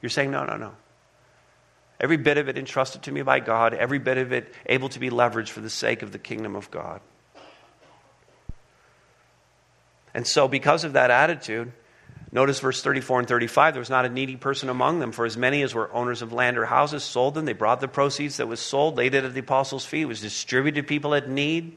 you're 0.00 0.10
saying, 0.10 0.30
no, 0.30 0.44
no, 0.44 0.56
no. 0.56 0.74
Every 2.00 2.16
bit 2.16 2.38
of 2.38 2.48
it 2.48 2.58
entrusted 2.58 3.02
to 3.02 3.12
me 3.12 3.22
by 3.22 3.38
God, 3.38 3.74
every 3.74 4.00
bit 4.00 4.18
of 4.18 4.32
it 4.32 4.52
able 4.66 4.88
to 4.88 4.98
be 4.98 5.10
leveraged 5.10 5.50
for 5.50 5.60
the 5.60 5.70
sake 5.70 6.02
of 6.02 6.10
the 6.10 6.18
kingdom 6.18 6.56
of 6.56 6.70
God. 6.70 7.00
And 10.14 10.26
so, 10.26 10.48
because 10.48 10.82
of 10.84 10.94
that 10.94 11.10
attitude, 11.10 11.72
Notice 12.34 12.60
verse 12.60 12.82
34 12.82 13.20
and 13.20 13.28
35 13.28 13.74
there 13.74 13.80
was 13.80 13.90
not 13.90 14.06
a 14.06 14.08
needy 14.08 14.36
person 14.36 14.70
among 14.70 15.00
them, 15.00 15.12
for 15.12 15.26
as 15.26 15.36
many 15.36 15.62
as 15.62 15.74
were 15.74 15.92
owners 15.92 16.22
of 16.22 16.32
land 16.32 16.56
or 16.56 16.64
houses 16.64 17.04
sold 17.04 17.34
them. 17.34 17.44
They 17.44 17.52
brought 17.52 17.80
the 17.80 17.88
proceeds 17.88 18.38
that 18.38 18.48
was 18.48 18.58
sold, 18.58 18.96
laid 18.96 19.14
it 19.14 19.24
at 19.24 19.34
the 19.34 19.40
apostles' 19.40 19.84
feet, 19.84 20.06
was 20.06 20.22
distributed 20.22 20.80
to 20.80 20.86
people 20.86 21.14
at 21.14 21.28
need. 21.28 21.76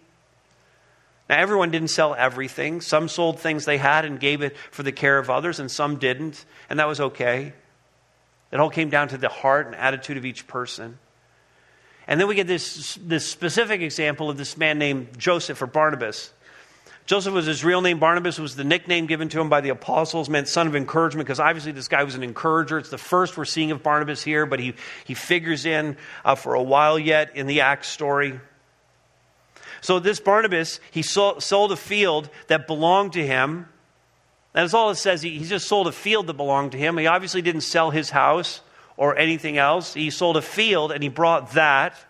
Now, 1.30 1.39
everyone 1.39 1.72
didn't 1.72 1.89
sell 1.89 2.16
everything. 2.16 2.80
Some 2.82 3.10
sold 3.10 3.39
things 3.39 3.66
they 3.66 3.78
had 3.78 4.06
and 4.06 4.20
gave 4.20 4.41
it 4.41 4.56
for 4.72 4.84
the 4.84 4.91
care 4.91 5.18
of 5.20 5.30
others, 5.30 5.60
and 5.60 5.70
some 5.70 5.97
didn't, 5.97 6.45
and 6.70 6.80
that 6.80 6.88
was 6.88 7.01
okay. 7.01 7.53
It 8.51 8.60
all 8.60 8.70
came 8.70 8.89
down 8.89 9.10
to 9.10 9.18
the 9.18 9.28
heart 9.28 9.66
and 9.66 9.76
attitude 9.76 10.16
of 10.16 10.26
each 10.26 10.47
person. 10.47 10.99
And 12.08 12.20
then 12.20 12.28
we 12.28 12.36
get 12.36 12.47
this, 12.47 12.97
this 13.01 13.28
specific 13.28 13.82
example 13.82 14.30
of 14.30 14.38
this 14.38 14.56
man 14.56 14.78
named 14.78 15.18
Joseph 15.18 15.62
or 15.62 15.68
Barnabas. 15.68 16.32
Joseph 17.06 17.36
was 17.36 17.45
his 17.45 17.64
real 17.64 17.82
name. 17.82 17.99
Barnabas 17.99 18.39
was 18.39 18.56
the 18.56 18.64
nickname 18.64 19.06
given 19.06 19.30
to 19.30 19.39
him 19.39 19.47
by 19.47 19.62
the 19.62 19.70
apostles, 19.70 20.28
meant 20.28 20.47
son 20.47 20.66
of 20.66 20.76
encouragement, 20.76 21.28
because 21.28 21.39
obviously 21.39 21.72
this 21.72 21.88
guy 21.88 22.03
was 22.03 22.16
an 22.16 22.24
encourager. 22.24 22.80
It's 22.80 22.89
the 22.89 22.97
first 22.97 23.38
we're 23.38 23.45
seeing 23.45 23.70
of 23.70 23.84
Barnabas 23.84 24.24
here, 24.24 24.47
but 24.47 24.60
he, 24.60 24.74
he 25.06 25.14
figures 25.14 25.66
in 25.66 25.97
uh, 26.24 26.34
for 26.34 26.56
a 26.56 26.64
while 26.64 26.97
yet 26.97 27.36
in 27.36 27.45
the 27.45 27.62
Acts 27.62 27.89
story. 27.89 28.39
So 29.82 29.99
this 29.99 30.20
Barnabas, 30.20 30.80
he 30.89 31.03
sold, 31.03 31.43
sold 31.43 31.72
a 31.72 31.76
field 31.76 32.28
that 32.47 32.66
belonged 32.66 33.14
to 33.14 33.26
him. 33.26 33.68
That's 34.53 34.74
all 34.74 34.89
it 34.89 34.95
says. 34.95 35.22
He, 35.22 35.38
he 35.38 35.45
just 35.45 35.68
sold 35.68 35.86
a 35.86 35.91
field 35.91 36.26
that 36.26 36.34
belonged 36.34 36.72
to 36.72 36.80
him. 36.80 36.97
He 36.97 37.06
obviously 37.06 37.43
didn't 37.43 37.62
sell 37.62 37.91
his 37.91 38.10
house 38.10 38.62
or 38.97 39.16
anything 39.16 39.60
else. 39.60 39.93
He 39.93 40.10
sold 40.10 40.38
a 40.38 40.41
field 40.41 40.91
and 40.91 41.03
he 41.03 41.10
brought 41.10 41.51
that 41.53 42.03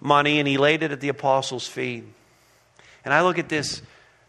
money 0.00 0.38
and 0.38 0.46
he 0.46 0.58
laid 0.58 0.82
it 0.82 0.92
at 0.92 1.00
the 1.00 1.08
apostles' 1.08 1.66
feet. 1.66 2.04
And 3.04 3.14
I 3.14 3.22
look 3.22 3.38
at 3.38 3.48
this, 3.48 3.82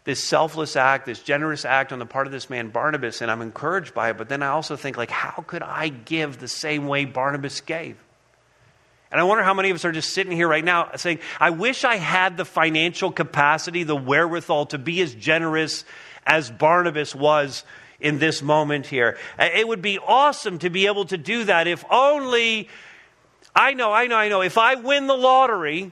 this 0.04 0.22
selfless 0.22 0.76
act, 0.76 1.06
this 1.06 1.20
generous 1.20 1.64
act 1.64 1.92
on 1.92 1.98
the 1.98 2.06
part 2.06 2.26
of 2.26 2.32
this 2.32 2.48
man 2.48 2.70
Barnabas, 2.70 3.20
and 3.20 3.30
I'm 3.30 3.42
encouraged 3.42 3.94
by 3.94 4.10
it. 4.10 4.18
But 4.18 4.28
then 4.28 4.42
I 4.42 4.48
also 4.48 4.76
think, 4.76 4.96
like, 4.96 5.10
how 5.10 5.44
could 5.46 5.62
I 5.62 5.88
give 5.88 6.38
the 6.38 6.48
same 6.48 6.86
way 6.86 7.04
Barnabas 7.04 7.60
gave? 7.60 7.96
And 9.12 9.20
I 9.20 9.24
wonder 9.24 9.42
how 9.42 9.54
many 9.54 9.70
of 9.70 9.74
us 9.74 9.84
are 9.84 9.92
just 9.92 10.12
sitting 10.12 10.32
here 10.32 10.46
right 10.46 10.64
now 10.64 10.90
saying, 10.94 11.18
I 11.40 11.50
wish 11.50 11.84
I 11.84 11.96
had 11.96 12.36
the 12.36 12.44
financial 12.44 13.10
capacity, 13.10 13.82
the 13.82 13.96
wherewithal 13.96 14.66
to 14.66 14.78
be 14.78 15.00
as 15.00 15.14
generous 15.14 15.84
as 16.24 16.50
Barnabas 16.50 17.14
was 17.14 17.64
in 17.98 18.18
this 18.18 18.40
moment 18.40 18.86
here. 18.86 19.18
Uh, 19.38 19.48
it 19.52 19.66
would 19.66 19.82
be 19.82 19.98
awesome 19.98 20.58
to 20.60 20.70
be 20.70 20.86
able 20.86 21.06
to 21.06 21.18
do 21.18 21.44
that 21.44 21.66
if 21.66 21.84
only, 21.90 22.68
I 23.54 23.74
know, 23.74 23.92
I 23.92 24.06
know, 24.06 24.16
I 24.16 24.28
know, 24.28 24.42
if 24.42 24.56
I 24.56 24.76
win 24.76 25.08
the 25.08 25.16
lottery, 25.16 25.90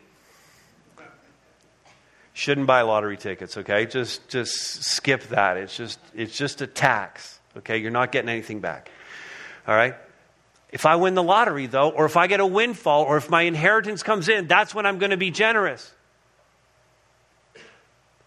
shouldn't 2.38 2.66
buy 2.66 2.82
lottery 2.82 3.16
tickets 3.16 3.56
okay? 3.56 3.86
Just 3.86 4.28
just 4.28 4.84
skip 4.84 5.24
that. 5.28 5.56
It's 5.56 5.76
just 5.76 5.98
it's 6.14 6.36
just 6.36 6.62
a 6.62 6.66
tax 6.66 7.38
okay? 7.58 7.78
You're 7.78 7.90
not 7.90 8.12
getting 8.12 8.28
anything 8.28 8.60
back 8.60 8.90
all 9.68 9.74
right? 9.74 9.94
If 10.70 10.86
i 10.86 10.96
win 10.96 11.14
the 11.14 11.22
lottery 11.22 11.66
though 11.66 11.90
or 11.90 12.06
if 12.06 12.16
i 12.16 12.26
get 12.26 12.40
a 12.40 12.46
windfall 12.46 13.04
or 13.04 13.16
if 13.16 13.30
my 13.30 13.42
inheritance 13.42 14.02
comes 14.02 14.28
in 14.28 14.46
that's 14.48 14.74
when 14.74 14.86
i'm 14.86 14.98
going 14.98 15.10
to 15.10 15.16
be 15.16 15.30
generous. 15.30 15.92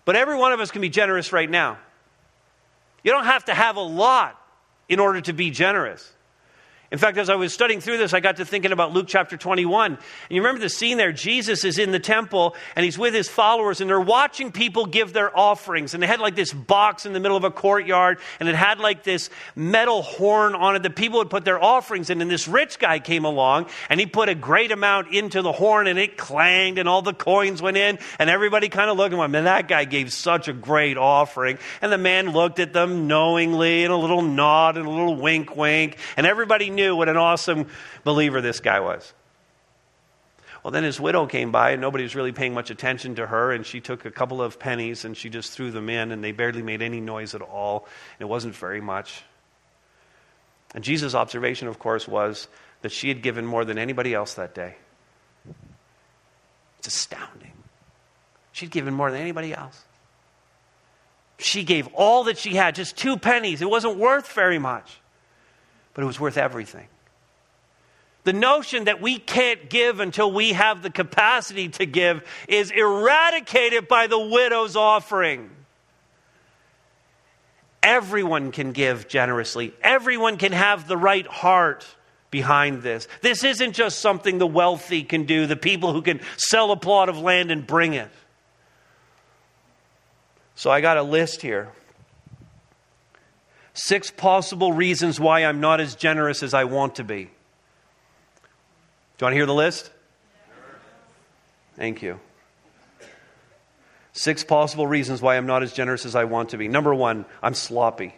But 0.05 0.15
every 0.15 0.35
one 0.35 0.51
of 0.51 0.59
us 0.59 0.71
can 0.71 0.81
be 0.81 0.89
generous 0.89 1.31
right 1.31 1.49
now. 1.49 1.77
You 3.03 3.11
don't 3.11 3.25
have 3.25 3.45
to 3.45 3.53
have 3.53 3.75
a 3.75 3.81
lot 3.81 4.39
in 4.89 4.99
order 4.99 5.21
to 5.21 5.33
be 5.33 5.51
generous 5.51 6.11
in 6.91 6.97
fact, 6.97 7.17
as 7.17 7.29
I 7.29 7.35
was 7.35 7.53
studying 7.53 7.79
through 7.79 7.99
this, 7.99 8.13
I 8.13 8.19
got 8.19 8.35
to 8.35 8.45
thinking 8.45 8.73
about 8.73 8.91
Luke 8.91 9.05
chapter 9.07 9.37
21. 9.37 9.93
And 9.93 9.99
you 10.29 10.41
remember 10.41 10.59
the 10.59 10.67
scene 10.67 10.97
there? 10.97 11.13
Jesus 11.13 11.63
is 11.63 11.79
in 11.79 11.91
the 11.91 12.01
temple 12.01 12.53
and 12.75 12.83
he's 12.83 12.97
with 12.97 13.13
his 13.13 13.29
followers 13.29 13.79
and 13.79 13.89
they're 13.89 14.01
watching 14.01 14.51
people 14.51 14.85
give 14.85 15.13
their 15.13 15.35
offerings. 15.37 15.93
And 15.93 16.03
they 16.03 16.07
had 16.07 16.19
like 16.19 16.35
this 16.35 16.51
box 16.51 17.05
in 17.05 17.13
the 17.13 17.21
middle 17.21 17.37
of 17.37 17.45
a 17.45 17.49
courtyard 17.51 18.19
and 18.41 18.49
it 18.49 18.55
had 18.55 18.79
like 18.79 19.03
this 19.03 19.29
metal 19.55 20.01
horn 20.01 20.53
on 20.53 20.75
it 20.75 20.83
that 20.83 20.97
people 20.97 21.19
would 21.19 21.29
put 21.29 21.45
their 21.45 21.63
offerings 21.63 22.09
in. 22.09 22.21
And 22.21 22.29
this 22.29 22.45
rich 22.45 22.77
guy 22.77 22.99
came 22.99 23.23
along 23.23 23.67
and 23.89 23.97
he 23.97 24.05
put 24.05 24.27
a 24.27 24.35
great 24.35 24.73
amount 24.73 25.13
into 25.13 25.41
the 25.41 25.53
horn 25.53 25.87
and 25.87 25.97
it 25.97 26.17
clanged 26.17 26.77
and 26.77 26.89
all 26.89 27.01
the 27.01 27.13
coins 27.13 27.61
went 27.61 27.77
in. 27.77 27.99
And 28.19 28.29
everybody 28.29 28.67
kind 28.67 28.89
of 28.89 28.97
looked 28.97 29.13
at 29.13 29.17
him, 29.17 29.33
and 29.33 29.47
that 29.47 29.69
guy 29.69 29.85
gave 29.85 30.11
such 30.11 30.49
a 30.49 30.53
great 30.53 30.97
offering. 30.97 31.57
And 31.81 31.89
the 31.89 31.97
man 31.97 32.31
looked 32.31 32.59
at 32.59 32.73
them 32.73 33.07
knowingly 33.07 33.85
and 33.85 33.93
a 33.93 33.97
little 33.97 34.21
nod 34.21 34.75
and 34.75 34.85
a 34.85 34.89
little 34.89 35.15
wink 35.15 35.55
wink. 35.55 35.95
And 36.17 36.27
everybody 36.27 36.69
knew 36.69 36.80
knew 36.81 36.95
what 36.95 37.09
an 37.09 37.17
awesome 37.17 37.67
believer 38.03 38.41
this 38.41 38.59
guy 38.59 38.79
was. 38.79 39.13
Well, 40.63 40.71
then 40.71 40.83
his 40.83 40.99
widow 40.99 41.25
came 41.25 41.51
by, 41.51 41.71
and 41.71 41.81
nobody 41.81 42.03
was 42.03 42.15
really 42.15 42.31
paying 42.31 42.53
much 42.53 42.69
attention 42.69 43.15
to 43.15 43.25
her, 43.25 43.51
and 43.51 43.65
she 43.65 43.81
took 43.81 44.05
a 44.05 44.11
couple 44.11 44.41
of 44.41 44.59
pennies 44.59 45.05
and 45.05 45.17
she 45.17 45.29
just 45.29 45.51
threw 45.53 45.71
them 45.71 45.89
in, 45.89 46.11
and 46.11 46.23
they 46.23 46.31
barely 46.31 46.61
made 46.61 46.83
any 46.83 46.99
noise 46.99 47.33
at 47.33 47.41
all. 47.41 47.87
and 48.19 48.27
It 48.27 48.29
wasn't 48.29 48.55
very 48.55 48.81
much. 48.81 49.23
And 50.75 50.83
Jesus' 50.83 51.15
observation, 51.15 51.67
of 51.67 51.79
course, 51.79 52.07
was 52.07 52.47
that 52.83 52.91
she 52.91 53.09
had 53.09 53.21
given 53.21 53.45
more 53.45 53.65
than 53.65 53.77
anybody 53.77 54.13
else 54.13 54.35
that 54.35 54.53
day. 54.53 54.75
It's 56.79 56.87
astounding. 56.87 57.53
She'd 58.51 58.71
given 58.71 58.93
more 58.93 59.11
than 59.11 59.21
anybody 59.21 59.53
else. 59.53 59.83
She 61.39 61.63
gave 61.63 61.87
all 61.95 62.25
that 62.25 62.37
she 62.37 62.55
had, 62.55 62.75
just 62.75 62.95
two 62.95 63.17
pennies. 63.17 63.61
It 63.63 63.69
wasn't 63.69 63.97
worth 63.97 64.31
very 64.33 64.59
much, 64.59 65.00
but 65.93 66.03
it 66.03 66.07
was 66.07 66.19
worth 66.19 66.37
everything. 66.37 66.87
The 68.23 68.33
notion 68.33 68.83
that 68.83 69.01
we 69.01 69.17
can't 69.17 69.69
give 69.69 69.99
until 69.99 70.31
we 70.31 70.53
have 70.53 70.83
the 70.83 70.91
capacity 70.91 71.69
to 71.69 71.85
give 71.85 72.23
is 72.47 72.69
eradicated 72.69 73.87
by 73.87 74.07
the 74.07 74.19
widow's 74.19 74.75
offering. 74.75 75.49
Everyone 77.81 78.51
can 78.51 78.73
give 78.73 79.07
generously, 79.07 79.73
everyone 79.81 80.37
can 80.37 80.51
have 80.51 80.87
the 80.87 80.97
right 80.97 81.25
heart 81.25 81.85
behind 82.29 82.83
this. 82.83 83.07
This 83.21 83.43
isn't 83.43 83.73
just 83.73 83.99
something 83.99 84.37
the 84.37 84.47
wealthy 84.47 85.03
can 85.03 85.25
do, 85.25 85.47
the 85.47 85.55
people 85.55 85.91
who 85.91 86.01
can 86.01 86.21
sell 86.37 86.71
a 86.71 86.77
plot 86.77 87.09
of 87.09 87.17
land 87.19 87.51
and 87.51 87.65
bring 87.65 87.93
it. 87.93 88.09
So 90.55 90.69
I 90.69 90.79
got 90.79 90.97
a 90.97 91.03
list 91.03 91.41
here. 91.41 91.69
Six 93.73 94.11
possible 94.11 94.73
reasons 94.73 95.19
why 95.19 95.45
I'm 95.45 95.61
not 95.61 95.79
as 95.79 95.95
generous 95.95 96.43
as 96.43 96.53
I 96.53 96.65
want 96.65 96.95
to 96.95 97.03
be. 97.03 97.23
Do 97.23 97.29
you 99.19 99.25
want 99.25 99.33
to 99.33 99.37
hear 99.37 99.45
the 99.45 99.53
list? 99.53 99.91
Thank 101.75 102.01
you. 102.01 102.19
Six 104.13 104.43
possible 104.43 104.85
reasons 104.85 105.21
why 105.21 105.37
I'm 105.37 105.45
not 105.45 105.63
as 105.63 105.71
generous 105.71 106.05
as 106.05 106.15
I 106.15 106.25
want 106.25 106.49
to 106.49 106.57
be. 106.57 106.67
Number 106.67 106.93
one, 106.93 107.25
I'm 107.41 107.53
sloppy. 107.53 108.13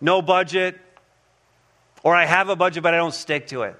No 0.00 0.20
budget, 0.20 0.80
or 2.02 2.16
I 2.16 2.24
have 2.24 2.48
a 2.48 2.56
budget, 2.56 2.82
but 2.82 2.92
I 2.92 2.96
don't 2.96 3.14
stick 3.14 3.46
to 3.48 3.62
it. 3.62 3.76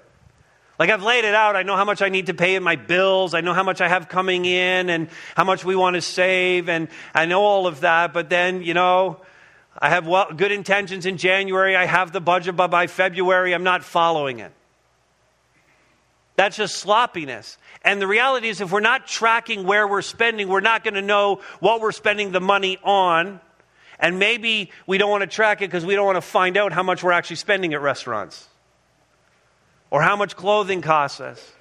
Like 0.79 0.91
I've 0.91 1.03
laid 1.03 1.25
it 1.25 1.35
out. 1.35 1.57
I 1.57 1.63
know 1.63 1.77
how 1.77 1.85
much 1.85 2.01
I 2.01 2.09
need 2.09 2.27
to 2.27 2.35
pay 2.35 2.55
in 2.55 2.63
my 2.63 2.77
bills. 2.77 3.35
I 3.35 3.41
know 3.41 3.55
how 3.55 3.63
much 3.63 3.81
I 3.81 3.89
have 3.89 4.09
coming 4.09 4.45
in 4.45 4.89
and 4.89 5.09
how 5.37 5.45
much 5.45 5.65
we 5.65 5.77
want 5.77 5.95
to 5.95 6.01
save. 6.01 6.69
And 6.69 6.89
I 7.15 7.27
know 7.27 7.43
all 7.43 7.67
of 7.67 7.81
that. 7.81 8.13
But 8.13 8.31
then, 8.31 8.63
you 8.63 8.75
know, 8.75 9.21
I 9.79 9.89
have 9.89 10.07
well, 10.07 10.29
good 10.35 10.53
intentions 10.53 11.07
in 11.07 11.17
January. 11.17 11.77
I 11.77 11.87
have 11.87 12.13
the 12.13 12.21
budget, 12.21 12.57
but 12.57 12.69
by 12.69 12.87
February, 12.87 13.55
I'm 13.55 13.65
not 13.65 13.85
following 13.85 14.41
it. 14.41 14.53
That's 16.37 16.57
just 16.57 16.77
sloppiness. 16.77 17.59
And 17.83 18.01
the 18.01 18.07
reality 18.07 18.49
is, 18.49 18.61
if 18.61 18.73
we're 18.73 18.81
not 18.81 19.07
tracking 19.07 19.65
where 19.65 19.87
we're 19.87 20.03
spending, 20.03 20.49
we're 20.49 20.61
not 20.61 20.83
going 20.85 20.95
to 20.95 21.03
know 21.03 21.41
what 21.61 21.81
we're 21.81 21.93
spending 21.93 22.33
the 22.33 22.41
money 22.41 22.79
on. 22.83 23.41
And 23.99 24.19
maybe 24.19 24.71
we 24.87 24.99
don't 24.99 25.11
want 25.11 25.23
to 25.23 25.27
track 25.27 25.63
it 25.63 25.71
because 25.71 25.87
we 25.87 25.95
don't 25.95 26.07
want 26.07 26.17
to 26.17 26.23
find 26.23 26.57
out 26.57 26.73
how 26.73 26.83
much 26.83 27.03
we're 27.03 27.13
actually 27.13 27.37
spending 27.37 27.75
at 27.75 27.81
restaurants 27.81 28.49
or 29.91 30.03
how 30.03 30.17
much 30.17 30.35
clothing 30.35 30.81
costs 30.81 31.21
us. 31.21 31.53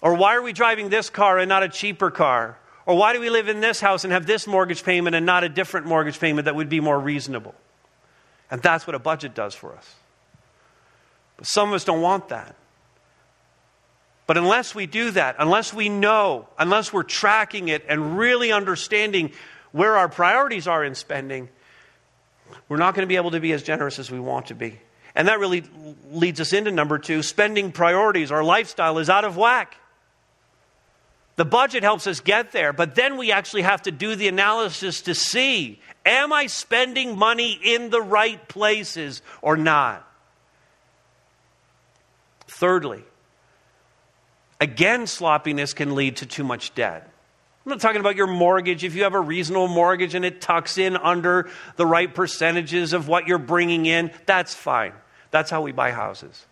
Or 0.00 0.14
why 0.14 0.34
are 0.36 0.42
we 0.42 0.52
driving 0.52 0.88
this 0.88 1.10
car 1.10 1.38
and 1.38 1.48
not 1.48 1.62
a 1.62 1.68
cheaper 1.68 2.10
car? 2.10 2.58
Or 2.88 2.96
why 2.96 3.12
do 3.12 3.20
we 3.20 3.28
live 3.28 3.48
in 3.48 3.60
this 3.60 3.82
house 3.82 4.04
and 4.04 4.14
have 4.14 4.24
this 4.24 4.46
mortgage 4.46 4.82
payment 4.82 5.14
and 5.14 5.26
not 5.26 5.44
a 5.44 5.48
different 5.50 5.84
mortgage 5.84 6.18
payment 6.18 6.46
that 6.46 6.56
would 6.56 6.70
be 6.70 6.80
more 6.80 6.98
reasonable? 6.98 7.54
And 8.50 8.62
that's 8.62 8.86
what 8.86 8.96
a 8.96 8.98
budget 8.98 9.34
does 9.34 9.54
for 9.54 9.74
us. 9.74 9.94
But 11.36 11.46
some 11.46 11.68
of 11.68 11.74
us 11.74 11.84
don't 11.84 12.00
want 12.00 12.30
that. 12.30 12.56
But 14.26 14.38
unless 14.38 14.74
we 14.74 14.86
do 14.86 15.10
that, 15.10 15.36
unless 15.38 15.74
we 15.74 15.90
know, 15.90 16.48
unless 16.58 16.90
we're 16.90 17.02
tracking 17.02 17.68
it 17.68 17.84
and 17.90 18.16
really 18.16 18.52
understanding 18.52 19.32
where 19.72 19.98
our 19.98 20.08
priorities 20.08 20.66
are 20.66 20.82
in 20.82 20.94
spending, 20.94 21.50
we're 22.70 22.78
not 22.78 22.94
going 22.94 23.02
to 23.02 23.06
be 23.06 23.16
able 23.16 23.32
to 23.32 23.40
be 23.40 23.52
as 23.52 23.62
generous 23.62 23.98
as 23.98 24.10
we 24.10 24.18
want 24.18 24.46
to 24.46 24.54
be. 24.54 24.80
And 25.14 25.28
that 25.28 25.40
really 25.40 25.62
leads 26.10 26.40
us 26.40 26.54
into 26.54 26.70
number 26.70 26.98
two 26.98 27.22
spending 27.22 27.70
priorities. 27.70 28.32
Our 28.32 28.42
lifestyle 28.42 28.96
is 28.96 29.10
out 29.10 29.26
of 29.26 29.36
whack. 29.36 29.76
The 31.38 31.44
budget 31.44 31.84
helps 31.84 32.06
us 32.06 32.18
get 32.18 32.52
there, 32.52 32.72
but 32.72 32.96
then 32.96 33.16
we 33.16 33.30
actually 33.30 33.62
have 33.62 33.82
to 33.82 33.92
do 33.92 34.16
the 34.16 34.28
analysis 34.28 35.02
to 35.02 35.14
see 35.14 35.80
am 36.04 36.32
I 36.32 36.46
spending 36.46 37.16
money 37.16 37.52
in 37.62 37.90
the 37.90 38.00
right 38.00 38.46
places 38.48 39.22
or 39.40 39.56
not? 39.56 40.04
Thirdly, 42.46 43.04
Again, 44.60 45.06
sloppiness 45.06 45.72
can 45.72 45.94
lead 45.94 46.16
to 46.16 46.26
too 46.26 46.42
much 46.42 46.74
debt. 46.74 47.08
I'm 47.64 47.70
not 47.70 47.80
talking 47.80 48.00
about 48.00 48.16
your 48.16 48.26
mortgage. 48.26 48.82
If 48.82 48.94
you 48.94 49.04
have 49.04 49.14
a 49.14 49.20
reasonable 49.20 49.68
mortgage 49.68 50.14
and 50.14 50.24
it 50.24 50.40
tucks 50.40 50.78
in 50.78 50.96
under 50.96 51.48
the 51.76 51.86
right 51.86 52.12
percentages 52.12 52.92
of 52.92 53.08
what 53.08 53.28
you're 53.28 53.38
bringing 53.38 53.86
in, 53.86 54.10
that's 54.26 54.54
fine. 54.54 54.94
That's 55.30 55.50
how 55.50 55.62
we 55.62 55.72
buy 55.72 55.92
houses. 55.92 56.46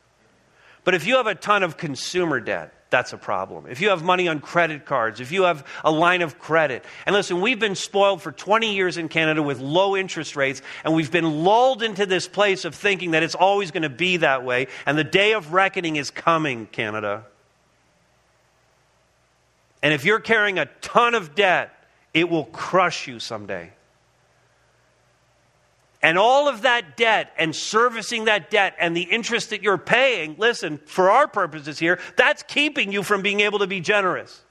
But 0.84 0.94
if 0.94 1.06
you 1.06 1.16
have 1.16 1.26
a 1.26 1.34
ton 1.34 1.62
of 1.62 1.76
consumer 1.76 2.38
debt, 2.38 2.72
that's 2.96 3.12
a 3.12 3.18
problem. 3.18 3.66
If 3.68 3.82
you 3.82 3.90
have 3.90 4.02
money 4.02 4.26
on 4.26 4.40
credit 4.40 4.86
cards, 4.86 5.20
if 5.20 5.30
you 5.30 5.42
have 5.42 5.66
a 5.84 5.90
line 5.90 6.22
of 6.22 6.38
credit, 6.38 6.82
and 7.04 7.14
listen, 7.14 7.42
we've 7.42 7.60
been 7.60 7.74
spoiled 7.74 8.22
for 8.22 8.32
20 8.32 8.74
years 8.74 8.96
in 8.96 9.10
Canada 9.10 9.42
with 9.42 9.60
low 9.60 9.94
interest 9.94 10.34
rates, 10.34 10.62
and 10.82 10.94
we've 10.94 11.10
been 11.10 11.44
lulled 11.44 11.82
into 11.82 12.06
this 12.06 12.26
place 12.26 12.64
of 12.64 12.74
thinking 12.74 13.10
that 13.10 13.22
it's 13.22 13.34
always 13.34 13.70
going 13.70 13.82
to 13.82 13.90
be 13.90 14.16
that 14.16 14.44
way, 14.44 14.68
and 14.86 14.96
the 14.96 15.04
day 15.04 15.34
of 15.34 15.52
reckoning 15.52 15.96
is 15.96 16.10
coming, 16.10 16.64
Canada. 16.72 17.26
And 19.82 19.92
if 19.92 20.06
you're 20.06 20.18
carrying 20.18 20.58
a 20.58 20.64
ton 20.80 21.14
of 21.14 21.34
debt, 21.34 21.74
it 22.14 22.30
will 22.30 22.46
crush 22.46 23.06
you 23.06 23.20
someday. 23.20 23.72
And 26.06 26.18
all 26.18 26.46
of 26.46 26.62
that 26.62 26.96
debt 26.96 27.32
and 27.36 27.54
servicing 27.54 28.26
that 28.26 28.48
debt 28.48 28.76
and 28.78 28.96
the 28.96 29.02
interest 29.02 29.50
that 29.50 29.64
you're 29.64 29.76
paying, 29.76 30.36
listen, 30.38 30.78
for 30.86 31.10
our 31.10 31.26
purposes 31.26 31.80
here, 31.80 31.98
that's 32.16 32.44
keeping 32.44 32.92
you 32.92 33.02
from 33.02 33.22
being 33.22 33.40
able 33.40 33.58
to 33.58 33.66
be 33.66 33.80
generous. 33.80 34.44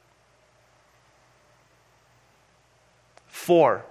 Four, 3.28 3.86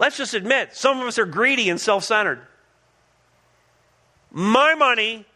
let's 0.00 0.16
just 0.16 0.34
admit, 0.34 0.74
some 0.74 1.00
of 1.00 1.06
us 1.06 1.16
are 1.16 1.26
greedy 1.26 1.70
and 1.70 1.80
self 1.80 2.02
centered. 2.02 2.40
My 4.32 4.74
money, 4.74 5.26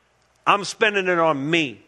I'm 0.45 0.65
spending 0.65 1.07
it 1.07 1.21
on 1.21 1.49
me. 1.49 1.81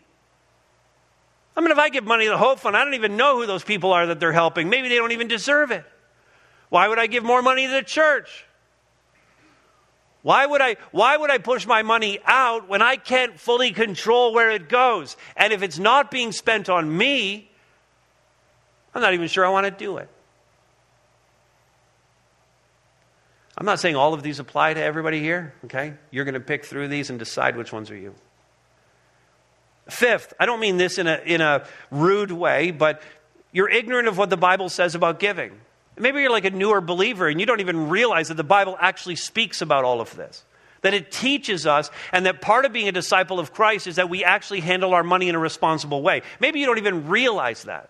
I 1.56 1.60
mean, 1.60 1.72
if 1.72 1.78
I 1.78 1.88
give 1.88 2.04
money 2.04 2.26
to 2.26 2.30
the 2.30 2.38
Hope 2.38 2.60
Fund, 2.60 2.76
I 2.76 2.84
don't 2.84 2.94
even 2.94 3.16
know 3.16 3.38
who 3.38 3.46
those 3.46 3.64
people 3.64 3.92
are 3.92 4.06
that 4.06 4.20
they're 4.20 4.30
helping. 4.30 4.68
Maybe 4.68 4.88
they 4.88 4.96
don't 4.96 5.10
even 5.10 5.26
deserve 5.26 5.72
it. 5.72 5.84
Why 6.68 6.86
would 6.86 7.00
I 7.00 7.08
give 7.08 7.24
more 7.24 7.42
money 7.42 7.66
to 7.66 7.72
the 7.72 7.82
church? 7.82 8.44
Why 10.22 10.46
would 10.46 10.60
I 10.60 10.76
why 10.92 11.16
would 11.16 11.30
I 11.30 11.38
push 11.38 11.66
my 11.66 11.82
money 11.82 12.20
out 12.24 12.68
when 12.68 12.80
I 12.80 12.96
can't 12.96 13.38
fully 13.38 13.72
control 13.72 14.32
where 14.32 14.50
it 14.50 14.68
goes? 14.68 15.16
And 15.36 15.52
if 15.52 15.62
it's 15.62 15.78
not 15.78 16.10
being 16.10 16.32
spent 16.32 16.68
on 16.68 16.96
me, 16.96 17.50
I'm 18.94 19.02
not 19.02 19.14
even 19.14 19.28
sure 19.28 19.44
I 19.44 19.48
want 19.50 19.66
to 19.66 19.70
do 19.70 19.96
it. 19.96 20.08
I'm 23.56 23.66
not 23.66 23.80
saying 23.80 23.96
all 23.96 24.14
of 24.14 24.22
these 24.22 24.38
apply 24.38 24.74
to 24.74 24.82
everybody 24.82 25.20
here, 25.20 25.54
okay? 25.66 25.94
You're 26.10 26.24
going 26.24 26.34
to 26.34 26.40
pick 26.40 26.64
through 26.64 26.88
these 26.88 27.10
and 27.10 27.18
decide 27.18 27.56
which 27.56 27.72
ones 27.72 27.90
are 27.90 27.96
you. 27.96 28.14
Fifth, 29.88 30.32
I 30.40 30.46
don't 30.46 30.60
mean 30.60 30.78
this 30.78 30.98
in 30.98 31.06
a, 31.06 31.20
in 31.24 31.40
a 31.40 31.66
rude 31.90 32.32
way, 32.32 32.70
but 32.70 33.02
you're 33.52 33.68
ignorant 33.68 34.08
of 34.08 34.16
what 34.16 34.30
the 34.30 34.36
Bible 34.36 34.68
says 34.68 34.94
about 34.94 35.18
giving. 35.18 35.60
Maybe 35.98 36.20
you're 36.20 36.30
like 36.30 36.44
a 36.44 36.50
newer 36.50 36.80
believer 36.80 37.28
and 37.28 37.38
you 37.38 37.46
don't 37.46 37.60
even 37.60 37.88
realize 37.88 38.28
that 38.28 38.36
the 38.36 38.44
Bible 38.44 38.76
actually 38.80 39.16
speaks 39.16 39.60
about 39.60 39.84
all 39.84 40.00
of 40.00 40.14
this. 40.16 40.44
That 40.80 40.94
it 40.94 41.12
teaches 41.12 41.64
us, 41.64 41.92
and 42.10 42.26
that 42.26 42.40
part 42.40 42.64
of 42.64 42.72
being 42.72 42.88
a 42.88 42.92
disciple 42.92 43.38
of 43.38 43.52
Christ 43.52 43.86
is 43.86 43.96
that 43.96 44.10
we 44.10 44.24
actually 44.24 44.60
handle 44.60 44.94
our 44.94 45.04
money 45.04 45.28
in 45.28 45.36
a 45.36 45.38
responsible 45.38 46.02
way. 46.02 46.22
Maybe 46.40 46.58
you 46.58 46.66
don't 46.66 46.78
even 46.78 47.06
realize 47.06 47.62
that. 47.64 47.88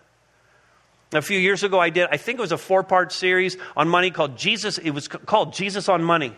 A 1.11 1.21
few 1.21 1.39
years 1.39 1.63
ago, 1.63 1.79
I 1.79 1.89
did, 1.89 2.07
I 2.11 2.17
think 2.17 2.37
it 2.37 2.41
was 2.41 2.51
a 2.51 2.57
four 2.57 2.83
part 2.83 3.11
series 3.11 3.57
on 3.75 3.87
money 3.87 4.11
called 4.11 4.37
Jesus, 4.37 4.77
it 4.77 4.91
was 4.91 5.07
called 5.07 5.53
Jesus 5.53 5.89
on 5.89 6.03
Money. 6.03 6.35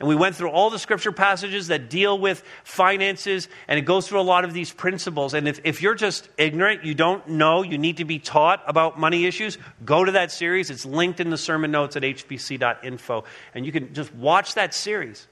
And 0.00 0.08
we 0.08 0.16
went 0.16 0.34
through 0.34 0.48
all 0.48 0.70
the 0.70 0.78
scripture 0.78 1.12
passages 1.12 1.68
that 1.68 1.90
deal 1.90 2.18
with 2.18 2.42
finances, 2.64 3.48
and 3.68 3.78
it 3.78 3.82
goes 3.82 4.08
through 4.08 4.20
a 4.20 4.22
lot 4.22 4.46
of 4.46 4.54
these 4.54 4.72
principles. 4.72 5.34
And 5.34 5.46
if, 5.46 5.60
if 5.62 5.82
you're 5.82 5.94
just 5.94 6.26
ignorant, 6.38 6.86
you 6.86 6.94
don't 6.94 7.28
know, 7.28 7.62
you 7.62 7.76
need 7.76 7.98
to 7.98 8.06
be 8.06 8.18
taught 8.18 8.62
about 8.66 8.98
money 8.98 9.26
issues, 9.26 9.58
go 9.84 10.02
to 10.02 10.12
that 10.12 10.32
series. 10.32 10.70
It's 10.70 10.86
linked 10.86 11.20
in 11.20 11.28
the 11.28 11.36
sermon 11.36 11.70
notes 11.70 11.96
at 11.96 12.02
hbc.info. 12.02 13.24
And 13.54 13.66
you 13.66 13.72
can 13.72 13.92
just 13.92 14.14
watch 14.14 14.54
that 14.54 14.72
series, 14.72 15.28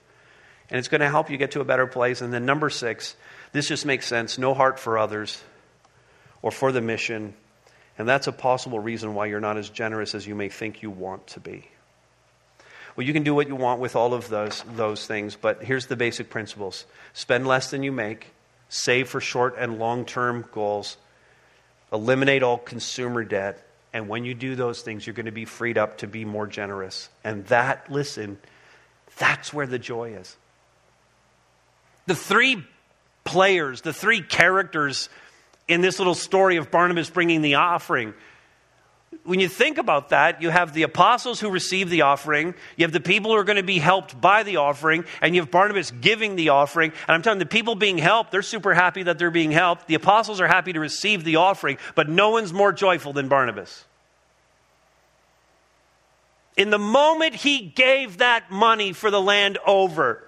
and 0.69 0.79
it's 0.79 0.89
going 0.89 1.01
to 1.01 1.09
help 1.09 1.31
you 1.31 1.39
get 1.39 1.53
to 1.53 1.62
a 1.62 1.64
better 1.64 1.87
place. 1.87 2.21
And 2.21 2.31
then, 2.31 2.45
number 2.45 2.69
six, 2.69 3.16
this 3.53 3.69
just 3.69 3.87
makes 3.87 4.07
sense 4.07 4.37
no 4.37 4.53
heart 4.53 4.79
for 4.79 4.99
others 4.99 5.43
or 6.43 6.51
for 6.51 6.73
the 6.73 6.83
mission. 6.83 7.33
And 7.97 8.07
that's 8.07 8.27
a 8.27 8.33
possible 8.33 8.79
reason 8.79 9.14
why 9.14 9.27
you're 9.27 9.41
not 9.41 9.57
as 9.57 9.71
generous 9.71 10.14
as 10.14 10.27
you 10.27 10.35
may 10.35 10.51
think 10.51 10.83
you 10.83 10.91
want 10.91 11.27
to 11.29 11.41
be. 11.41 11.71
Well, 12.99 13.07
you 13.07 13.12
can 13.12 13.22
do 13.22 13.32
what 13.32 13.46
you 13.46 13.55
want 13.55 13.78
with 13.78 13.94
all 13.94 14.12
of 14.12 14.28
those, 14.28 14.64
those 14.74 15.07
things, 15.07 15.36
but 15.36 15.62
here's 15.62 15.86
the 15.86 15.94
basic 15.94 16.30
principles 16.30 16.84
spend 17.12 17.46
less 17.46 17.70
than 17.70 17.84
you 17.84 17.92
make, 17.92 18.32
save 18.70 19.09
for 19.09 19.20
short 19.20 19.55
and 19.57 19.78
long 19.78 20.05
term 20.05 20.44
goals, 20.51 20.96
eliminate 21.92 22.42
all 22.42 22.59
consumer 22.59 23.22
debt. 23.22 23.64
And 23.92 24.09
when 24.09 24.24
you 24.24 24.34
do 24.34 24.57
those 24.57 24.82
things, 24.82 25.07
you're 25.07 25.14
going 25.14 25.26
to 25.26 25.32
be 25.32 25.44
freed 25.44 25.78
up 25.78 25.99
to 25.99 26.09
be 26.09 26.24
more 26.24 26.49
generous. 26.49 27.09
And 27.22 27.46
that, 27.46 27.88
listen, 27.88 28.36
that's 29.16 29.55
where 29.55 29.68
the 29.68 29.78
joy 29.78 30.14
is. 30.14 30.36
The 32.07 32.16
three 32.16 32.66
players, 33.22 33.82
the 33.82 33.92
three 33.92 34.22
characters 34.22 35.09
in 35.68 35.82
this 35.82 36.01
little 36.01 36.16
story 36.16 36.57
of 36.57 36.72
Barnabas 36.72 37.11
bringing 37.11 37.42
the 37.42 37.55
offering 37.55 38.12
when 39.29 39.41
you 39.41 39.49
think 39.49 39.76
about 39.76 40.09
that, 40.09 40.41
you 40.41 40.49
have 40.49 40.72
the 40.72 40.85
apostles 40.85 41.39
who 41.39 41.51
receive 41.51 41.91
the 41.91 42.01
offering, 42.01 42.55
you 42.79 42.85
have 42.87 42.93
the 42.93 43.01
people 43.01 43.31
who 43.31 43.37
are 43.37 43.45
going 43.45 43.57
to 43.57 43.62
be 43.62 43.79
helped 43.79 44.18
by 44.18 44.43
the 44.43 44.57
offering, 44.57 45.05
and 45.20 45.35
you 45.35 45.43
have 45.43 45.51
Barnabas 45.51 45.91
giving 45.91 46.35
the 46.35 46.49
offering. 46.49 46.93
And 47.07 47.14
I'm 47.14 47.20
telling 47.20 47.39
you, 47.39 47.45
the 47.45 47.51
people 47.51 47.74
being 47.74 47.99
helped, 47.99 48.33
they're 48.33 48.41
super 48.41 48.72
happy 48.72 49.03
that 49.03 49.18
they're 49.18 49.31
being 49.31 49.51
helped. 49.51 49.87
The 49.87 49.97
apostles 49.97 50.41
are 50.41 50.47
happy 50.47 50.72
to 50.72 50.81
receive 50.81 51.24
the 51.24 51.37
offering, 51.37 51.76
but 51.95 52.09
no 52.09 52.31
one's 52.31 52.55
more 52.55 52.72
joyful 52.72 53.12
than 53.12 53.29
Barnabas. 53.29 53.85
In 56.57 56.70
the 56.70 56.79
moment 56.79 57.35
he 57.35 57.61
gave 57.61 58.18
that 58.18 58.51
money 58.51 58.95
for 58.95 59.11
the 59.11 59.20
land 59.20 59.59
over, 59.66 60.24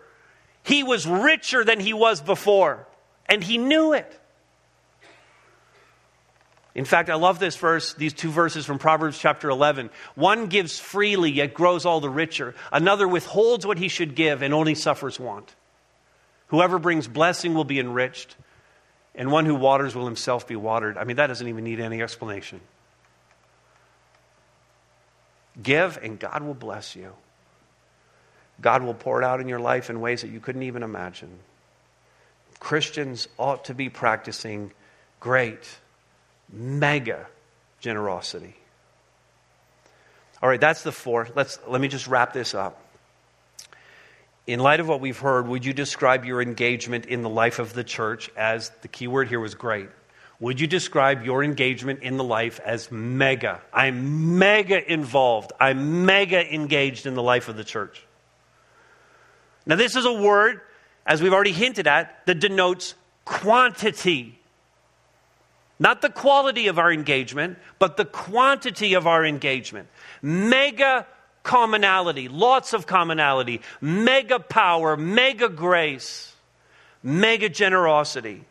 he 0.62 0.82
was 0.82 1.07
richer 1.07 1.64
than 1.64 1.80
he 1.80 1.94
was 1.94 2.20
before, 2.20 2.86
and 3.24 3.42
he 3.42 3.57
knew 3.57 3.94
it. 3.94 4.19
In 6.74 6.84
fact, 6.84 7.10
I 7.10 7.16
love 7.16 7.38
this 7.38 7.56
verse, 7.56 7.94
these 7.94 8.12
two 8.12 8.30
verses 8.30 8.64
from 8.64 8.78
Proverbs 8.78 9.18
chapter 9.18 9.50
11. 9.50 9.90
One 10.14 10.46
gives 10.46 10.78
freely, 10.78 11.30
yet 11.30 11.52
grows 11.52 11.84
all 11.84 12.00
the 12.00 12.10
richer. 12.10 12.54
Another 12.72 13.08
withholds 13.08 13.66
what 13.66 13.78
he 13.78 13.88
should 13.88 14.14
give 14.14 14.42
and 14.42 14.54
only 14.54 14.76
suffers 14.76 15.18
want. 15.18 15.54
Whoever 16.48 16.78
brings 16.78 17.08
blessing 17.08 17.54
will 17.54 17.64
be 17.64 17.80
enriched, 17.80 18.36
and 19.14 19.32
one 19.32 19.46
who 19.46 19.54
waters 19.54 19.94
will 19.94 20.04
himself 20.04 20.46
be 20.46 20.56
watered. 20.56 20.96
I 20.96 21.04
mean, 21.04 21.16
that 21.16 21.26
doesn't 21.26 21.46
even 21.46 21.64
need 21.64 21.80
any 21.80 22.02
explanation. 22.02 22.60
Give, 25.60 25.98
and 26.00 26.18
God 26.18 26.42
will 26.42 26.54
bless 26.54 26.94
you. 26.94 27.12
God 28.60 28.82
will 28.82 28.94
pour 28.94 29.20
it 29.20 29.24
out 29.24 29.40
in 29.40 29.48
your 29.48 29.60
life 29.60 29.90
in 29.90 30.00
ways 30.00 30.22
that 30.22 30.30
you 30.30 30.38
couldn't 30.38 30.62
even 30.62 30.82
imagine. 30.82 31.30
Christians 32.60 33.26
ought 33.38 33.64
to 33.64 33.74
be 33.74 33.88
practicing 33.88 34.72
great 35.18 35.78
mega 36.53 37.26
generosity. 37.80 38.55
All 40.42 40.48
right, 40.48 40.61
that's 40.61 40.82
the 40.82 40.92
four. 40.92 41.28
Let's, 41.34 41.59
let 41.68 41.80
me 41.80 41.88
just 41.88 42.07
wrap 42.07 42.32
this 42.32 42.55
up. 42.55 42.82
In 44.46 44.59
light 44.59 44.80
of 44.80 44.88
what 44.88 45.01
we've 45.01 45.18
heard, 45.18 45.46
would 45.46 45.64
you 45.64 45.72
describe 45.72 46.24
your 46.24 46.40
engagement 46.40 47.07
in 47.07 47.22
the 47.22 47.28
life 47.28 47.59
of 47.59 47.72
the 47.74 47.84
church 47.84 48.30
as 48.36 48.70
the 48.82 48.88
key 48.88 49.07
word 49.07 49.28
here 49.28 49.38
was 49.38 49.55
great? 49.55 49.88
Would 50.40 50.59
you 50.59 50.66
describe 50.66 51.22
your 51.22 51.44
engagement 51.44 52.03
in 52.03 52.16
the 52.16 52.24
life 52.24 52.61
as 52.64 52.90
mega? 52.90 53.61
I'm 53.72 54.38
mega 54.38 54.90
involved. 54.90 55.53
I'm 55.61 56.07
mega 56.07 56.42
engaged 56.53 57.05
in 57.05 57.14
the 57.14 57.22
life 57.22 57.48
of 57.48 57.57
the 57.57 57.64
church. 57.64 58.03
Now, 59.66 59.76
this 59.76 59.94
is 59.94 60.07
a 60.07 60.12
word, 60.12 60.62
as 61.07 61.20
we've 61.20 61.34
already 61.34 61.53
hinted 61.53 61.86
at, 61.86 62.24
that 62.24 62.40
denotes 62.40 62.94
quantity. 63.26 64.39
Not 65.80 66.02
the 66.02 66.10
quality 66.10 66.66
of 66.66 66.78
our 66.78 66.92
engagement, 66.92 67.58
but 67.78 67.96
the 67.96 68.04
quantity 68.04 68.92
of 68.92 69.06
our 69.06 69.24
engagement. 69.24 69.88
Mega 70.20 71.06
commonality, 71.42 72.28
lots 72.28 72.74
of 72.74 72.86
commonality, 72.86 73.62
mega 73.80 74.38
power, 74.38 74.94
mega 74.94 75.48
grace, 75.48 76.34
mega 77.02 77.48
generosity. 77.48 78.44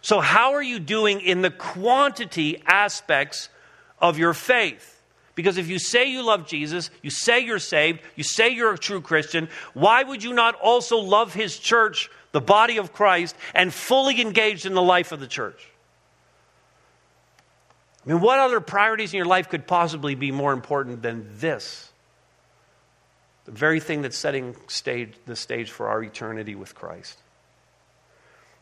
So, 0.00 0.20
how 0.20 0.54
are 0.54 0.62
you 0.62 0.78
doing 0.78 1.20
in 1.20 1.42
the 1.42 1.50
quantity 1.50 2.62
aspects 2.66 3.50
of 3.98 4.18
your 4.18 4.32
faith? 4.32 5.02
Because 5.34 5.58
if 5.58 5.68
you 5.68 5.78
say 5.78 6.06
you 6.06 6.22
love 6.22 6.46
Jesus, 6.46 6.90
you 7.02 7.10
say 7.10 7.40
you're 7.40 7.58
saved, 7.58 8.00
you 8.16 8.24
say 8.24 8.50
you're 8.50 8.72
a 8.72 8.78
true 8.78 9.02
Christian, 9.02 9.50
why 9.74 10.02
would 10.02 10.22
you 10.22 10.32
not 10.32 10.54
also 10.54 10.96
love 10.96 11.34
his 11.34 11.58
church, 11.58 12.08
the 12.32 12.40
body 12.40 12.78
of 12.78 12.94
Christ, 12.94 13.36
and 13.54 13.74
fully 13.74 14.22
engaged 14.22 14.64
in 14.64 14.72
the 14.72 14.82
life 14.82 15.12
of 15.12 15.20
the 15.20 15.26
church? 15.26 15.68
I 18.04 18.10
mean, 18.12 18.20
what 18.20 18.38
other 18.38 18.60
priorities 18.60 19.12
in 19.12 19.16
your 19.16 19.26
life 19.26 19.48
could 19.48 19.66
possibly 19.66 20.14
be 20.14 20.30
more 20.30 20.52
important 20.52 21.02
than 21.02 21.26
this? 21.38 21.90
The 23.46 23.52
very 23.52 23.80
thing 23.80 24.02
that's 24.02 24.16
setting 24.16 24.56
stage, 24.68 25.14
the 25.26 25.36
stage 25.36 25.70
for 25.70 25.88
our 25.88 26.02
eternity 26.02 26.54
with 26.54 26.74
Christ. 26.74 27.18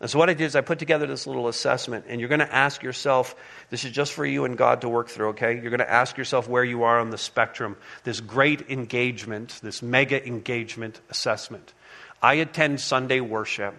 And 0.00 0.10
so, 0.10 0.18
what 0.18 0.28
I 0.28 0.34
did 0.34 0.44
is 0.46 0.56
I 0.56 0.60
put 0.60 0.80
together 0.80 1.06
this 1.06 1.28
little 1.28 1.46
assessment, 1.46 2.06
and 2.08 2.20
you're 2.20 2.28
going 2.28 2.40
to 2.40 2.52
ask 2.52 2.82
yourself 2.82 3.36
this 3.70 3.84
is 3.84 3.92
just 3.92 4.12
for 4.12 4.26
you 4.26 4.44
and 4.44 4.58
God 4.58 4.80
to 4.80 4.88
work 4.88 5.08
through, 5.08 5.28
okay? 5.28 5.52
You're 5.54 5.70
going 5.70 5.78
to 5.78 5.90
ask 5.90 6.16
yourself 6.16 6.48
where 6.48 6.64
you 6.64 6.82
are 6.82 6.98
on 6.98 7.10
the 7.10 7.18
spectrum, 7.18 7.76
this 8.02 8.20
great 8.20 8.68
engagement, 8.68 9.60
this 9.62 9.80
mega 9.80 10.24
engagement 10.26 11.00
assessment. 11.08 11.72
I 12.20 12.34
attend 12.34 12.80
Sunday 12.80 13.20
worship. 13.20 13.76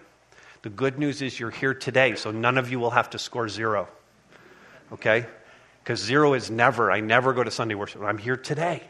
The 0.62 0.70
good 0.70 0.98
news 0.98 1.20
is 1.20 1.38
you're 1.38 1.50
here 1.50 1.74
today, 1.74 2.14
so 2.14 2.30
none 2.30 2.56
of 2.56 2.70
you 2.70 2.78
will 2.80 2.90
have 2.90 3.10
to 3.10 3.18
score 3.18 3.50
zero, 3.50 3.86
okay? 4.92 5.26
Because 5.84 6.00
zero 6.00 6.32
is 6.32 6.50
never. 6.50 6.90
I 6.90 7.00
never 7.00 7.34
go 7.34 7.44
to 7.44 7.50
Sunday 7.50 7.74
worship. 7.74 8.00
I'm 8.00 8.16
here 8.16 8.38
today. 8.38 8.82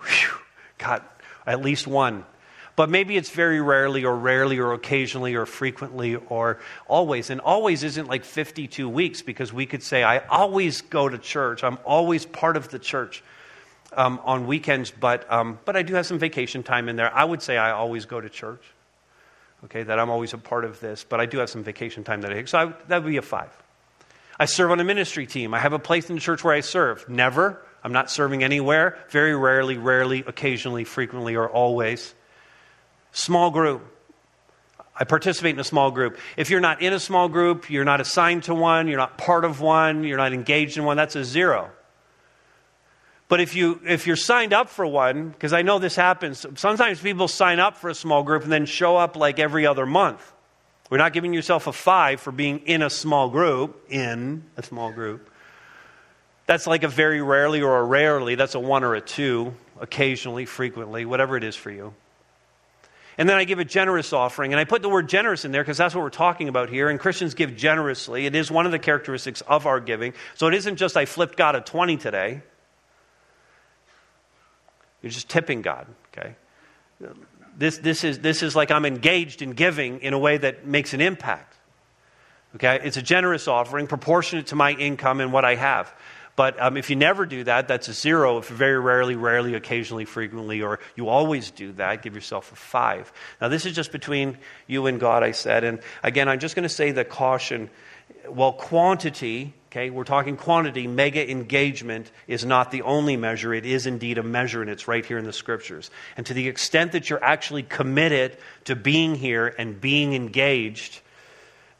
Whew, 0.00 0.38
got 0.76 1.08
at 1.46 1.62
least 1.62 1.86
one. 1.86 2.26
But 2.74 2.90
maybe 2.90 3.16
it's 3.16 3.30
very 3.30 3.60
rarely, 3.60 4.04
or 4.04 4.16
rarely, 4.16 4.58
or 4.58 4.72
occasionally, 4.72 5.36
or 5.36 5.46
frequently, 5.46 6.16
or 6.16 6.58
always. 6.88 7.30
And 7.30 7.40
always 7.40 7.84
isn't 7.84 8.08
like 8.08 8.24
52 8.24 8.88
weeks 8.88 9.22
because 9.22 9.52
we 9.52 9.66
could 9.66 9.84
say, 9.84 10.02
I 10.02 10.18
always 10.26 10.80
go 10.80 11.08
to 11.08 11.16
church. 11.16 11.62
I'm 11.62 11.78
always 11.84 12.26
part 12.26 12.56
of 12.56 12.70
the 12.70 12.80
church 12.80 13.22
um, 13.92 14.20
on 14.24 14.48
weekends, 14.48 14.90
but, 14.90 15.30
um, 15.30 15.60
but 15.64 15.76
I 15.76 15.82
do 15.82 15.94
have 15.94 16.06
some 16.06 16.18
vacation 16.18 16.64
time 16.64 16.88
in 16.88 16.96
there. 16.96 17.14
I 17.14 17.22
would 17.22 17.40
say 17.40 17.56
I 17.56 17.70
always 17.70 18.06
go 18.06 18.20
to 18.20 18.28
church, 18.28 18.64
okay, 19.66 19.84
that 19.84 20.00
I'm 20.00 20.10
always 20.10 20.32
a 20.32 20.38
part 20.38 20.64
of 20.64 20.80
this, 20.80 21.04
but 21.04 21.20
I 21.20 21.26
do 21.26 21.38
have 21.38 21.50
some 21.50 21.62
vacation 21.62 22.02
time 22.02 22.22
that 22.22 22.32
I 22.32 22.34
take. 22.34 22.48
So 22.48 22.58
I, 22.58 22.72
that 22.88 23.04
would 23.04 23.08
be 23.08 23.18
a 23.18 23.22
five. 23.22 23.50
I 24.38 24.46
serve 24.46 24.70
on 24.70 24.80
a 24.80 24.84
ministry 24.84 25.26
team. 25.26 25.54
I 25.54 25.58
have 25.58 25.72
a 25.72 25.78
place 25.78 26.08
in 26.08 26.16
the 26.16 26.20
church 26.20 26.42
where 26.42 26.54
I 26.54 26.60
serve. 26.60 27.08
Never. 27.08 27.64
I'm 27.82 27.92
not 27.92 28.10
serving 28.10 28.42
anywhere. 28.42 28.98
Very 29.10 29.36
rarely, 29.36 29.78
rarely, 29.78 30.24
occasionally, 30.26 30.84
frequently, 30.84 31.36
or 31.36 31.48
always. 31.48 32.14
Small 33.12 33.50
group. 33.50 33.82
I 34.96 35.04
participate 35.04 35.54
in 35.54 35.60
a 35.60 35.64
small 35.64 35.90
group. 35.90 36.18
If 36.36 36.50
you're 36.50 36.60
not 36.60 36.80
in 36.80 36.92
a 36.92 37.00
small 37.00 37.28
group, 37.28 37.68
you're 37.68 37.84
not 37.84 38.00
assigned 38.00 38.44
to 38.44 38.54
one, 38.54 38.86
you're 38.86 38.98
not 38.98 39.18
part 39.18 39.44
of 39.44 39.60
one, 39.60 40.04
you're 40.04 40.18
not 40.18 40.32
engaged 40.32 40.76
in 40.76 40.84
one, 40.84 40.96
that's 40.96 41.16
a 41.16 41.24
zero. 41.24 41.70
But 43.28 43.40
if, 43.40 43.56
you, 43.56 43.80
if 43.84 44.06
you're 44.06 44.16
signed 44.16 44.52
up 44.52 44.68
for 44.68 44.86
one, 44.86 45.30
because 45.30 45.52
I 45.52 45.62
know 45.62 45.78
this 45.78 45.96
happens, 45.96 46.46
sometimes 46.56 47.00
people 47.00 47.26
sign 47.26 47.58
up 47.58 47.76
for 47.76 47.90
a 47.90 47.94
small 47.94 48.22
group 48.22 48.44
and 48.44 48.52
then 48.52 48.66
show 48.66 48.96
up 48.96 49.16
like 49.16 49.38
every 49.38 49.66
other 49.66 49.86
month. 49.86 50.32
We're 50.90 50.98
not 50.98 51.12
giving 51.12 51.32
yourself 51.32 51.66
a 51.66 51.72
five 51.72 52.20
for 52.20 52.30
being 52.32 52.60
in 52.60 52.82
a 52.82 52.90
small 52.90 53.30
group, 53.30 53.86
in 53.88 54.44
a 54.56 54.62
small 54.62 54.92
group. 54.92 55.30
That's 56.46 56.66
like 56.66 56.82
a 56.82 56.88
very 56.88 57.22
rarely 57.22 57.62
or 57.62 57.78
a 57.78 57.84
rarely. 57.84 58.34
That's 58.34 58.54
a 58.54 58.60
one 58.60 58.84
or 58.84 58.94
a 58.94 59.00
two, 59.00 59.54
occasionally, 59.80 60.44
frequently, 60.44 61.06
whatever 61.06 61.36
it 61.36 61.44
is 61.44 61.56
for 61.56 61.70
you. 61.70 61.94
And 63.16 63.28
then 63.28 63.36
I 63.36 63.44
give 63.44 63.60
a 63.60 63.64
generous 63.64 64.12
offering. 64.12 64.52
And 64.52 64.60
I 64.60 64.64
put 64.64 64.82
the 64.82 64.88
word 64.88 65.08
generous 65.08 65.44
in 65.44 65.52
there 65.52 65.62
because 65.62 65.78
that's 65.78 65.94
what 65.94 66.02
we're 66.02 66.10
talking 66.10 66.48
about 66.48 66.68
here. 66.68 66.88
And 66.88 66.98
Christians 66.98 67.34
give 67.34 67.56
generously. 67.56 68.26
It 68.26 68.34
is 68.34 68.50
one 68.50 68.66
of 68.66 68.72
the 68.72 68.78
characteristics 68.78 69.40
of 69.42 69.66
our 69.66 69.80
giving. 69.80 70.14
So 70.34 70.48
it 70.48 70.54
isn't 70.54 70.76
just 70.76 70.96
I 70.96 71.04
flipped 71.04 71.36
God 71.36 71.54
a 71.54 71.60
20 71.60 71.96
today. 71.96 72.42
You're 75.00 75.12
just 75.12 75.28
tipping 75.28 75.62
God, 75.62 75.86
okay? 76.12 76.34
This, 77.56 77.78
this, 77.78 78.04
is, 78.04 78.18
this 78.20 78.42
is 78.42 78.56
like 78.56 78.70
I'm 78.70 78.84
engaged 78.84 79.42
in 79.42 79.52
giving 79.52 80.00
in 80.00 80.12
a 80.12 80.18
way 80.18 80.36
that 80.38 80.66
makes 80.66 80.94
an 80.94 81.00
impact. 81.00 81.56
Okay? 82.56 82.80
It's 82.82 82.96
a 82.96 83.02
generous 83.02 83.48
offering, 83.48 83.86
proportionate 83.86 84.48
to 84.48 84.56
my 84.56 84.72
income 84.72 85.20
and 85.20 85.32
what 85.32 85.44
I 85.44 85.54
have. 85.54 85.92
But 86.36 86.60
um, 86.60 86.76
if 86.76 86.90
you 86.90 86.96
never 86.96 87.26
do 87.26 87.44
that, 87.44 87.68
that's 87.68 87.86
a 87.88 87.92
zero. 87.92 88.38
If 88.38 88.48
very 88.48 88.78
rarely, 88.78 89.14
rarely, 89.14 89.54
occasionally, 89.54 90.04
frequently, 90.04 90.62
or 90.62 90.80
you 90.96 91.08
always 91.08 91.52
do 91.52 91.72
that, 91.74 92.02
give 92.02 92.14
yourself 92.14 92.50
a 92.50 92.56
five. 92.56 93.12
Now, 93.40 93.48
this 93.48 93.66
is 93.66 93.74
just 93.74 93.92
between 93.92 94.38
you 94.66 94.86
and 94.86 94.98
God, 94.98 95.22
I 95.22 95.30
said. 95.30 95.62
And 95.62 95.80
again, 96.02 96.28
I'm 96.28 96.40
just 96.40 96.56
going 96.56 96.64
to 96.64 96.68
say 96.68 96.90
the 96.90 97.04
caution. 97.04 97.70
Well, 98.28 98.52
quantity 98.52 99.54
Okay, 99.74 99.90
we're 99.90 100.04
talking 100.04 100.36
quantity. 100.36 100.86
Mega 100.86 101.28
engagement 101.28 102.12
is 102.28 102.44
not 102.44 102.70
the 102.70 102.82
only 102.82 103.16
measure. 103.16 103.52
It 103.52 103.66
is 103.66 103.86
indeed 103.86 104.18
a 104.18 104.22
measure, 104.22 104.60
and 104.60 104.70
it's 104.70 104.86
right 104.86 105.04
here 105.04 105.18
in 105.18 105.24
the 105.24 105.32
scriptures. 105.32 105.90
And 106.16 106.24
to 106.26 106.32
the 106.32 106.46
extent 106.46 106.92
that 106.92 107.10
you're 107.10 107.24
actually 107.24 107.64
committed 107.64 108.36
to 108.66 108.76
being 108.76 109.16
here 109.16 109.52
and 109.58 109.80
being 109.80 110.14
engaged, 110.14 111.00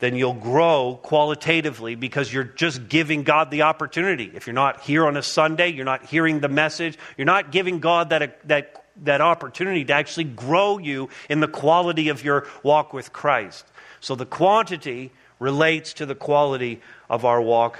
then 0.01 0.17
you'll 0.17 0.33
grow 0.33 0.99
qualitatively 1.05 1.95
because 1.95 2.33
you're 2.33 2.43
just 2.43 2.89
giving 2.89 3.23
God 3.23 3.53
the 3.53 3.63
opportunity. 3.63 4.29
If 4.35 4.49
you're 4.49 4.55
not 4.55 4.81
here 4.81 5.07
on 5.07 5.17
a 5.17 5.23
Sunday, 5.23 5.69
you're 5.69 5.85
not 5.85 6.05
hearing 6.05 6.41
the 6.41 6.49
message, 6.49 6.99
you're 7.17 7.27
not 7.27 7.53
giving 7.53 7.79
God 7.79 8.11
that, 8.11 8.49
that, 8.49 8.87
that 9.05 9.21
opportunity 9.21 9.85
to 9.85 9.93
actually 9.93 10.25
grow 10.25 10.79
you 10.79 11.11
in 11.29 11.39
the 11.39 11.47
quality 11.47 12.09
of 12.09 12.25
your 12.25 12.49
walk 12.65 12.93
with 12.93 13.13
Christ. 13.13 13.65
So 14.01 14.17
the 14.17 14.27
quantity 14.27 15.13
relates 15.39 15.95
to 15.95 16.07
the 16.07 16.15
quality 16.15 16.81
of 17.09 17.25
our 17.25 17.41
walk 17.41 17.79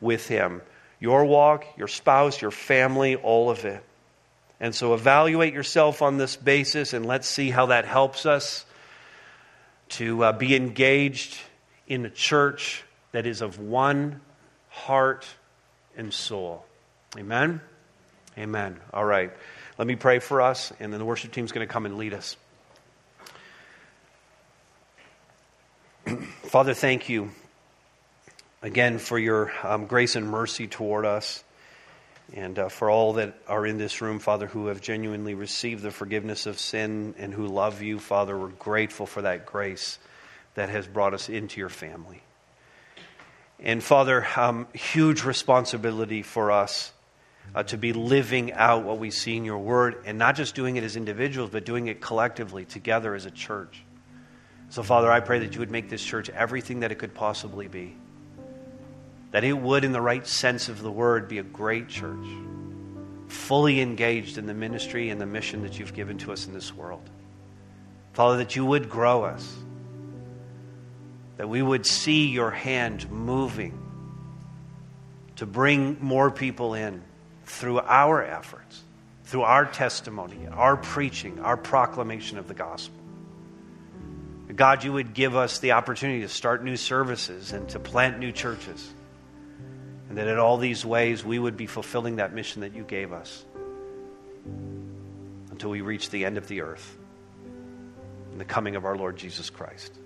with 0.00 0.28
Him. 0.28 0.62
Your 1.00 1.24
walk, 1.24 1.64
your 1.76 1.88
spouse, 1.88 2.40
your 2.40 2.50
family, 2.50 3.16
all 3.16 3.50
of 3.50 3.64
it. 3.64 3.82
And 4.60 4.74
so 4.74 4.94
evaluate 4.94 5.52
yourself 5.52 6.00
on 6.00 6.16
this 6.16 6.36
basis 6.36 6.92
and 6.92 7.04
let's 7.04 7.28
see 7.28 7.50
how 7.50 7.66
that 7.66 7.84
helps 7.84 8.24
us 8.24 8.64
to 9.90 10.24
uh, 10.24 10.32
be 10.32 10.56
engaged 10.56 11.38
in 11.86 12.06
a 12.06 12.10
church 12.10 12.84
that 13.12 13.26
is 13.26 13.42
of 13.42 13.58
one 13.58 14.20
heart 14.70 15.26
and 15.96 16.12
soul. 16.12 16.64
Amen. 17.18 17.60
Amen. 18.36 18.80
All 18.92 19.04
right. 19.04 19.32
Let 19.78 19.86
me 19.86 19.96
pray 19.96 20.18
for 20.18 20.40
us, 20.40 20.72
and 20.80 20.92
then 20.92 20.98
the 20.98 21.04
worship 21.04 21.32
team's 21.32 21.52
going 21.52 21.66
to 21.66 21.72
come 21.72 21.86
and 21.86 21.98
lead 21.98 22.14
us. 22.14 22.36
Father, 26.54 26.72
thank 26.72 27.08
you 27.08 27.32
again 28.62 28.98
for 28.98 29.18
your 29.18 29.50
um, 29.64 29.86
grace 29.86 30.14
and 30.14 30.30
mercy 30.30 30.68
toward 30.68 31.04
us. 31.04 31.42
And 32.32 32.56
uh, 32.56 32.68
for 32.68 32.88
all 32.88 33.14
that 33.14 33.34
are 33.48 33.66
in 33.66 33.76
this 33.76 34.00
room, 34.00 34.20
Father, 34.20 34.46
who 34.46 34.68
have 34.68 34.80
genuinely 34.80 35.34
received 35.34 35.82
the 35.82 35.90
forgiveness 35.90 36.46
of 36.46 36.60
sin 36.60 37.16
and 37.18 37.34
who 37.34 37.48
love 37.48 37.82
you, 37.82 37.98
Father, 37.98 38.38
we're 38.38 38.50
grateful 38.50 39.04
for 39.04 39.22
that 39.22 39.46
grace 39.46 39.98
that 40.54 40.68
has 40.68 40.86
brought 40.86 41.12
us 41.12 41.28
into 41.28 41.58
your 41.58 41.68
family. 41.68 42.22
And 43.58 43.82
Father, 43.82 44.24
um, 44.36 44.68
huge 44.74 45.24
responsibility 45.24 46.22
for 46.22 46.52
us 46.52 46.92
uh, 47.52 47.64
to 47.64 47.76
be 47.76 47.92
living 47.92 48.52
out 48.52 48.84
what 48.84 49.00
we 49.00 49.10
see 49.10 49.36
in 49.36 49.44
your 49.44 49.58
word 49.58 50.04
and 50.06 50.18
not 50.18 50.36
just 50.36 50.54
doing 50.54 50.76
it 50.76 50.84
as 50.84 50.94
individuals, 50.94 51.50
but 51.50 51.64
doing 51.64 51.88
it 51.88 52.00
collectively, 52.00 52.64
together 52.64 53.12
as 53.16 53.26
a 53.26 53.32
church. 53.32 53.82
So, 54.74 54.82
Father, 54.82 55.08
I 55.08 55.20
pray 55.20 55.38
that 55.38 55.54
you 55.54 55.60
would 55.60 55.70
make 55.70 55.88
this 55.88 56.02
church 56.02 56.28
everything 56.30 56.80
that 56.80 56.90
it 56.90 56.96
could 56.96 57.14
possibly 57.14 57.68
be. 57.68 57.94
That 59.30 59.44
it 59.44 59.52
would, 59.52 59.84
in 59.84 59.92
the 59.92 60.00
right 60.00 60.26
sense 60.26 60.68
of 60.68 60.82
the 60.82 60.90
word, 60.90 61.28
be 61.28 61.38
a 61.38 61.44
great 61.44 61.88
church, 61.88 62.26
fully 63.28 63.80
engaged 63.80 64.36
in 64.36 64.46
the 64.46 64.52
ministry 64.52 65.10
and 65.10 65.20
the 65.20 65.26
mission 65.26 65.62
that 65.62 65.78
you've 65.78 65.94
given 65.94 66.18
to 66.18 66.32
us 66.32 66.48
in 66.48 66.54
this 66.54 66.74
world. 66.74 67.08
Father, 68.14 68.38
that 68.38 68.56
you 68.56 68.66
would 68.66 68.90
grow 68.90 69.22
us, 69.22 69.48
that 71.36 71.48
we 71.48 71.62
would 71.62 71.86
see 71.86 72.26
your 72.26 72.50
hand 72.50 73.08
moving 73.12 73.80
to 75.36 75.46
bring 75.46 75.98
more 76.00 76.32
people 76.32 76.74
in 76.74 77.00
through 77.44 77.78
our 77.78 78.24
efforts, 78.24 78.82
through 79.22 79.42
our 79.42 79.66
testimony, 79.66 80.48
our 80.50 80.76
preaching, 80.76 81.38
our 81.38 81.56
proclamation 81.56 82.38
of 82.38 82.48
the 82.48 82.54
gospel. 82.54 83.03
God, 84.54 84.84
you 84.84 84.92
would 84.92 85.14
give 85.14 85.34
us 85.34 85.58
the 85.58 85.72
opportunity 85.72 86.20
to 86.20 86.28
start 86.28 86.62
new 86.62 86.76
services 86.76 87.52
and 87.52 87.68
to 87.70 87.78
plant 87.78 88.18
new 88.18 88.30
churches. 88.30 88.92
And 90.08 90.18
that 90.18 90.28
in 90.28 90.38
all 90.38 90.58
these 90.58 90.84
ways 90.84 91.24
we 91.24 91.38
would 91.38 91.56
be 91.56 91.66
fulfilling 91.66 92.16
that 92.16 92.32
mission 92.34 92.60
that 92.60 92.74
you 92.74 92.84
gave 92.84 93.12
us 93.12 93.44
until 95.50 95.70
we 95.70 95.80
reach 95.80 96.10
the 96.10 96.24
end 96.24 96.36
of 96.36 96.46
the 96.46 96.60
earth 96.60 96.96
and 98.30 98.40
the 98.40 98.44
coming 98.44 98.76
of 98.76 98.84
our 98.84 98.96
Lord 98.96 99.16
Jesus 99.16 99.50
Christ. 99.50 99.98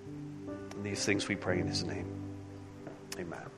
And 0.76 0.84
these 0.84 1.04
things 1.04 1.28
we 1.28 1.34
pray 1.34 1.58
in 1.58 1.66
his 1.66 1.84
name. 1.84 2.06
Amen. 3.18 3.57